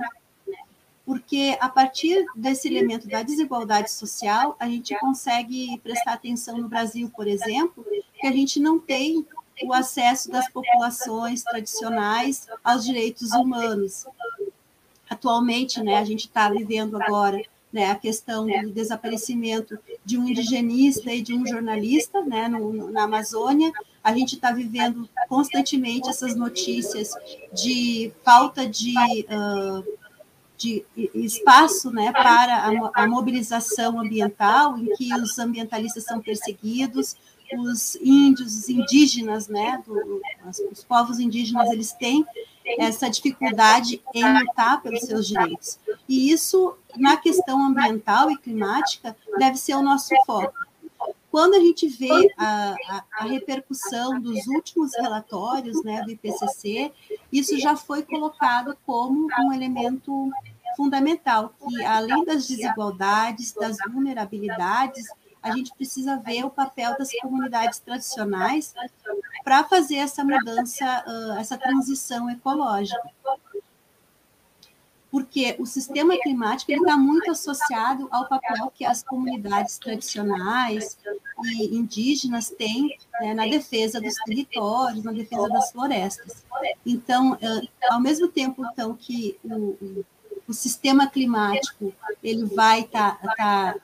Porque 1.04 1.58
a 1.60 1.68
partir 1.68 2.24
desse 2.36 2.68
elemento 2.68 3.08
da 3.08 3.22
desigualdade 3.22 3.90
social, 3.90 4.56
a 4.60 4.68
gente 4.68 4.96
consegue 5.00 5.76
prestar 5.82 6.12
atenção 6.12 6.56
no 6.56 6.68
Brasil, 6.68 7.10
por 7.14 7.26
exemplo, 7.26 7.84
que 8.20 8.26
a 8.26 8.32
gente 8.32 8.60
não 8.60 8.78
tem 8.78 9.26
o 9.64 9.72
acesso 9.72 10.30
das 10.30 10.48
populações 10.48 11.42
tradicionais 11.42 12.46
aos 12.62 12.84
direitos 12.84 13.32
humanos. 13.32 14.06
Atualmente, 15.10 15.82
né, 15.82 15.96
a 15.96 16.04
gente 16.04 16.26
está 16.26 16.48
vivendo 16.48 16.96
agora 17.00 17.42
né, 17.72 17.90
a 17.90 17.96
questão 17.96 18.46
do 18.46 18.70
desaparecimento 18.70 19.76
de 20.04 20.18
um 20.18 20.28
indigenista 20.28 21.12
e 21.12 21.22
de 21.22 21.34
um 21.34 21.46
jornalista 21.46 22.20
né, 22.22 22.48
no, 22.48 22.90
na 22.90 23.04
Amazônia. 23.04 23.72
A 24.02 24.14
gente 24.14 24.34
está 24.34 24.52
vivendo 24.52 25.08
constantemente 25.28 26.08
essas 26.08 26.36
notícias 26.36 27.10
de 27.52 28.12
falta 28.22 28.68
de, 28.68 28.94
uh, 29.30 29.84
de 30.58 30.84
espaço 31.14 31.90
né, 31.90 32.12
para 32.12 32.56
a, 32.56 33.04
a 33.04 33.06
mobilização 33.06 33.98
ambiental, 33.98 34.76
em 34.78 34.94
que 34.94 35.14
os 35.14 35.38
ambientalistas 35.38 36.04
são 36.04 36.20
perseguidos, 36.20 37.16
os 37.56 37.96
índios, 37.96 38.54
os 38.54 38.68
indígenas, 38.68 39.48
né, 39.48 39.82
do, 39.86 40.20
os 40.70 40.84
povos 40.84 41.18
indígenas, 41.18 41.70
eles 41.70 41.92
têm 41.92 42.26
essa 42.78 43.10
dificuldade 43.10 44.02
em 44.14 44.38
lutar 44.38 44.80
pelos 44.82 45.00
seus 45.00 45.26
direitos. 45.26 45.78
E 46.08 46.30
isso, 46.30 46.76
na 46.96 47.16
questão 47.16 47.64
ambiental 47.64 48.30
e 48.30 48.38
climática, 48.38 49.16
deve 49.38 49.56
ser 49.56 49.74
o 49.74 49.82
nosso 49.82 50.14
foco. 50.26 50.54
Quando 51.30 51.54
a 51.54 51.60
gente 51.60 51.88
vê 51.88 52.32
a, 52.38 52.76
a, 52.88 53.04
a 53.18 53.24
repercussão 53.24 54.20
dos 54.20 54.46
últimos 54.46 54.92
relatórios 54.94 55.82
né, 55.82 56.02
do 56.02 56.10
IPCC, 56.12 56.92
isso 57.32 57.58
já 57.58 57.76
foi 57.76 58.04
colocado 58.04 58.76
como 58.86 59.26
um 59.26 59.52
elemento 59.52 60.30
fundamental, 60.76 61.52
que 61.58 61.84
além 61.84 62.24
das 62.24 62.46
desigualdades, 62.46 63.52
das 63.52 63.76
vulnerabilidades, 63.92 65.06
a 65.42 65.50
gente 65.50 65.74
precisa 65.74 66.16
ver 66.16 66.44
o 66.44 66.50
papel 66.50 66.96
das 66.96 67.10
comunidades 67.20 67.78
tradicionais 67.80 68.72
para 69.42 69.64
fazer 69.64 69.96
essa 69.96 70.22
mudança, 70.24 71.04
essa 71.38 71.56
transição 71.56 72.30
ecológica. 72.30 73.02
Porque 75.10 75.54
o 75.60 75.66
sistema 75.66 76.16
climático 76.18 76.72
está 76.72 76.96
muito 76.96 77.30
associado 77.30 78.08
ao 78.10 78.28
papel 78.28 78.72
que 78.74 78.84
as 78.84 79.02
comunidades 79.02 79.78
tradicionais 79.78 80.98
e 81.44 81.76
indígenas 81.76 82.50
têm 82.50 82.98
né, 83.20 83.32
na 83.32 83.46
defesa 83.46 84.00
dos 84.00 84.14
territórios, 84.24 85.04
na 85.04 85.12
defesa 85.12 85.48
das 85.48 85.70
florestas. 85.70 86.44
Então, 86.84 87.38
ao 87.88 88.00
mesmo 88.00 88.26
tempo 88.26 88.66
então, 88.66 88.92
que 88.94 89.38
o, 89.44 90.04
o 90.48 90.52
sistema 90.52 91.06
climático 91.06 91.92
ele 92.22 92.44
vai 92.44 92.80
estar 92.80 93.20
tá, 93.20 93.34
tá 93.36 93.74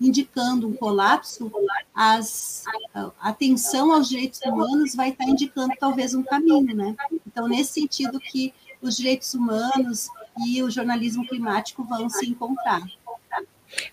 indicando 0.00 0.68
um 0.68 0.72
colapso, 0.72 1.50
as, 1.94 2.64
a 2.94 3.28
atenção 3.28 3.92
aos 3.92 4.08
direitos 4.08 4.40
humanos 4.42 4.94
vai 4.94 5.10
estar 5.10 5.24
indicando 5.24 5.74
talvez 5.78 6.14
um 6.14 6.22
caminho, 6.22 6.74
né? 6.74 6.94
Então, 7.26 7.48
nesse 7.48 7.80
sentido 7.80 8.18
que 8.18 8.52
os 8.80 8.96
direitos 8.96 9.34
humanos 9.34 10.08
e 10.46 10.62
o 10.62 10.70
jornalismo 10.70 11.26
climático 11.26 11.84
vão 11.84 12.08
se 12.08 12.26
encontrar. 12.28 12.82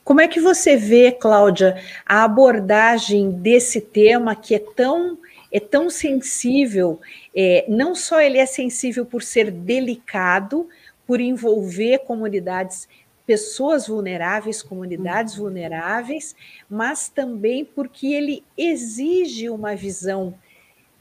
Como 0.03 0.21
é 0.21 0.27
que 0.27 0.39
você 0.39 0.75
vê, 0.75 1.11
Cláudia, 1.11 1.81
a 2.05 2.23
abordagem 2.23 3.31
desse 3.31 3.79
tema 3.79 4.35
que 4.35 4.55
é 4.55 4.59
tão 4.59 5.17
é 5.49 5.61
tão 5.61 5.89
sensível, 5.89 6.99
é, 7.33 7.65
não 7.69 7.95
só 7.95 8.19
ele 8.19 8.37
é 8.37 8.45
sensível 8.45 9.05
por 9.05 9.23
ser 9.23 9.49
delicado, 9.49 10.67
por 11.05 11.21
envolver 11.21 11.99
comunidades 11.99 12.87
pessoas 13.27 13.87
vulneráveis, 13.87 14.63
comunidades 14.63 15.35
uhum. 15.35 15.43
vulneráveis, 15.43 16.33
mas 16.69 17.09
também 17.09 17.65
porque 17.65 18.07
ele 18.07 18.43
exige 18.57 19.49
uma 19.49 19.75
visão 19.75 20.33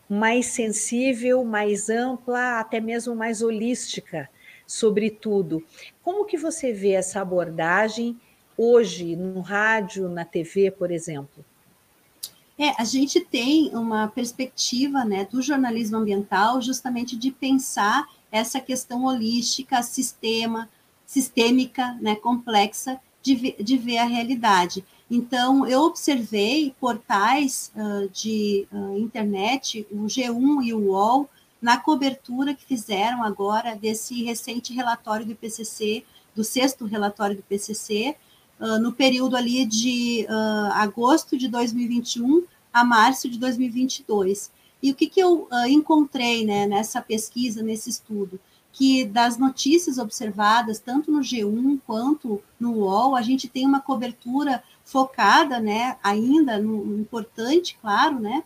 mais 0.09 0.47
sensível, 0.47 1.45
mais 1.45 1.89
ampla, 1.89 2.59
até 2.59 2.81
mesmo 2.81 3.15
mais 3.15 3.43
holística 3.43 4.29
sobre 4.67 5.09
tudo. 5.09 5.65
Como 6.03 6.25
que 6.25 6.37
você 6.37 6.73
vê 6.73 6.91
essa 6.91 7.21
abordagem 7.21 8.21
hoje 8.59 9.15
no 9.15 9.41
rádio, 9.41 10.09
na 10.09 10.25
TV, 10.25 10.73
por 10.73 10.91
exemplo? 10.91 11.45
É, 12.59 12.71
a 12.81 12.85
gente 12.85 13.21
tem 13.21 13.71
uma 13.75 14.09
perspectiva 14.09 15.05
né, 15.05 15.29
do 15.31 15.43
jornalismo 15.43 15.99
ambiental 15.99 16.61
justamente 16.61 17.17
de 17.17 17.31
pensar 17.31 18.09
essa 18.33 18.59
questão 18.61 19.05
holística, 19.05 19.83
sistema, 19.83 20.69
sistêmica, 21.07 21.97
né, 22.01 22.17
complexa, 22.17 23.01
de, 23.23 23.57
de 23.61 23.79
ver 23.79 23.99
a 23.99 24.05
realidade. 24.05 24.85
Então, 25.11 25.67
eu 25.67 25.83
observei 25.83 26.75
portais 26.81 27.73
uh, 27.75 28.09
de 28.11 28.67
uh, 28.73 28.99
internet, 28.99 29.87
o 29.91 30.07
G1 30.07 30.65
e 30.65 30.75
o 30.75 30.91
UOL, 30.91 31.29
na 31.61 31.77
cobertura 31.77 32.55
que 32.55 32.65
fizeram 32.65 33.25
agora 33.25 33.75
desse 33.75 34.23
recente 34.23 34.73
relatório 34.73 35.25
do 35.25 35.33
IPCC, 35.33 36.05
do 36.35 36.45
sexto 36.45 36.85
relatório 36.85 37.37
do 37.37 37.41
IPCC, 37.41 38.17
uh, 38.61 38.79
no 38.79 38.93
período 38.93 39.37
ali 39.37 39.65
de 39.65 40.27
agosto 40.75 41.37
de 41.37 41.49
2021 41.49 42.45
a 42.73 42.85
março 42.85 43.29
de 43.29 43.39
2022. 43.39 44.51
E 44.83 44.91
o 44.91 44.95
que, 44.95 45.09
que 45.09 45.21
eu 45.21 45.49
encontrei 45.69 46.45
né, 46.45 46.67
nessa 46.67 47.01
pesquisa, 47.01 47.63
nesse 47.63 47.89
estudo? 47.89 48.39
Que 48.77 49.07
das 49.07 49.39
notícias 49.39 49.97
observadas, 49.97 50.79
tanto 50.79 51.11
no 51.11 51.21
G1 51.21 51.81
quanto 51.87 52.43
no 52.61 52.73
UOL, 52.73 53.17
a 53.17 53.23
gente 53.23 53.49
tem 53.49 53.65
uma 53.65 53.81
cobertura 53.81 54.63
focada, 54.85 55.59
né, 55.59 55.97
ainda 56.03 56.59
no, 56.59 57.01
importante, 57.01 57.79
claro, 57.81 58.21
né, 58.21 58.45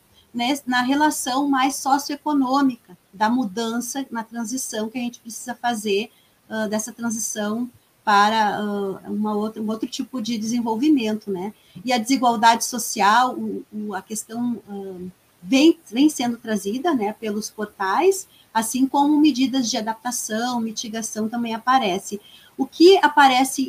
na 0.64 0.82
relação 0.82 1.48
mais 1.48 1.74
socioeconômica 1.74 2.96
da 3.12 3.28
mudança 3.28 4.06
na 4.08 4.22
transição 4.22 4.88
que 4.88 4.98
a 4.98 5.00
gente 5.00 5.18
precisa 5.18 5.52
fazer 5.52 6.12
uh, 6.48 6.68
dessa 6.68 6.92
transição 6.92 7.68
para 8.04 8.62
uh, 8.62 9.12
uma 9.12 9.34
outra, 9.34 9.60
um 9.60 9.68
outro 9.68 9.88
tipo 9.88 10.22
de 10.22 10.38
desenvolvimento, 10.38 11.28
né? 11.30 11.52
E 11.84 11.92
a 11.92 11.98
desigualdade 11.98 12.64
social, 12.64 13.34
o, 13.34 13.64
o, 13.72 13.94
a 13.94 14.00
questão 14.00 14.62
uh, 14.68 15.10
vem, 15.42 15.76
vem 15.90 16.08
sendo 16.08 16.36
trazida, 16.36 16.94
né, 16.94 17.12
pelos 17.12 17.50
portais, 17.50 18.28
assim 18.52 18.86
como 18.86 19.20
medidas 19.20 19.70
de 19.70 19.76
adaptação, 19.76 20.60
mitigação 20.60 21.28
também 21.28 21.54
aparece. 21.54 22.20
O 22.56 22.66
que 22.66 22.98
aparece 22.98 23.62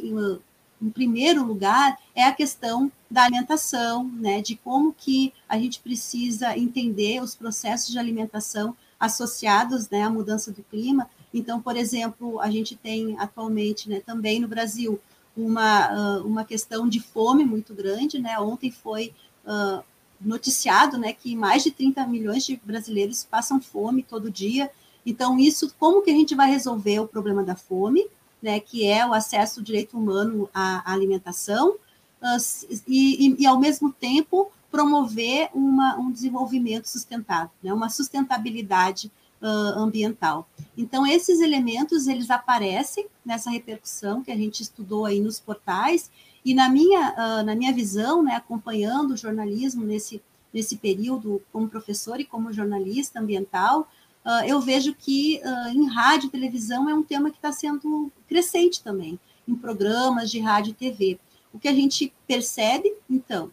em, 0.82 0.90
primeiro 0.92 1.44
lugar 1.46 1.98
é 2.16 2.24
a 2.24 2.34
questão 2.34 2.92
da 3.10 3.24
alimentação, 3.24 4.04
né, 4.04 4.42
de 4.42 4.56
como 4.56 4.94
que 4.94 5.32
a 5.48 5.58
gente 5.58 5.80
precisa 5.80 6.58
entender 6.58 7.22
os 7.22 7.36
processos 7.36 7.92
de 7.92 8.00
alimentação 8.00 8.76
associados, 9.00 9.90
né, 9.90 10.04
à 10.04 10.10
mudança 10.10 10.52
do 10.52 10.64
clima. 10.64 11.10
Então, 11.34 11.62
por 11.62 11.76
exemplo, 11.78 12.40
a 12.40 12.50
gente 12.50 12.76
tem 12.76 13.16
atualmente, 13.20 13.90
né, 13.90 14.00
também 14.00 14.40
no 14.40 14.48
Brasil, 14.48 15.00
uma, 15.36 16.20
uh, 16.20 16.28
uma 16.28 16.44
questão 16.44 16.88
de 16.88 17.00
fome 17.00 17.46
muito 17.46 17.74
grande, 17.74 18.20
né, 18.20 18.40
ontem 18.40 18.72
foi 18.72 19.14
uh, 19.46 19.84
noticiado, 20.24 20.98
né, 20.98 21.14
que 21.14 21.36
mais 21.36 21.64
de 21.64 21.72
30 21.72 22.06
milhões 22.08 22.46
de 22.46 22.60
brasileiros 22.64 23.24
passam 23.24 23.62
fome 23.62 24.04
todo 24.04 24.32
dia. 24.32 24.70
Então, 25.06 25.40
isso, 25.40 25.74
como 25.80 26.02
que 26.02 26.12
a 26.12 26.14
gente 26.14 26.36
vai 26.36 26.50
resolver 26.50 27.00
o 27.00 27.08
problema 27.08 27.44
da 27.44 27.56
fome, 27.56 28.06
né, 28.42 28.60
que 28.60 28.86
é 28.86 29.06
o 29.06 29.14
acesso 29.14 29.60
ao 29.60 29.64
direito 29.64 29.98
humano 29.98 30.50
à, 30.54 30.92
alimentação, 30.92 31.72
uh, 31.72 32.78
e, 32.88 33.28
e, 33.28 33.44
e, 33.44 33.46
ao 33.46 33.60
mesmo 33.60 33.92
tempo, 33.92 34.52
promover 34.72 35.50
uma, 35.54 35.98
um 35.98 36.12
desenvolvimento 36.12 36.88
sustentável, 36.88 37.52
né, 37.62 37.74
uma 37.74 37.90
sustentabilidade 37.90 39.12
uh, 39.42 39.80
ambiental. 39.80 40.48
Então, 40.82 41.06
esses 41.06 41.40
elementos, 41.40 42.08
eles 42.08 42.32
aparecem 42.32 43.06
nessa 43.24 43.52
repercussão 43.52 44.24
que 44.24 44.32
a 44.32 44.36
gente 44.36 44.64
estudou 44.64 45.06
aí 45.06 45.20
nos 45.20 45.40
portais, 45.40 46.10
e 46.44 46.56
na 46.56 46.68
minha, 46.70 47.12
uh, 47.12 47.46
na 47.46 47.56
minha 47.56 47.72
visão, 47.72 48.24
né, 48.24 48.36
acompanhando 48.36 49.12
o 49.12 49.18
jornalismo 49.18 49.86
nesse, 49.86 50.20
nesse 50.52 50.78
período 50.78 51.40
como 51.54 51.70
professor 51.70 52.20
e 52.20 52.26
como 52.26 52.52
jornalista 52.52 53.20
ambiental, 53.20 53.88
uh, 54.26 54.44
eu 54.48 54.60
vejo 54.60 54.96
que 54.96 55.40
uh, 55.46 55.70
em 55.70 55.88
rádio 55.88 56.28
e 56.28 56.32
televisão 56.32 56.90
é 56.90 56.96
um 56.96 57.04
tema 57.04 57.30
que 57.30 57.38
está 57.38 57.52
sendo 57.52 58.12
crescente 58.28 58.82
também, 58.82 59.20
em 59.48 59.54
programas 59.54 60.32
de 60.32 60.40
rádio 60.40 60.72
e 60.72 60.74
TV. 60.74 61.20
O 61.54 61.60
que 61.60 61.68
a 61.68 61.74
gente 61.76 62.12
percebe, 62.26 62.92
então, 63.08 63.52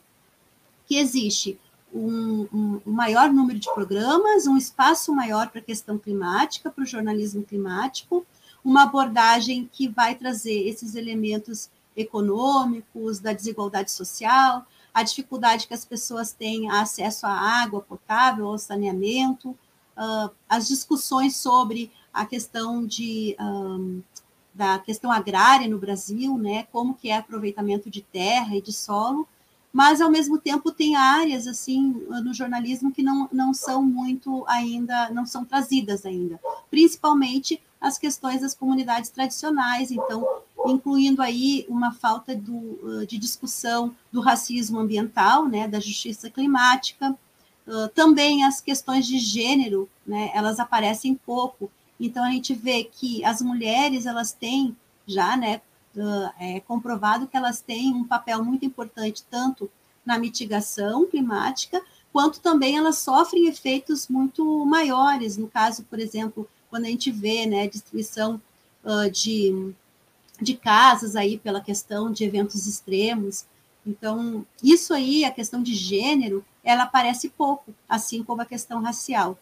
que 0.87 0.97
existe 0.97 1.59
um, 1.93 2.80
um, 2.86 2.93
maior 2.93 3.32
número 3.32 3.59
de 3.59 3.72
programas, 3.72 4.47
um 4.47 4.57
espaço 4.57 5.14
maior 5.14 5.49
para 5.49 5.61
a 5.61 5.64
questão 5.64 5.99
climática, 5.99 6.70
para 6.70 6.82
o 6.82 6.86
jornalismo 6.86 7.43
climático, 7.43 8.26
uma 8.64 8.84
abordagem 8.84 9.68
que 9.72 9.89
vai 9.89 10.14
trazer 10.14 10.68
esses 10.68 10.95
elementos 10.95 11.70
econômicos, 11.97 13.18
da 13.18 13.32
desigualdade 13.32 13.91
social, 13.91 14.64
a 14.93 15.03
dificuldade 15.03 15.66
que 15.66 15.74
as 15.74 15.84
pessoas 15.84 16.32
têm 16.32 16.70
a 16.70 16.82
acesso 16.82 17.26
à 17.26 17.32
água 17.32 17.80
potável, 17.80 18.47
ao 18.47 18.59
saneamento, 18.59 19.51
uh, 19.51 20.30
as 20.49 20.68
discussões 20.68 21.36
sobre 21.36 21.91
a 22.12 22.24
questão 22.24 22.86
de 22.86 23.36
um, 23.41 24.03
da 24.55 24.78
questão 24.78 25.12
agrária 25.12 25.68
no 25.68 25.78
Brasil, 25.78 26.36
né, 26.36 26.66
como 26.72 26.95
que 26.95 27.11
é 27.11 27.16
aproveitamento 27.16 27.89
de 27.89 28.03
terra 28.03 28.57
e 28.57 28.61
de 28.61 28.72
solo, 28.72 29.28
mas 29.73 30.01
ao 30.01 30.11
mesmo 30.11 30.39
tempo 30.39 30.71
tem 30.71 30.97
áreas 30.97 31.47
assim 31.47 31.95
no 32.25 32.33
jornalismo 32.33 32.93
que 32.93 33.03
não, 33.03 33.29
não 33.33 33.53
são 33.53 33.83
muito 33.83 34.45
ainda, 34.47 35.11
não 35.11 35.27
são 35.27 35.45
trazidas 35.45 36.07
ainda, 36.07 36.41
principalmente 36.71 37.61
as 37.81 37.99
questões 37.99 38.41
das 38.41 38.55
comunidades 38.55 39.11
tradicionais, 39.11 39.91
então 39.91 40.27
incluindo 40.66 41.23
aí 41.23 41.64
uma 41.69 41.93
falta 41.93 42.35
do, 42.35 43.07
de 43.07 43.16
discussão 43.19 43.95
do 44.11 44.21
racismo 44.21 44.79
ambiental, 44.81 45.47
né, 45.47 45.69
da 45.69 45.79
justiça 45.79 46.29
climática, 46.29 47.16
também 47.95 48.45
as 48.45 48.61
questões 48.61 49.07
de 49.07 49.19
gênero, 49.19 49.89
né, 50.07 50.31
elas 50.35 50.59
aparecem 50.59 51.14
pouco. 51.14 51.71
Então 52.01 52.25
a 52.25 52.31
gente 52.31 52.55
vê 52.55 52.85
que 52.85 53.25
as 53.25 53.43
mulheres 53.43 54.07
elas 54.07 54.33
têm 54.33 54.77
já, 55.07 55.37
né, 55.37 55.61
é 56.39 56.61
comprovado 56.61 57.26
que 57.26 57.36
elas 57.36 57.61
têm 57.61 57.95
um 57.95 58.05
papel 58.05 58.45
muito 58.45 58.64
importante 58.64 59.24
tanto 59.30 59.70
na 60.05 60.18
mitigação 60.18 61.07
climática, 61.07 61.82
quanto 62.12 62.41
também 62.41 62.76
elas 62.76 62.99
sofrem 62.99 63.47
efeitos 63.47 64.09
muito 64.09 64.64
maiores. 64.64 65.36
No 65.36 65.49
caso, 65.49 65.84
por 65.84 65.99
exemplo, 65.99 66.49
quando 66.70 66.84
a 66.84 66.89
gente 66.89 67.11
vê, 67.11 67.47
né, 67.47 67.68
destruição 67.68 68.41
uh, 68.84 69.11
de, 69.11 69.74
de 70.41 70.55
casas 70.55 71.14
aí 71.14 71.39
pela 71.39 71.61
questão 71.61 72.11
de 72.11 72.24
eventos 72.24 72.66
extremos. 72.66 73.45
Então, 73.86 74.47
isso 74.62 74.93
aí, 74.95 75.24
a 75.24 75.30
questão 75.30 75.62
de 75.62 75.74
gênero, 75.74 76.45
ela 76.64 76.84
aparece 76.84 77.28
pouco, 77.28 77.74
assim 77.89 78.22
como 78.22 78.43
a 78.43 78.47
questão 78.47 78.82
racial. 78.82 79.39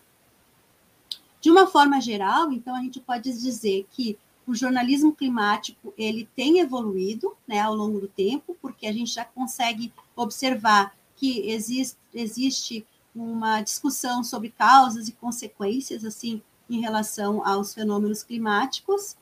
De 1.41 1.51
uma 1.51 1.67
forma 1.67 2.01
geral, 2.01 2.53
então, 2.53 2.75
a 2.75 2.81
gente 2.81 3.01
pode 3.01 3.33
dizer 3.33 3.87
que 3.91 4.19
o 4.47 4.55
jornalismo 4.55 5.13
climático 5.13 5.93
ele 5.99 6.29
tem 6.37 6.61
evoluído 6.61 7.37
né, 7.47 7.61
ao 7.61 7.75
longo 7.75 8.01
do 8.01 8.09
tempo, 8.09 8.57
porque 8.63 8.87
a 8.87 8.93
gente 8.93 9.13
já 9.13 9.25
consegue 9.25 9.93
observar 10.15 10.95
que 11.17 11.51
existe, 11.51 11.97
existe 12.15 12.87
uma 13.15 13.61
discussão 13.63 14.23
sobre 14.23 14.51
causas 14.51 15.09
e 15.09 15.13
consequências 15.13 16.05
assim 16.05 16.41
em 16.69 16.81
relação 16.81 17.47
aos 17.47 17.75
fenômenos 17.75 18.23
climáticos, 18.23 19.17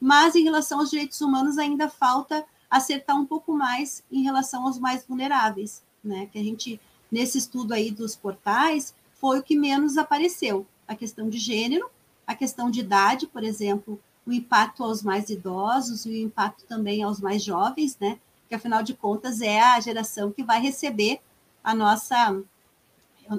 mas 0.00 0.34
em 0.34 0.44
relação 0.44 0.80
aos 0.80 0.90
direitos 0.90 1.20
humanos 1.20 1.58
ainda 1.58 1.88
falta 1.88 2.44
acertar 2.70 3.16
um 3.16 3.26
pouco 3.26 3.52
mais 3.52 4.02
em 4.10 4.22
relação 4.22 4.66
aos 4.66 4.78
mais 4.78 5.04
vulneráveis, 5.04 5.82
né? 6.02 6.26
Que 6.26 6.38
a 6.38 6.42
gente 6.42 6.80
nesse 7.10 7.38
estudo 7.38 7.74
aí 7.74 7.90
dos 7.90 8.14
portais 8.14 8.94
foi 9.14 9.40
o 9.40 9.42
que 9.42 9.56
menos 9.56 9.98
apareceu, 9.98 10.66
a 10.86 10.94
questão 10.94 11.28
de 11.28 11.38
gênero, 11.38 11.90
a 12.26 12.34
questão 12.34 12.70
de 12.70 12.80
idade, 12.80 13.26
por 13.26 13.42
exemplo, 13.42 14.00
o 14.30 14.32
impacto 14.32 14.84
aos 14.84 15.02
mais 15.02 15.28
idosos 15.28 16.06
e 16.06 16.10
o 16.10 16.16
impacto 16.16 16.64
também 16.64 17.02
aos 17.02 17.20
mais 17.20 17.42
jovens, 17.42 17.98
né? 18.00 18.18
Que 18.48 18.54
afinal 18.54 18.82
de 18.82 18.94
contas 18.94 19.40
é 19.40 19.60
a 19.60 19.80
geração 19.80 20.30
que 20.30 20.44
vai 20.44 20.60
receber 20.60 21.20
a 21.62 21.74
nossa 21.74 22.40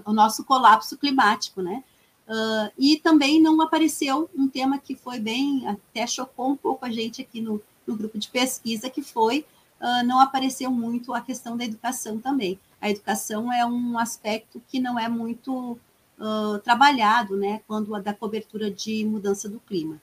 o 0.06 0.14
nosso 0.14 0.44
colapso 0.46 0.98
climático, 0.98 1.62
né? 1.62 1.84
Uh, 2.28 2.72
e 2.78 2.98
também 2.98 3.42
não 3.42 3.60
apareceu 3.62 4.30
um 4.34 4.48
tema 4.48 4.78
que 4.78 4.96
foi 4.96 5.20
bem, 5.20 5.68
até 5.68 6.08
chocou 6.08 6.50
um 6.50 6.56
pouco 6.56 6.86
a 6.86 6.90
gente 6.90 7.22
aqui 7.22 7.42
no, 7.42 7.62
no 7.86 7.96
grupo 7.96 8.18
de 8.18 8.30
pesquisa, 8.30 8.90
que 8.90 9.02
foi, 9.02 9.46
uh, 9.82 10.06
não 10.06 10.20
apareceu 10.22 10.72
muito 10.72 11.14
a 11.14 11.20
questão 11.20 11.58
da 11.58 11.66
educação 11.66 12.20
também. 12.20 12.58
A 12.80 12.90
educação 12.90 13.52
é 13.52 13.66
um 13.66 13.98
aspecto 13.98 14.62
que 14.70 14.80
não 14.80 14.98
é 14.98 15.10
muito 15.10 15.78
uh, 16.18 16.58
trabalhado, 16.64 17.36
né, 17.36 17.62
quando 17.68 17.94
a 17.94 18.00
da 18.00 18.14
cobertura 18.14 18.72
de 18.72 19.04
mudança 19.04 19.50
do 19.50 19.60
clima. 19.60 20.00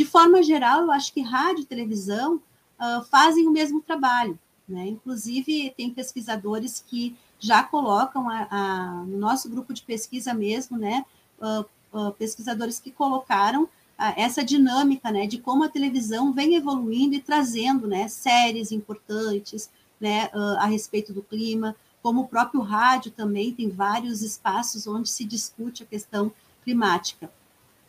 De 0.00 0.06
forma 0.06 0.42
geral, 0.42 0.80
eu 0.80 0.90
acho 0.90 1.12
que 1.12 1.20
rádio 1.20 1.60
e 1.60 1.66
televisão 1.66 2.36
uh, 2.36 3.04
fazem 3.10 3.46
o 3.46 3.50
mesmo 3.50 3.82
trabalho. 3.82 4.38
Né? 4.66 4.86
Inclusive, 4.86 5.74
tem 5.76 5.92
pesquisadores 5.92 6.82
que 6.88 7.14
já 7.38 7.62
colocam 7.62 8.26
a, 8.26 8.48
a, 8.50 9.04
no 9.04 9.18
nosso 9.18 9.50
grupo 9.50 9.74
de 9.74 9.82
pesquisa 9.82 10.32
mesmo, 10.32 10.78
né, 10.78 11.04
uh, 11.38 11.66
uh, 11.92 12.12
pesquisadores 12.12 12.80
que 12.80 12.90
colocaram 12.90 13.68
essa 14.16 14.42
dinâmica, 14.42 15.12
né, 15.12 15.26
de 15.26 15.36
como 15.36 15.64
a 15.64 15.68
televisão 15.68 16.32
vem 16.32 16.54
evoluindo 16.54 17.14
e 17.14 17.20
trazendo, 17.20 17.86
né, 17.86 18.08
séries 18.08 18.72
importantes, 18.72 19.68
né, 20.00 20.30
a 20.58 20.64
respeito 20.64 21.12
do 21.12 21.22
clima, 21.22 21.76
como 22.02 22.22
o 22.22 22.26
próprio 22.26 22.62
rádio 22.62 23.10
também 23.10 23.52
tem 23.52 23.68
vários 23.68 24.22
espaços 24.22 24.86
onde 24.86 25.10
se 25.10 25.22
discute 25.26 25.82
a 25.82 25.86
questão 25.86 26.32
climática 26.64 27.30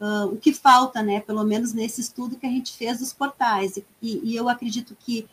uh, 0.02 0.26
o 0.26 0.38
que 0.38 0.52
falta, 0.52 1.02
né, 1.04 1.22
pelo 1.22 1.44
menos 1.44 1.72
nesse 1.72 2.02
estudo 2.02 2.36
que 2.36 2.46
a 2.46 2.50
gente 2.50 2.74
fez 2.74 3.00
dos 3.00 3.14
portais. 3.14 3.78
E, 4.02 4.20
e 4.24 4.36
eu 4.36 4.50
acredito 4.50 4.98
que 5.00 5.28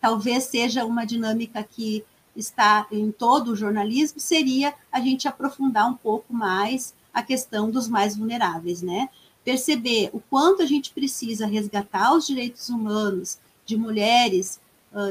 talvez 0.00 0.44
seja 0.44 0.84
uma 0.84 1.04
dinâmica 1.04 1.62
que 1.62 2.02
está 2.34 2.88
em 2.90 3.12
todo 3.12 3.52
o 3.52 3.56
jornalismo, 3.56 4.18
seria 4.18 4.74
a 4.90 4.98
gente 4.98 5.28
aprofundar 5.28 5.88
um 5.88 5.94
pouco 5.94 6.32
mais 6.32 6.94
a 7.12 7.22
questão 7.22 7.70
dos 7.70 7.86
mais 7.86 8.16
vulneráveis, 8.16 8.82
né? 8.82 9.08
Perceber 9.44 10.10
o 10.12 10.18
quanto 10.18 10.62
a 10.62 10.66
gente 10.66 10.90
precisa 10.92 11.46
resgatar 11.46 12.12
os 12.12 12.26
direitos 12.26 12.68
humanos 12.68 13.38
de 13.64 13.76
mulheres, 13.76 14.58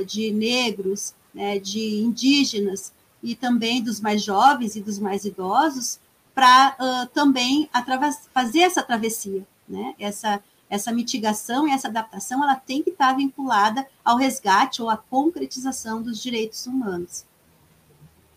de 0.06 0.32
negros, 0.32 1.14
né, 1.34 1.60
de 1.60 2.02
indígenas 2.02 2.94
e 3.22 3.36
também 3.36 3.82
dos 3.82 4.00
mais 4.00 4.24
jovens 4.24 4.76
e 4.76 4.82
dos 4.82 5.00
mais 5.00 5.26
idosos, 5.26 6.00
para 6.34 6.76
uh, 6.80 7.08
também 7.14 7.70
fazer 8.34 8.62
essa 8.62 8.82
travessia, 8.82 9.46
né? 9.68 9.94
Essa 10.00 10.42
essa 10.74 10.92
mitigação 10.92 11.68
e 11.68 11.72
essa 11.72 11.88
adaptação 11.88 12.44
ela 12.44 12.56
tem 12.56 12.82
que 12.82 12.90
estar 12.90 13.16
vinculada 13.16 13.86
ao 14.04 14.18
resgate 14.18 14.82
ou 14.82 14.90
à 14.90 14.98
concretização 14.98 16.02
dos 16.02 16.20
direitos 16.20 16.66
humanos. 16.66 17.26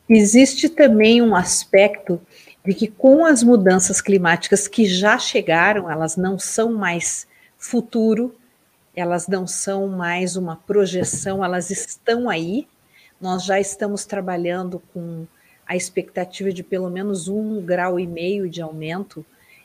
Existe 0.07 0.69
também 0.69 1.23
um 1.23 1.35
aspecto 1.35 2.21
de 2.63 2.75
que 2.75 2.89
com 2.89 3.25
as 3.25 3.43
mudanças 3.43 4.03
climáticas 4.03 4.69
que 4.69 4.85
já 4.85 5.19
chegaram, 5.19 5.91
elas 5.91 6.17
não 6.17 6.39
são 6.39 6.75
mais 6.75 7.27
futuro, 7.57 8.35
elas 8.95 9.27
não 9.27 9.47
são 9.47 9.89
mais 9.89 10.37
uma 10.37 10.57
projeção, 10.57 11.43
elas 11.43 11.71
estão 11.71 12.29
aí. 12.29 12.69
Nós 13.19 13.45
já 13.45 13.59
estamos 13.59 14.05
trabalhando 14.05 14.83
com 14.93 15.27
a 15.67 15.75
expectativa 15.75 16.53
de 16.53 16.63
pelo 16.63 16.89
menos 16.89 17.29
um 17.29 17.61
grau 17.61 17.99
e 17.99 18.07
meio 18.07 18.49
de 18.49 18.63
aumento 18.63 19.25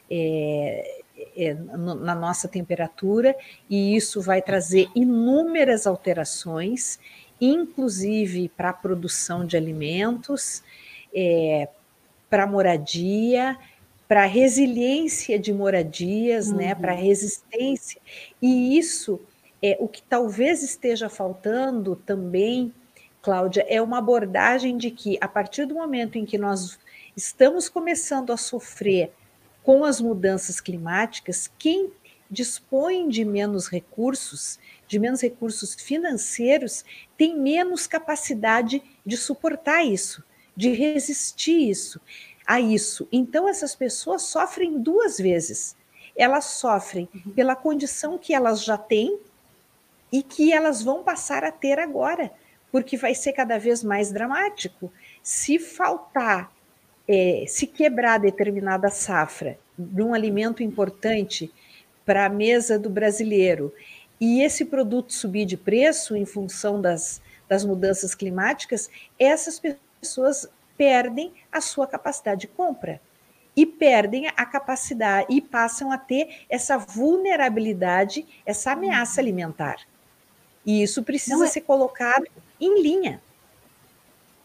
é, 0.10 1.02
é, 1.38 1.54
na 1.54 2.16
nossa 2.16 2.47
temperatura, 2.47 3.36
e 3.70 3.95
isso 3.95 4.22
vai 4.22 4.41
trazer 4.41 4.88
inúmeras 4.95 5.86
alterações, 5.86 6.99
inclusive 7.39 8.49
para 8.49 8.70
a 8.70 8.74
produção 8.74 9.45
de 9.45 9.56
alimentos, 9.56 10.64
é, 11.14 11.70
para 12.30 12.47
moradia, 12.47 13.58
para 14.08 14.26
resiliência 14.26 15.39
de 15.39 15.54
moradias, 15.54 16.47
né, 16.47 16.54
uhum. 16.54 16.60
né, 16.60 16.76
para 16.76 16.91
resistência. 16.91 18.02
E 18.41 18.78
isso 18.78 19.22
é 19.62 19.78
o 19.80 19.88
que 19.88 20.02
talvez 20.02 20.64
esteja 20.64 21.08
faltando 21.08 21.95
também, 21.95 22.74
Cláudia, 23.22 23.65
é 23.69 23.82
uma 23.82 23.99
abordagem 23.99 24.78
de 24.78 24.89
que 24.89 25.17
a 25.22 25.28
partir 25.28 25.65
do 25.65 25.76
momento 25.76 26.17
em 26.17 26.26
que 26.26 26.38
nós 26.38 26.80
estamos 27.15 27.69
começando 27.69 28.34
a 28.34 28.38
sofrer 28.38 29.11
com 29.63 29.84
as 29.86 30.01
mudanças 30.01 30.59
climáticas, 30.59 31.51
quem 31.59 31.91
dispõe 32.30 33.07
de 33.07 33.24
menos 33.24 33.67
recursos, 33.67 34.57
de 34.88 34.97
menos 34.97 35.22
recursos 35.22 35.76
financeiros, 35.76 36.84
tem 37.17 37.38
menos 37.38 37.86
capacidade 37.86 38.82
de 39.05 39.17
suportar 39.17 39.84
isso, 39.84 40.24
de 40.55 40.72
resistir 40.72 41.69
isso, 41.69 42.01
a 42.47 42.59
isso. 42.59 43.07
Então 43.11 43.47
essas 43.47 43.76
pessoas 43.76 44.24
sofrem 44.24 44.80
duas 44.80 45.17
vezes. 45.19 45.76
Elas 46.15 46.45
sofrem 46.45 47.07
pela 47.36 47.55
condição 47.55 48.17
que 48.17 48.34
elas 48.34 48.63
já 48.63 48.78
têm 48.78 49.19
e 50.11 50.24
que 50.24 50.51
elas 50.51 50.82
vão 50.82 51.03
passar 51.03 51.43
a 51.43 51.51
ter 51.51 51.80
agora, 51.80 52.32
porque 52.72 52.97
vai 52.97 53.13
ser 53.13 53.34
cada 53.34 53.57
vez 53.57 53.84
mais 53.84 54.11
dramático. 54.11 54.91
Se 55.22 55.59
faltar 55.59 56.51
é, 57.07 57.45
se 57.47 57.67
quebrar 57.67 58.19
determinada 58.19 58.89
safra 58.89 59.59
de 59.78 60.01
um 60.01 60.13
alimento 60.13 60.63
importante 60.63 61.51
para 62.05 62.26
a 62.26 62.30
mesa 62.30 62.80
do 62.80 62.89
brasileiro 62.89 63.74
e 64.19 64.41
esse 64.41 64.65
produto 64.65 65.13
subir 65.13 65.45
de 65.45 65.57
preço 65.57 66.15
em 66.15 66.26
função 66.26 66.80
das, 66.80 67.22
das 67.49 67.65
mudanças 67.65 68.15
climáticas, 68.15 68.89
essas 69.19 69.59
pessoas 69.59 70.47
perdem 70.78 71.34
a 71.51 71.59
sua 71.59 71.86
capacidade 71.88 72.41
de 72.41 72.47
compra 72.47 73.01
e 73.55 73.65
perdem 73.65 74.28
a 74.28 74.45
capacidade 74.45 75.28
e 75.30 75.41
passam 75.41 75.91
a 75.91 75.97
ter 75.97 76.45
essa 76.49 76.78
vulnerabilidade, 76.78 78.26
essa 78.45 78.72
ameaça 78.72 79.19
alimentar. 79.19 79.82
E 80.65 80.82
isso 80.82 81.03
precisa 81.03 81.45
é... 81.45 81.47
ser 81.47 81.61
colocado 81.61 82.26
em 82.62 82.82
linha. 82.82 83.22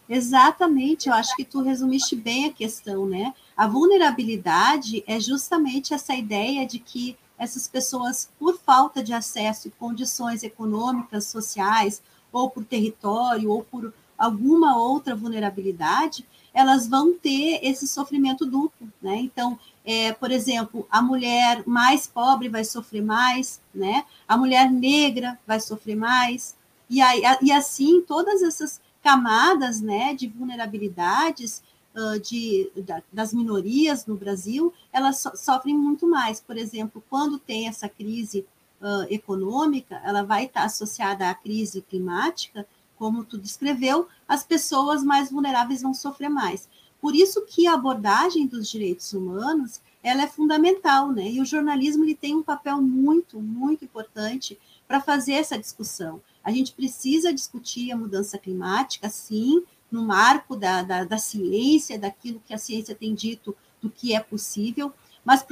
Exatamente, 0.08 1.08
eu 1.08 1.14
acho 1.14 1.34
que 1.36 1.44
tu 1.44 1.60
resumiste 1.60 2.16
bem 2.16 2.46
a 2.46 2.52
questão, 2.52 3.06
né? 3.06 3.34
A 3.56 3.66
vulnerabilidade 3.66 5.04
é 5.06 5.20
justamente 5.20 5.92
essa 5.92 6.14
ideia 6.14 6.64
de 6.66 6.78
que 6.78 7.16
essas 7.38 7.68
pessoas, 7.68 8.30
por 8.38 8.58
falta 8.58 9.02
de 9.02 9.12
acesso 9.12 9.68
e 9.68 9.72
condições 9.72 10.42
econômicas, 10.42 11.26
sociais, 11.26 12.02
ou 12.32 12.48
por 12.48 12.64
território, 12.64 13.50
ou 13.50 13.62
por 13.62 13.92
alguma 14.16 14.78
outra 14.78 15.14
vulnerabilidade, 15.14 16.26
elas 16.54 16.88
vão 16.88 17.12
ter 17.12 17.60
esse 17.62 17.86
sofrimento 17.86 18.46
duplo, 18.46 18.90
né? 19.02 19.16
Então, 19.16 19.58
é, 19.84 20.12
por 20.12 20.30
exemplo, 20.30 20.86
a 20.90 21.02
mulher 21.02 21.62
mais 21.66 22.06
pobre 22.06 22.48
vai 22.48 22.64
sofrer 22.64 23.02
mais, 23.02 23.60
né? 23.74 24.04
A 24.26 24.36
mulher 24.36 24.70
negra 24.70 25.38
vai 25.46 25.60
sofrer 25.60 25.96
mais, 25.96 26.56
e, 26.89 27.01
aí, 27.01 27.22
e 27.43 27.53
assim 27.53 28.01
todas 28.01 28.43
essas 28.43 28.80
camadas 29.03 29.80
né, 29.80 30.14
de 30.14 30.26
vulnerabilidades 30.26 31.62
uh, 31.95 32.18
de, 32.20 32.70
da, 32.76 33.03
das 33.12 33.32
minorias 33.32 34.05
no 34.07 34.16
Brasil, 34.16 34.72
elas 34.93 35.18
so, 35.20 35.30
sofrem 35.37 35.76
muito 35.76 36.07
mais. 36.09 36.41
Por 36.41 36.57
exemplo, 36.57 37.03
quando 37.09 37.39
tem 37.39 37.68
essa 37.68 37.89
crise 37.89 38.47
uh, 38.80 39.07
econômica, 39.09 40.01
ela 40.05 40.22
vai 40.22 40.47
estar 40.47 40.64
associada 40.64 41.30
à 41.30 41.34
crise 41.34 41.82
climática, 41.82 42.66
como 42.97 43.24
tu 43.24 43.39
descreveu, 43.39 44.09
as 44.26 44.43
pessoas 44.43 45.05
mais 45.05 45.30
vulneráveis 45.30 45.82
vão 45.82 45.95
sofrer 45.95 46.30
mais. 46.30 46.68
Por 47.01 47.14
isso 47.14 47.45
que 47.47 47.66
a 47.66 47.74
abordagem 47.74 48.47
dos 48.47 48.70
direitos 48.70 49.12
humanos 49.12 49.80
ela 50.03 50.22
é 50.22 50.26
fundamental, 50.26 51.11
né? 51.11 51.28
E 51.28 51.41
o 51.41 51.45
jornalismo 51.45 52.05
ele 52.05 52.14
tem 52.14 52.34
um 52.34 52.43
papel 52.43 52.80
muito, 52.80 53.41
muito 53.41 53.84
importante 53.84 54.59
para 54.87 55.01
fazer 55.01 55.32
essa 55.32 55.59
discussão. 55.59 56.20
A 56.47 56.53
gente 56.53 56.72
precisa 56.72 57.34
discutir 57.34 57.90
a 57.90 57.97
mudança 57.97 58.38
climática, 58.38 59.11
sim, 59.11 59.64
no 59.90 60.05
marco 60.05 60.55
da, 60.55 60.80
da, 60.84 61.03
da 61.03 61.18
ciência, 61.18 61.99
daquilo 61.99 62.40
que 62.47 62.55
a 62.55 62.59
ciência 62.59 62.94
tem 62.94 63.16
dito 63.16 63.53
do 63.82 63.90
que 63.90 64.14
é 64.14 64.20
possível, 64.20 64.92
mas 65.24 65.44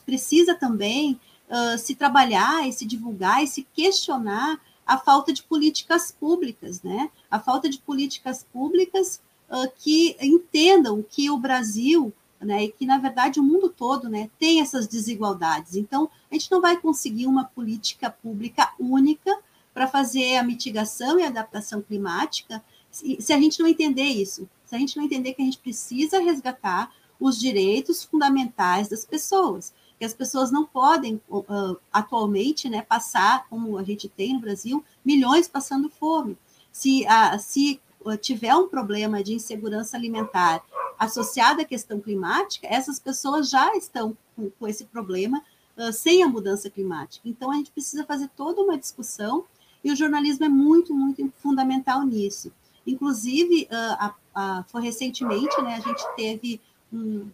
precisa 0.00 0.54
também 0.54 1.20
uh, 1.50 1.76
se 1.76 1.94
trabalhar 1.94 2.66
e 2.66 2.72
se 2.72 2.86
divulgar 2.86 3.44
e 3.44 3.46
se 3.46 3.62
questionar 3.74 4.58
a 4.86 4.96
falta 4.96 5.34
de 5.34 5.42
políticas 5.42 6.10
públicas, 6.10 6.82
né? 6.82 7.10
A 7.30 7.38
falta 7.38 7.68
de 7.68 7.78
políticas 7.78 8.42
públicas 8.50 9.20
uh, 9.50 9.70
que 9.80 10.16
entendam 10.18 11.04
que 11.06 11.28
o 11.28 11.36
Brasil, 11.36 12.10
né, 12.40 12.64
e 12.64 12.72
que 12.72 12.86
na 12.86 12.96
verdade 12.96 13.38
o 13.38 13.42
mundo 13.42 13.68
todo, 13.68 14.08
né, 14.08 14.30
tem 14.38 14.62
essas 14.62 14.88
desigualdades. 14.88 15.76
Então, 15.76 16.08
a 16.30 16.34
gente 16.34 16.50
não 16.50 16.62
vai 16.62 16.78
conseguir 16.78 17.26
uma 17.26 17.44
política 17.44 18.08
pública 18.08 18.72
única 18.80 19.38
para 19.80 19.88
fazer 19.88 20.36
a 20.36 20.42
mitigação 20.42 21.18
e 21.18 21.22
adaptação 21.22 21.80
climática, 21.80 22.62
se, 22.90 23.16
se 23.18 23.32
a 23.32 23.40
gente 23.40 23.58
não 23.60 23.66
entender 23.66 24.04
isso, 24.04 24.46
se 24.66 24.76
a 24.76 24.78
gente 24.78 24.94
não 24.94 25.04
entender 25.04 25.32
que 25.32 25.40
a 25.40 25.44
gente 25.46 25.56
precisa 25.56 26.20
resgatar 26.20 26.92
os 27.18 27.40
direitos 27.40 28.04
fundamentais 28.04 28.88
das 28.88 29.06
pessoas, 29.06 29.72
que 29.98 30.04
as 30.04 30.12
pessoas 30.12 30.50
não 30.50 30.66
podem 30.66 31.18
uh, 31.30 31.78
atualmente 31.90 32.68
né, 32.68 32.82
passar, 32.82 33.46
como 33.48 33.78
a 33.78 33.82
gente 33.82 34.06
tem 34.06 34.34
no 34.34 34.40
Brasil, 34.40 34.84
milhões 35.02 35.48
passando 35.48 35.88
fome. 35.88 36.36
Se, 36.70 37.06
uh, 37.06 37.40
se 37.40 37.80
tiver 38.20 38.54
um 38.54 38.68
problema 38.68 39.24
de 39.24 39.32
insegurança 39.32 39.96
alimentar 39.96 40.62
associado 40.98 41.62
à 41.62 41.64
questão 41.64 41.98
climática, 42.02 42.66
essas 42.70 42.98
pessoas 42.98 43.48
já 43.48 43.74
estão 43.74 44.14
com, 44.36 44.50
com 44.50 44.68
esse 44.68 44.84
problema 44.84 45.42
uh, 45.78 45.90
sem 45.90 46.22
a 46.22 46.28
mudança 46.28 46.68
climática. 46.68 47.26
Então, 47.26 47.50
a 47.50 47.54
gente 47.54 47.70
precisa 47.70 48.04
fazer 48.04 48.28
toda 48.36 48.60
uma 48.60 48.76
discussão 48.76 49.46
e 49.82 49.90
o 49.90 49.96
jornalismo 49.96 50.44
é 50.44 50.48
muito, 50.48 50.94
muito 50.94 51.32
fundamental 51.38 52.04
nisso. 52.04 52.52
Inclusive, 52.86 53.68
uh, 53.70 54.08
uh, 54.08 54.64
foi 54.68 54.82
recentemente, 54.82 55.60
né, 55.62 55.76
a 55.76 55.80
gente 55.80 56.04
teve 56.16 56.60
um, 56.92 57.28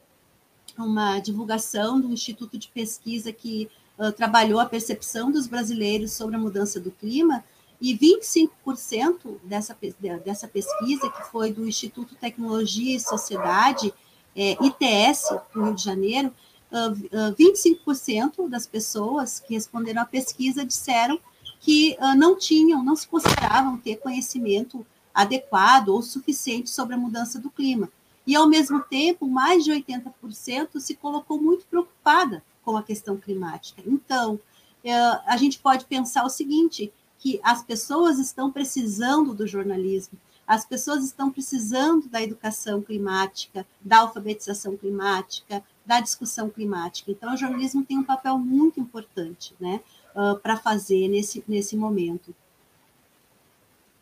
uma 0.77 1.19
divulgação 1.19 2.01
do 2.01 2.13
Instituto 2.13 2.59
de 2.59 2.69
Pesquisa 2.69 3.33
que 3.33 3.69
uh, 3.99 4.13
trabalhou 4.13 4.61
a 4.61 4.67
percepção 4.67 5.31
dos 5.31 5.47
brasileiros 5.47 6.13
sobre 6.13 6.37
a 6.37 6.39
mudança 6.39 6.81
do 6.81 6.91
clima, 6.91 7.45
e 7.81 7.95
25% 7.95 9.39
dessa, 9.45 9.77
dessa 10.25 10.49
pesquisa, 10.49 11.11
que 11.11 11.23
foi 11.31 11.53
do 11.53 11.69
Instituto 11.69 12.15
Tecnologia 12.15 12.97
e 12.97 13.01
Sociedade, 13.01 13.93
é, 14.35 14.53
ITS, 14.53 15.29
do 15.53 15.63
Rio 15.63 15.75
de 15.75 15.85
Janeiro, 15.85 16.33
25% 16.73 18.49
das 18.49 18.67
pessoas 18.67 19.41
que 19.41 19.55
responderam 19.55 20.03
à 20.03 20.05
pesquisa 20.07 20.65
disseram 20.65 21.21
que 21.67 21.99
uh, 22.01 22.15
não 22.15 22.39
tinham, 22.39 22.81
não 22.81 22.95
se 22.95 23.09
consideravam 23.09 23.77
ter 23.77 23.97
conhecimento 23.97 24.87
adequado 25.13 25.89
ou 25.89 26.01
suficiente 26.01 26.71
sobre 26.71 26.95
a 26.95 26.97
mudança 26.97 27.41
do 27.41 27.51
clima. 27.51 27.91
E, 28.25 28.37
ao 28.37 28.49
mesmo 28.49 28.81
tempo, 28.85 29.27
mais 29.27 29.65
de 29.65 29.73
80% 29.73 30.79
se 30.79 30.95
colocou 30.95 31.43
muito 31.43 31.67
preocupada 31.67 32.41
com 32.65 32.77
a 32.77 32.85
questão 32.85 33.17
climática. 33.17 33.83
Então, 33.85 34.35
uh, 34.35 35.21
a 35.27 35.37
gente 35.37 35.59
pode 35.59 35.87
pensar 35.87 36.25
o 36.25 36.31
seguinte, 36.31 36.93
que 37.19 37.41
as 37.43 37.65
pessoas 37.65 38.21
estão 38.21 38.53
precisando 38.53 39.35
do 39.35 39.45
jornalismo, 39.45 40.17
As 40.47 40.65
pessoas 40.65 41.03
estão 41.03 41.33
precisando 41.33 42.09
da 42.09 42.23
educação 42.23 42.81
climática, 42.81 43.67
da 43.81 43.99
alfabetização 44.03 44.77
climática, 44.77 45.65
da 45.85 46.01
discussão 46.01 46.49
climática. 46.49 47.11
Então, 47.11 47.35
o 47.35 47.37
jornalismo 47.37 47.85
tem 47.85 47.99
um 47.99 48.05
papel 48.05 48.39
muito 48.39 48.79
importante 48.79 49.53
né, 49.59 49.81
uh, 50.17 50.39
para 50.41 50.57
fazer 50.57 51.09
nesse, 51.09 51.45
nesse 51.47 51.77
momento. 51.77 52.35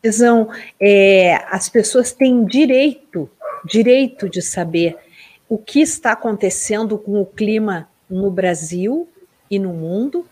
Visão, 0.03 0.51
é, 0.79 1.37
as 1.49 1.69
pessoas 1.69 2.12
têm 2.12 2.45
direito, 2.45 3.31
direito 3.65 4.29
de 4.29 4.43
saber 4.43 4.99
o 5.49 5.57
que 5.57 5.81
está 5.81 6.12
acontecendo 6.12 6.99
com 6.99 7.21
o 7.21 7.27
clima 7.27 7.89
no 8.09 8.31
Brasil 8.31 9.09
e 9.51 9.59
no 9.59 9.73
mundo, 9.73 10.29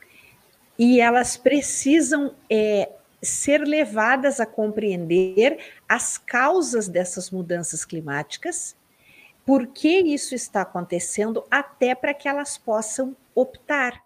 e 0.79 1.01
elas 1.01 1.37
precisam 1.37 2.35
é, 2.51 2.91
ser 3.23 3.63
levadas 3.63 4.41
a 4.41 4.47
compreender 4.47 5.59
as 5.89 6.19
causas 6.19 6.89
dessas 6.89 7.31
mudanças 7.31 7.85
climáticas, 7.85 8.77
por 9.45 9.67
que 9.69 10.01
isso 10.01 10.35
está 10.35 10.63
acontecendo, 10.63 11.45
até 11.51 11.95
para 11.95 12.13
que 12.13 12.29
elas 12.29 12.59
possam 12.59 13.17
optar. 13.35 14.03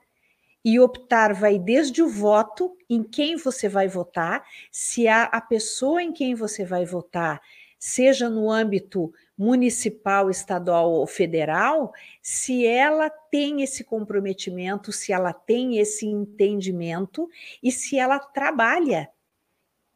E 0.69 0.81
optar 0.81 1.33
vai 1.33 1.61
desde 1.61 2.03
o 2.03 2.09
voto, 2.09 2.77
em 2.91 3.01
quem 3.01 3.37
você 3.37 3.69
vai 3.69 3.87
votar, 3.87 4.45
se 4.69 5.07
a, 5.07 5.23
a 5.23 5.41
pessoa 5.41 6.03
em 6.03 6.13
quem 6.13 6.35
você 6.35 6.65
vai 6.65 6.85
votar, 6.85 7.41
seja 7.79 8.29
no 8.29 8.51
âmbito 8.51 9.13
municipal, 9.39 10.29
estadual 10.29 10.91
ou 10.91 11.07
federal, 11.07 11.93
se 12.21 12.67
ela 12.67 13.09
tem 13.09 13.63
esse 13.63 13.85
comprometimento, 13.85 14.91
se 14.91 15.13
ela 15.13 15.33
tem 15.33 15.79
esse 15.79 16.05
entendimento 16.05 17.29
e 17.63 17.71
se 17.71 17.97
ela 17.97 18.19
trabalha 18.19 19.09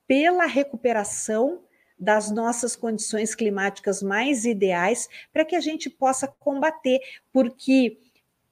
pela 0.07 0.47
recuperação 0.47 1.65
das 1.99 2.31
nossas 2.31 2.77
condições 2.77 3.35
climáticas 3.35 4.03
mais 4.05 4.45
ideais 4.45 5.09
para 5.33 5.45
que 5.45 5.57
a 5.57 5.61
gente 5.61 5.91
possa 5.91 6.29
combater, 6.29 7.01
porque 7.33 7.99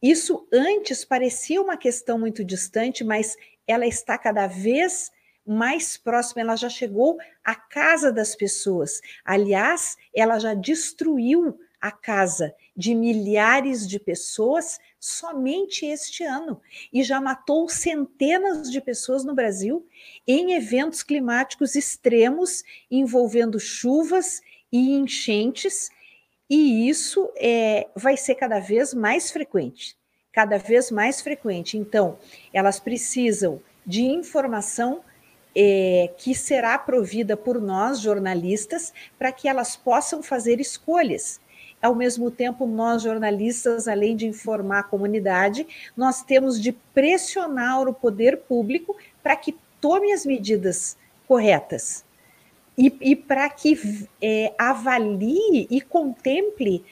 isso 0.02 0.46
antes 0.52 1.04
parecia 1.04 1.60
uma 1.60 1.76
questão 1.76 2.18
muito 2.18 2.44
distante, 2.44 3.02
mas 3.02 3.36
ela 3.66 3.86
está 3.86 4.16
cada 4.16 4.46
vez 4.46 5.10
mais 5.44 5.96
próxima, 5.96 6.42
ela 6.42 6.56
já 6.56 6.68
chegou 6.68 7.18
à 7.42 7.54
casa 7.54 8.12
das 8.12 8.36
pessoas. 8.36 9.00
Aliás, 9.24 9.96
ela 10.14 10.38
já 10.38 10.54
destruiu 10.54 11.58
a 11.80 11.90
casa 11.90 12.54
de 12.76 12.94
milhares 12.94 13.86
de 13.86 13.98
pessoas 13.98 14.78
somente 14.98 15.86
este 15.86 16.24
ano 16.24 16.60
e 16.92 17.02
já 17.02 17.20
matou 17.20 17.68
centenas 17.68 18.70
de 18.70 18.80
pessoas 18.80 19.24
no 19.24 19.34
Brasil 19.34 19.86
em 20.26 20.54
eventos 20.54 21.02
climáticos 21.02 21.76
extremos 21.76 22.62
envolvendo 22.90 23.60
chuvas 23.60 24.40
e 24.72 24.92
enchentes, 24.92 25.90
e 26.48 26.88
isso 26.88 27.30
é, 27.36 27.88
vai 27.94 28.16
ser 28.16 28.34
cada 28.34 28.58
vez 28.58 28.94
mais 28.94 29.30
frequente, 29.30 29.96
cada 30.32 30.56
vez 30.56 30.90
mais 30.90 31.20
frequente. 31.20 31.76
Então, 31.76 32.18
elas 32.52 32.80
precisam 32.80 33.60
de 33.84 34.02
informação 34.02 35.02
é, 35.54 36.10
que 36.16 36.34
será 36.34 36.78
provida 36.78 37.36
por 37.36 37.60
nós, 37.60 38.00
jornalistas, 38.00 38.92
para 39.18 39.30
que 39.30 39.48
elas 39.48 39.76
possam 39.76 40.22
fazer 40.22 40.60
escolhas. 40.60 41.40
Ao 41.82 41.94
mesmo 41.94 42.30
tempo, 42.30 42.66
nós, 42.66 43.02
jornalistas, 43.02 43.86
além 43.86 44.16
de 44.16 44.26
informar 44.26 44.80
a 44.80 44.84
comunidade, 44.84 45.66
nós 45.96 46.22
temos 46.22 46.60
de 46.60 46.72
pressionar 46.72 47.86
o 47.86 47.94
poder 47.94 48.38
público 48.38 48.96
para 49.22 49.36
que 49.36 49.56
tome 49.80 50.12
as 50.12 50.24
medidas 50.24 50.96
corretas 51.26 52.07
e, 52.78 52.96
e 53.00 53.16
para 53.16 53.50
que 53.50 54.06
é, 54.22 54.54
avalie 54.56 55.66
e 55.68 55.80
contemple 55.80 56.84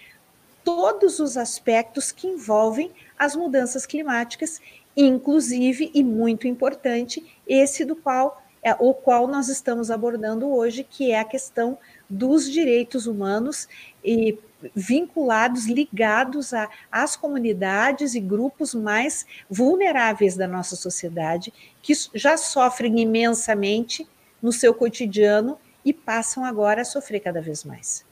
todos 0.65 1.21
os 1.21 1.37
aspectos 1.37 2.11
que 2.11 2.27
envolvem 2.27 2.91
as 3.17 3.37
mudanças 3.37 3.87
climáticas, 3.87 4.61
inclusive 4.97 5.93
e 5.95 6.03
muito 6.03 6.49
importante, 6.49 7.25
esse 7.47 7.85
do 7.85 7.95
qual 7.95 8.43
é, 8.61 8.75
o 8.81 8.93
qual 8.93 9.29
nós 9.29 9.49
estamos 9.49 9.93
abordando 9.93 10.53
hoje, 10.53 10.83
que 10.83 11.13
é 11.13 11.21
a 11.21 11.25
questão 11.25 11.79
dos 12.11 12.51
direitos 12.51 13.07
humanos 13.07 13.69
e 14.05 14.37
vinculados, 14.75 15.67
ligados 15.67 16.51
às 16.91 17.15
comunidades 17.15 18.17
e 18.17 18.21
grupos 18.21 18.75
mais 18.75 19.25
vulneráveis 19.49 20.35
da 20.35 20.49
nossa 20.49 20.75
sociedade, 20.75 21.53
que 21.81 21.93
já 22.13 22.37
sofrem 22.37 22.99
imensamente 22.99 24.09
no 24.43 24.51
seu 24.51 24.75
cotidiano 24.75 25.57
e 25.87 25.93
passam 25.93 26.45
agora 26.45 26.83
a 26.83 26.85
sofrer 26.85 27.21
cada 27.21 27.41
vez 27.41 27.63
mais. 27.63 28.05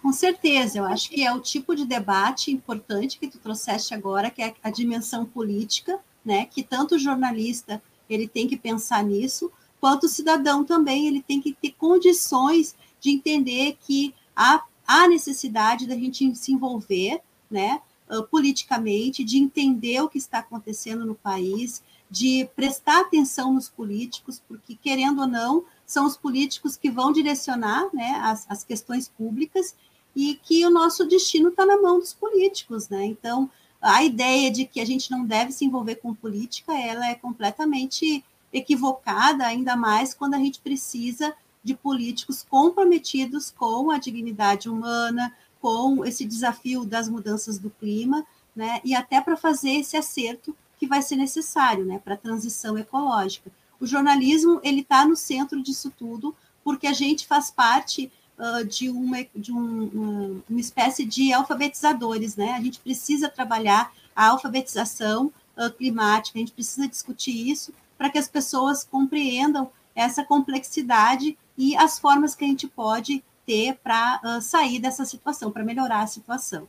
Com 0.00 0.12
certeza, 0.12 0.78
eu 0.78 0.84
acho 0.84 1.10
que 1.10 1.24
é 1.24 1.34
o 1.34 1.40
tipo 1.40 1.74
de 1.74 1.84
debate 1.84 2.52
importante 2.52 3.18
que 3.18 3.26
tu 3.26 3.38
trouxeste 3.38 3.92
agora, 3.92 4.30
que 4.30 4.40
é 4.40 4.54
a 4.62 4.70
dimensão 4.70 5.24
política, 5.24 5.98
né, 6.24 6.46
que 6.46 6.62
tanto 6.62 6.94
o 6.94 6.98
jornalista 6.98 7.82
ele 8.08 8.28
tem 8.28 8.46
que 8.46 8.56
pensar 8.56 9.02
nisso, 9.02 9.50
quanto 9.80 10.04
o 10.04 10.08
cidadão 10.08 10.64
também, 10.64 11.08
ele 11.08 11.22
tem 11.22 11.40
que 11.40 11.54
ter 11.54 11.72
condições 11.72 12.76
de 13.00 13.10
entender 13.10 13.76
que 13.80 14.14
há, 14.36 14.62
há 14.86 15.08
necessidade 15.08 15.88
da 15.88 15.96
gente 15.96 16.36
se 16.36 16.52
envolver, 16.52 17.20
né, 17.50 17.80
uh, 18.08 18.22
politicamente, 18.28 19.24
de 19.24 19.38
entender 19.38 20.00
o 20.00 20.08
que 20.08 20.18
está 20.18 20.38
acontecendo 20.38 21.04
no 21.04 21.16
país, 21.16 21.82
de 22.12 22.46
prestar 22.54 23.00
atenção 23.00 23.54
nos 23.54 23.70
políticos, 23.70 24.42
porque, 24.46 24.76
querendo 24.76 25.22
ou 25.22 25.26
não, 25.26 25.64
são 25.86 26.04
os 26.04 26.14
políticos 26.14 26.76
que 26.76 26.90
vão 26.90 27.10
direcionar 27.10 27.88
né, 27.90 28.20
as, 28.22 28.44
as 28.50 28.62
questões 28.62 29.08
públicas 29.08 29.74
e 30.14 30.34
que 30.34 30.62
o 30.66 30.70
nosso 30.70 31.06
destino 31.06 31.48
está 31.48 31.64
na 31.64 31.80
mão 31.80 31.98
dos 31.98 32.12
políticos, 32.12 32.90
né? 32.90 33.06
Então, 33.06 33.50
a 33.80 34.04
ideia 34.04 34.50
de 34.50 34.66
que 34.66 34.78
a 34.78 34.84
gente 34.84 35.10
não 35.10 35.24
deve 35.24 35.52
se 35.52 35.64
envolver 35.64 35.96
com 35.96 36.14
política, 36.14 36.74
ela 36.78 37.08
é 37.08 37.14
completamente 37.14 38.22
equivocada, 38.52 39.46
ainda 39.46 39.74
mais 39.74 40.12
quando 40.12 40.34
a 40.34 40.38
gente 40.38 40.60
precisa 40.60 41.34
de 41.64 41.74
políticos 41.74 42.44
comprometidos 42.46 43.50
com 43.50 43.90
a 43.90 43.96
dignidade 43.96 44.68
humana, 44.68 45.34
com 45.62 46.04
esse 46.04 46.26
desafio 46.26 46.84
das 46.84 47.08
mudanças 47.08 47.58
do 47.58 47.70
clima, 47.70 48.22
né? 48.54 48.82
E 48.84 48.94
até 48.94 49.18
para 49.18 49.34
fazer 49.34 49.70
esse 49.70 49.96
acerto 49.96 50.54
que 50.82 50.86
vai 50.88 51.00
ser 51.00 51.14
necessário, 51.14 51.84
né? 51.84 52.00
Para 52.00 52.14
a 52.14 52.18
transição 52.18 52.76
ecológica. 52.76 53.52
O 53.78 53.86
jornalismo 53.86 54.60
ele 54.64 54.80
está 54.80 55.06
no 55.06 55.14
centro 55.14 55.62
disso 55.62 55.92
tudo, 55.96 56.34
porque 56.64 56.88
a 56.88 56.92
gente 56.92 57.24
faz 57.24 57.52
parte 57.52 58.10
uh, 58.36 58.64
de, 58.64 58.90
uma, 58.90 59.18
de 59.32 59.52
um, 59.52 60.42
uma 60.50 60.58
espécie 60.58 61.04
de 61.04 61.32
alfabetizadores, 61.32 62.34
né? 62.34 62.54
A 62.54 62.60
gente 62.60 62.80
precisa 62.80 63.28
trabalhar 63.28 63.92
a 64.16 64.30
alfabetização 64.30 65.32
uh, 65.56 65.70
climática, 65.70 66.36
a 66.36 66.40
gente 66.40 66.50
precisa 66.50 66.88
discutir 66.88 67.48
isso 67.48 67.72
para 67.96 68.10
que 68.10 68.18
as 68.18 68.26
pessoas 68.26 68.82
compreendam 68.82 69.70
essa 69.94 70.24
complexidade 70.24 71.38
e 71.56 71.76
as 71.76 71.96
formas 71.96 72.34
que 72.34 72.44
a 72.44 72.48
gente 72.48 72.66
pode 72.66 73.22
ter 73.46 73.76
para 73.84 74.20
uh, 74.24 74.42
sair 74.42 74.80
dessa 74.80 75.04
situação, 75.04 75.52
para 75.52 75.62
melhorar 75.62 76.02
a 76.02 76.08
situação. 76.08 76.68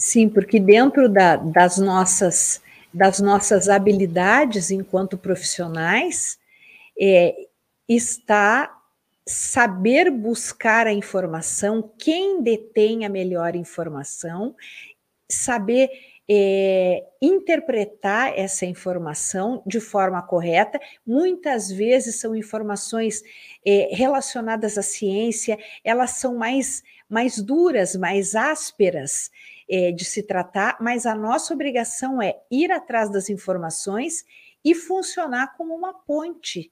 Sim, 0.00 0.30
porque 0.30 0.58
dentro 0.58 1.10
da, 1.10 1.36
das 1.36 1.76
nossas 1.76 2.62
das 2.92 3.20
nossas 3.20 3.68
habilidades 3.68 4.72
enquanto 4.72 5.16
profissionais 5.16 6.38
é, 7.00 7.36
está 7.88 8.76
saber 9.24 10.10
buscar 10.10 10.88
a 10.88 10.92
informação, 10.92 11.88
quem 11.96 12.42
detém 12.42 13.04
a 13.04 13.08
melhor 13.08 13.54
informação, 13.54 14.56
saber 15.30 15.88
é, 16.32 17.04
interpretar 17.20 18.38
essa 18.38 18.64
informação 18.64 19.64
de 19.66 19.80
forma 19.80 20.22
correta. 20.22 20.80
Muitas 21.04 21.72
vezes 21.72 22.20
são 22.20 22.36
informações 22.36 23.20
é, 23.66 23.88
relacionadas 23.90 24.78
à 24.78 24.82
ciência, 24.82 25.58
elas 25.82 26.12
são 26.12 26.36
mais, 26.36 26.84
mais 27.08 27.42
duras, 27.42 27.96
mais 27.96 28.36
ásperas 28.36 29.28
é, 29.68 29.90
de 29.90 30.04
se 30.04 30.22
tratar, 30.22 30.76
mas 30.80 31.04
a 31.04 31.16
nossa 31.16 31.52
obrigação 31.52 32.22
é 32.22 32.36
ir 32.48 32.70
atrás 32.70 33.10
das 33.10 33.28
informações 33.28 34.24
e 34.64 34.72
funcionar 34.72 35.56
como 35.56 35.74
uma 35.74 35.92
ponte 35.92 36.70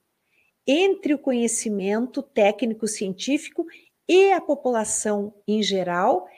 entre 0.65 1.15
o 1.15 1.19
conhecimento 1.19 2.23
técnico-científico 2.23 3.67
e 4.09 4.31
a 4.31 4.41
população 4.41 5.35
em 5.49 5.63
geral, 5.65 6.29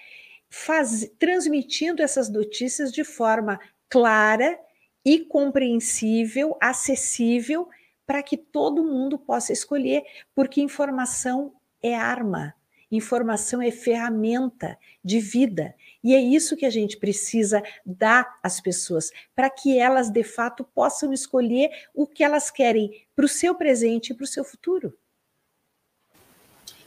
faz, 0.51 1.09
transmitindo 1.19 2.03
essas 2.03 2.29
notícias 2.29 2.93
de 2.93 3.05
forma 3.05 3.61
clara 3.89 4.59
e 5.05 5.21
compreensível, 5.21 6.57
acessível, 6.61 7.69
para 8.05 8.23
que 8.23 8.37
todo 8.37 8.85
mundo 8.85 9.17
possa 9.17 9.53
escolher, 9.53 10.03
porque 10.35 10.61
informação 10.61 11.55
é 11.81 11.95
arma, 11.95 12.53
informação 12.91 13.63
é 13.63 13.71
ferramenta 13.71 14.77
de 15.03 15.21
vida. 15.21 15.75
E 16.03 16.15
é 16.15 16.21
isso 16.21 16.57
que 16.57 16.67
a 16.67 16.71
gente 16.71 16.97
precisa 16.97 17.63
dar 17.87 18.39
às 18.43 18.61
pessoas, 18.61 19.13
para 19.35 19.49
que 19.49 19.79
elas 19.79 20.11
de 20.11 20.25
fato 20.25 20.65
possam 20.65 21.13
escolher 21.13 21.71
o 21.95 22.07
que 22.07 22.25
elas 22.25 22.51
querem 22.51 23.07
para 23.15 23.25
o 23.25 23.29
seu 23.29 23.55
presente 23.55 24.11
e 24.11 24.15
para 24.15 24.25
o 24.25 24.27
seu 24.27 24.45
futuro. 24.45 24.93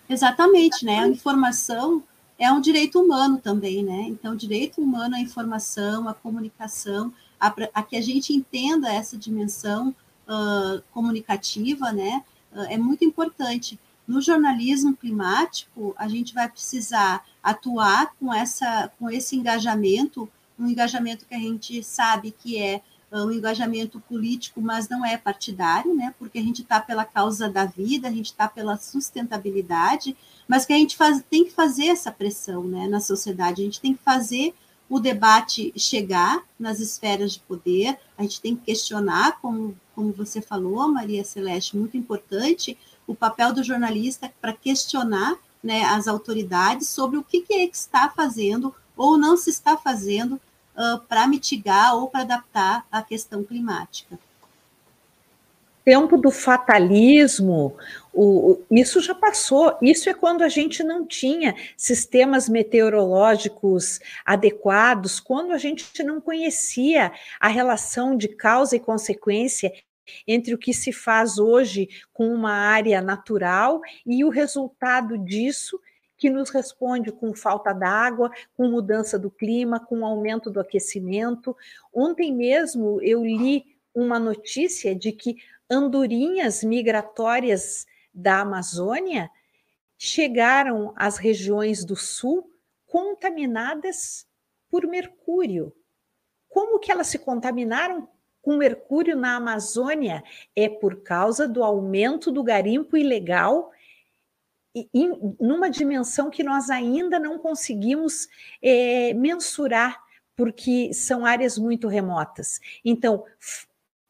Exatamente, 0.10 0.84
né? 0.84 1.00
A 1.00 1.08
informação 1.08 2.04
é 2.38 2.52
um 2.52 2.60
direito 2.60 3.00
humano 3.00 3.38
também, 3.38 3.84
né? 3.84 4.06
Então, 4.08 4.36
direito 4.36 4.82
humano 4.82 5.16
à 5.16 5.20
informação, 5.20 6.08
à 6.08 6.14
comunicação, 6.14 7.14
a, 7.40 7.54
a 7.74 7.84
que 7.84 7.96
a 7.96 8.02
gente 8.02 8.34
entenda 8.34 8.92
essa 8.92 9.18
dimensão 9.18 9.96
uh, 10.28 10.82
comunicativa, 10.92 11.92
né? 11.92 12.24
Uh, 12.52 12.64
é 12.70 12.78
muito 12.78 13.06
importante. 13.06 13.80
No 14.08 14.22
jornalismo 14.22 14.96
climático, 14.96 15.96
a 15.98 16.08
gente 16.08 16.34
vai 16.34 16.50
precisar 16.50 17.24
atuar 17.42 18.14
com, 18.20 18.34
essa, 18.34 18.92
com 19.00 19.10
esse 19.10 19.36
engajamento, 19.36 20.30
um 20.60 20.68
engajamento 20.68 21.26
que 21.26 21.34
a 21.34 21.40
gente 21.40 21.84
sabe 21.84 22.32
que 22.32 22.58
é 22.58 22.82
um 23.22 23.32
engajamento 23.32 24.00
político, 24.00 24.60
mas 24.60 24.90
não 24.90 25.06
é 25.06 25.16
partidário, 25.18 25.94
né? 25.94 26.14
Porque 26.18 26.40
a 26.40 26.42
gente 26.42 26.64
está 26.64 26.80
pela 26.80 27.06
causa 27.06 27.48
da 27.48 27.66
vida, 27.66 28.08
a 28.08 28.12
gente 28.12 28.26
está 28.26 28.48
pela 28.48 28.76
sustentabilidade, 28.76 30.18
mas 30.48 30.66
que 30.66 30.74
a 30.74 30.78
gente 30.78 30.96
faz, 30.96 31.24
tem 31.30 31.46
que 31.46 31.52
fazer 31.52 31.88
essa 31.88 32.12
pressão, 32.12 32.64
né? 32.64 32.88
Na 32.88 33.00
sociedade, 33.00 33.62
a 33.62 33.66
gente 33.66 33.82
tem 33.82 33.94
que 33.94 34.04
fazer 34.04 34.54
o 34.90 35.00
debate 35.00 35.74
chegar 35.76 36.44
nas 36.60 36.80
esferas 36.80 37.34
de 37.34 37.40
poder, 37.40 37.98
a 38.18 38.22
gente 38.22 38.42
tem 38.42 38.56
que 38.56 38.66
questionar, 38.66 39.40
como, 39.42 39.76
como 39.96 40.12
você 40.12 40.42
falou, 40.42 40.88
Maria 40.88 41.24
Celeste, 41.24 41.78
muito 41.78 41.98
importante, 41.98 42.78
o 43.08 43.16
papel 43.16 43.54
do 43.54 43.64
jornalista 43.64 44.32
para 44.40 44.54
questionar 44.54 45.36
né, 45.64 45.84
as 45.84 46.08
autoridades 46.08 46.90
sobre 46.90 47.18
o 47.18 47.24
que, 47.24 47.42
que 47.42 47.54
é 47.54 47.68
que 47.68 47.76
está 47.76 48.10
fazendo 48.10 48.74
ou 48.96 49.18
não 49.18 49.36
se 49.38 49.50
está 49.50 49.78
fazendo 49.78 50.34
uh, 50.34 51.00
para 51.08 51.28
mitigar 51.28 51.96
ou 51.96 52.08
para 52.08 52.22
adaptar 52.22 52.86
a 52.92 53.02
questão 53.02 53.44
climática. 53.44 54.20
Tempo 55.84 56.18
do 56.18 56.32
fatalismo, 56.32 57.76
o, 58.14 58.62
isso 58.72 59.02
já 59.02 59.14
passou. 59.14 59.78
Isso 59.82 60.10
é 60.10 60.14
quando 60.14 60.42
a 60.42 60.50
gente 60.50 60.84
não 60.84 61.06
tinha 61.06 61.56
sistemas 61.76 62.48
meteorológicos 62.48 64.00
adequados, 64.26 65.20
quando 65.20 65.52
a 65.52 65.58
gente 65.58 66.02
não 66.04 66.22
conhecia 66.22 67.12
a 67.40 67.48
relação 67.48 68.16
de 68.16 68.30
causa 68.30 68.76
e 68.76 68.80
consequência 68.80 69.74
entre 70.28 70.54
o 70.54 70.58
que 70.58 70.74
se 70.74 70.92
faz 70.92 71.38
hoje 71.38 71.90
com 72.14 72.28
uma 72.28 72.54
área 72.54 73.02
natural 73.02 73.82
e 74.06 74.24
o 74.24 74.30
resultado 74.30 75.18
disso 75.18 75.80
que 76.16 76.30
nos 76.30 76.50
responde 76.50 77.12
com 77.12 77.34
falta 77.34 77.74
d'água, 77.74 78.32
com 78.56 78.70
mudança 78.70 79.20
do 79.20 79.30
clima, 79.30 79.80
com 79.80 80.06
aumento 80.06 80.50
do 80.50 80.60
aquecimento. 80.60 81.54
Ontem 81.94 82.34
mesmo 82.34 83.02
eu 83.02 83.26
li 83.26 83.73
uma 83.94 84.20
notícia 84.20 84.96
de 84.96 85.12
que 85.12 85.38
andorinhas 85.70 86.64
migratórias 86.64 87.86
da 88.14 88.42
Amazônia 88.42 89.30
chegaram 89.98 90.94
às 90.96 91.18
regiões 91.18 91.86
do 91.86 91.96
sul 91.96 92.52
contaminadas 92.86 94.28
por 94.70 94.86
mercúrio. 94.88 95.74
Como 96.50 96.80
que 96.80 96.92
elas 96.92 97.08
se 97.08 97.18
contaminaram 97.18 98.08
com 98.42 98.58
mercúrio 98.58 99.16
na 99.16 99.36
Amazônia? 99.36 100.24
É 100.56 100.68
por 100.68 101.02
causa 101.02 101.48
do 101.48 101.64
aumento 101.64 102.32
do 102.32 102.44
garimpo 102.44 102.98
ilegal 102.98 103.72
em, 104.76 105.36
numa 105.40 105.70
dimensão 105.70 106.30
que 106.30 106.44
nós 106.44 106.70
ainda 106.70 107.20
não 107.20 107.38
conseguimos 107.38 108.28
é, 108.62 109.14
mensurar, 109.14 110.02
porque 110.36 110.94
são 110.94 111.26
áreas 111.26 111.58
muito 111.58 111.88
remotas. 111.88 112.60
Então, 112.84 113.24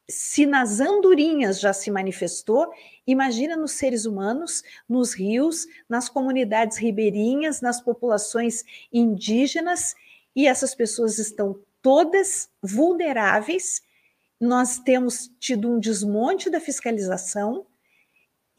se 0.10 0.46
nas 0.46 0.80
andorinhas 0.80 1.60
já 1.60 1.72
se 1.72 1.90
manifestou, 1.90 2.72
imagina 3.08 3.56
nos 3.56 3.74
seres 3.74 4.06
humanos, 4.06 4.64
nos 4.88 5.14
rios, 5.14 5.66
nas 5.88 6.10
comunidades 6.10 6.78
ribeirinhas, 6.78 7.62
nas 7.62 7.82
populações 7.82 8.64
indígenas, 8.92 9.96
e 10.36 10.48
essas 10.48 10.76
pessoas 10.76 11.20
estão 11.20 11.60
todas 11.82 12.50
vulneráveis. 12.62 13.82
Nós 14.40 14.80
temos 14.80 15.32
tido 15.40 15.72
um 15.72 15.80
desmonte 15.80 16.50
da 16.50 16.60
fiscalização, 16.60 17.66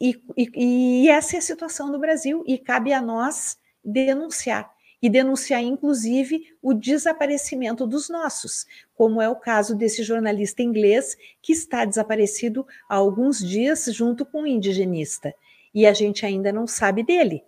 e, 0.01 0.21
e, 0.35 1.03
e 1.05 1.09
essa 1.09 1.35
é 1.35 1.39
a 1.39 1.41
situação 1.41 1.91
do 1.91 1.99
Brasil, 1.99 2.43
e 2.47 2.57
cabe 2.57 2.91
a 2.91 3.01
nós 3.01 3.57
denunciar 3.83 4.74
e 5.01 5.09
denunciar, 5.09 5.61
inclusive, 5.61 6.55
o 6.61 6.73
desaparecimento 6.73 7.85
dos 7.85 8.09
nossos, 8.09 8.65
como 8.95 9.21
é 9.21 9.29
o 9.29 9.35
caso 9.35 9.75
desse 9.75 10.03
jornalista 10.03 10.63
inglês 10.63 11.17
que 11.41 11.53
está 11.53 11.85
desaparecido 11.85 12.65
há 12.89 12.95
alguns 12.95 13.39
dias 13.39 13.85
junto 13.91 14.25
com 14.25 14.41
um 14.41 14.47
indigenista, 14.47 15.33
e 15.73 15.85
a 15.85 15.93
gente 15.93 16.25
ainda 16.25 16.51
não 16.51 16.65
sabe 16.65 17.03
dele. 17.03 17.43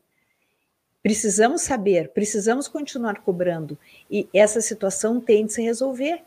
Precisamos 1.01 1.61
saber, 1.61 2.09
precisamos 2.09 2.67
continuar 2.67 3.21
cobrando, 3.21 3.77
e 4.11 4.27
essa 4.33 4.59
situação 4.61 5.19
tem 5.21 5.45
de 5.45 5.53
se 5.53 5.61
resolver. 5.61 6.21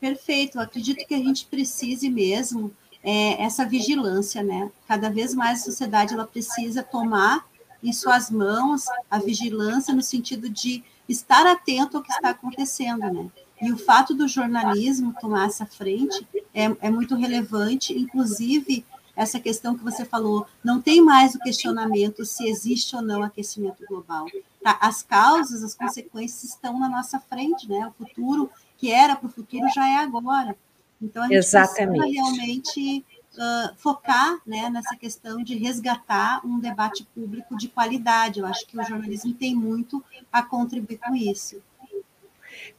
Perfeito, 0.00 0.58
acredito 0.58 1.06
que 1.06 1.14
a 1.14 1.18
gente 1.18 1.46
precise 1.46 2.10
mesmo 2.10 2.74
é, 3.02 3.42
essa 3.42 3.66
vigilância, 3.66 4.42
né? 4.42 4.70
Cada 4.88 5.10
vez 5.10 5.34
mais 5.34 5.60
a 5.60 5.64
sociedade 5.64 6.14
ela 6.14 6.26
precisa 6.26 6.82
tomar 6.82 7.46
em 7.84 7.92
suas 7.92 8.30
mãos 8.30 8.86
a 9.10 9.18
vigilância 9.18 9.94
no 9.94 10.02
sentido 10.02 10.48
de 10.48 10.82
estar 11.08 11.46
atento 11.46 11.98
ao 11.98 12.02
que 12.02 12.10
está 12.10 12.30
acontecendo, 12.30 13.12
né? 13.12 13.30
E 13.60 13.70
o 13.70 13.76
fato 13.76 14.14
do 14.14 14.26
jornalismo 14.26 15.14
tomar 15.20 15.46
essa 15.46 15.66
frente 15.66 16.26
é, 16.52 16.64
é 16.80 16.90
muito 16.90 17.14
relevante, 17.14 17.96
inclusive 17.96 18.84
essa 19.14 19.38
questão 19.38 19.76
que 19.76 19.84
você 19.84 20.04
falou, 20.04 20.46
não 20.62 20.82
tem 20.82 21.00
mais 21.00 21.34
o 21.34 21.38
questionamento 21.38 22.24
se 22.24 22.48
existe 22.48 22.96
ou 22.96 23.02
não 23.02 23.22
aquecimento 23.22 23.84
global. 23.86 24.26
Tá? 24.62 24.76
As 24.80 25.02
causas, 25.02 25.62
as 25.62 25.74
consequências 25.74 26.42
estão 26.44 26.80
na 26.80 26.88
nossa 26.88 27.20
frente, 27.20 27.68
né? 27.68 27.86
O 27.86 28.04
futuro 28.04 28.50
que 28.76 28.90
era 28.90 29.14
para 29.14 29.28
o 29.28 29.32
futuro 29.32 29.68
já 29.72 29.88
é 29.88 29.96
agora. 29.98 30.56
Então, 31.00 31.22
a 31.22 31.26
gente 31.26 31.36
Exatamente. 31.36 32.00
precisa 32.00 32.22
realmente 32.22 33.04
uh, 33.34 33.74
focar 33.76 34.38
né, 34.46 34.68
nessa 34.70 34.96
questão 34.96 35.42
de 35.42 35.56
resgatar 35.56 36.40
um 36.44 36.58
debate 36.58 37.06
público 37.14 37.56
de 37.56 37.68
qualidade. 37.68 38.40
Eu 38.40 38.46
acho 38.46 38.66
que 38.66 38.78
o 38.78 38.82
jornalismo 38.82 39.32
tem 39.34 39.54
muito 39.54 40.02
a 40.32 40.42
contribuir 40.42 40.98
com 40.98 41.14
isso. 41.14 41.62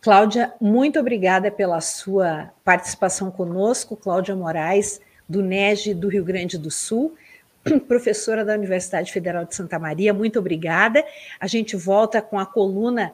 Cláudia, 0.01 0.53
muito 0.59 0.99
obrigada 0.99 1.51
pela 1.51 1.81
sua 1.81 2.51
participação 2.63 3.29
conosco. 3.29 3.95
Cláudia 3.95 4.35
Moraes, 4.35 5.01
do 5.27 5.41
NEG 5.41 5.93
do 5.93 6.07
Rio 6.07 6.23
Grande 6.23 6.57
do 6.57 6.71
Sul, 6.71 7.15
professora 7.87 8.45
da 8.45 8.53
Universidade 8.53 9.11
Federal 9.11 9.45
de 9.45 9.55
Santa 9.55 9.79
Maria, 9.79 10.13
muito 10.13 10.39
obrigada. 10.39 11.03
A 11.39 11.47
gente 11.47 11.75
volta 11.75 12.21
com 12.21 12.39
a 12.39 12.45
coluna 12.45 13.13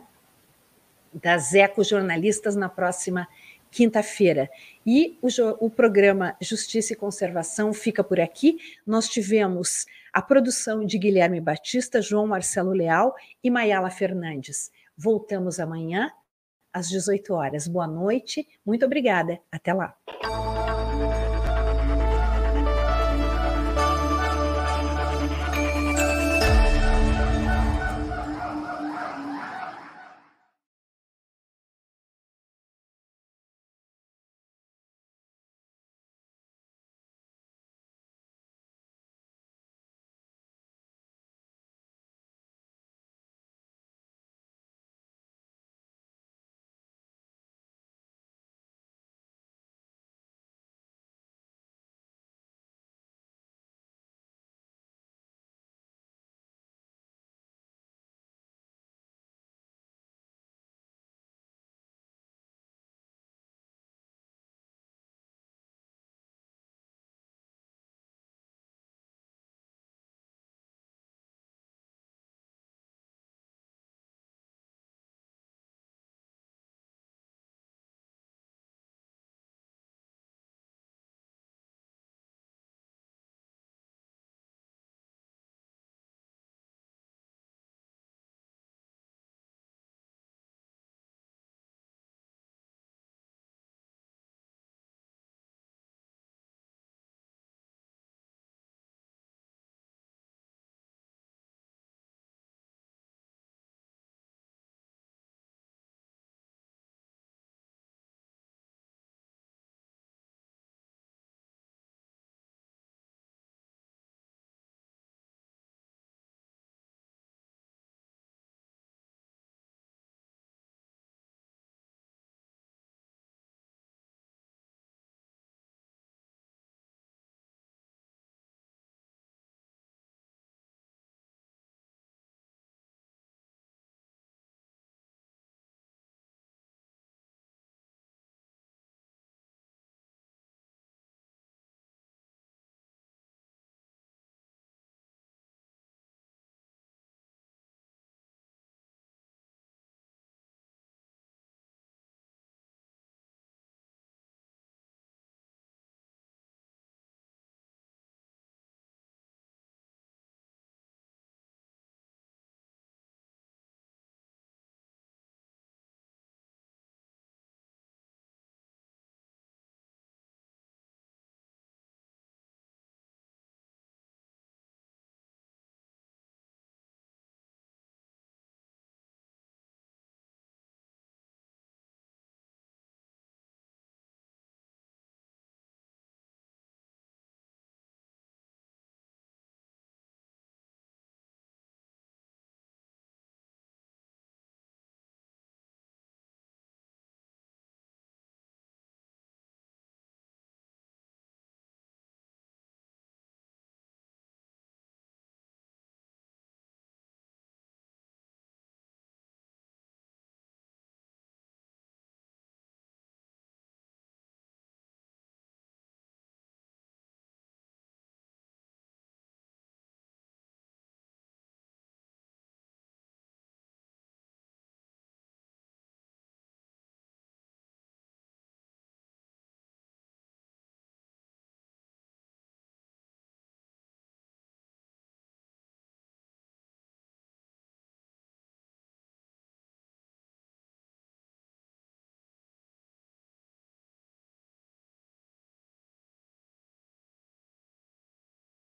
das 1.13 1.53
ecojornalistas 1.53 2.55
na 2.55 2.69
próxima 2.69 3.27
quinta-feira. 3.71 4.49
E 4.85 5.17
o, 5.21 5.27
o, 5.65 5.69
programa 5.69 6.35
Justiça 6.41 6.93
e 6.93 6.95
Conservação 6.95 7.73
fica 7.73 8.03
por 8.03 8.19
aqui. 8.19 8.57
Nós 8.85 9.07
tivemos 9.07 9.85
a 10.13 10.21
produção 10.21 10.85
de 10.85 10.97
Guilherme 10.97 11.39
Batista, 11.39 12.01
João 12.01 12.27
Marcelo 12.27 12.71
Leal 12.71 13.15
e 13.41 13.49
Mayala 13.49 13.89
Fernandes. 13.89 14.69
Voltamos 14.95 15.59
amanhã 15.59 16.11
às 16.73 16.89
18 16.89 17.33
horas. 17.33 17.67
Boa 17.67 17.87
noite, 17.87 18.47
muito 18.65 18.85
obrigada. 18.85 19.39
Até 19.51 19.73
lá. 19.73 19.95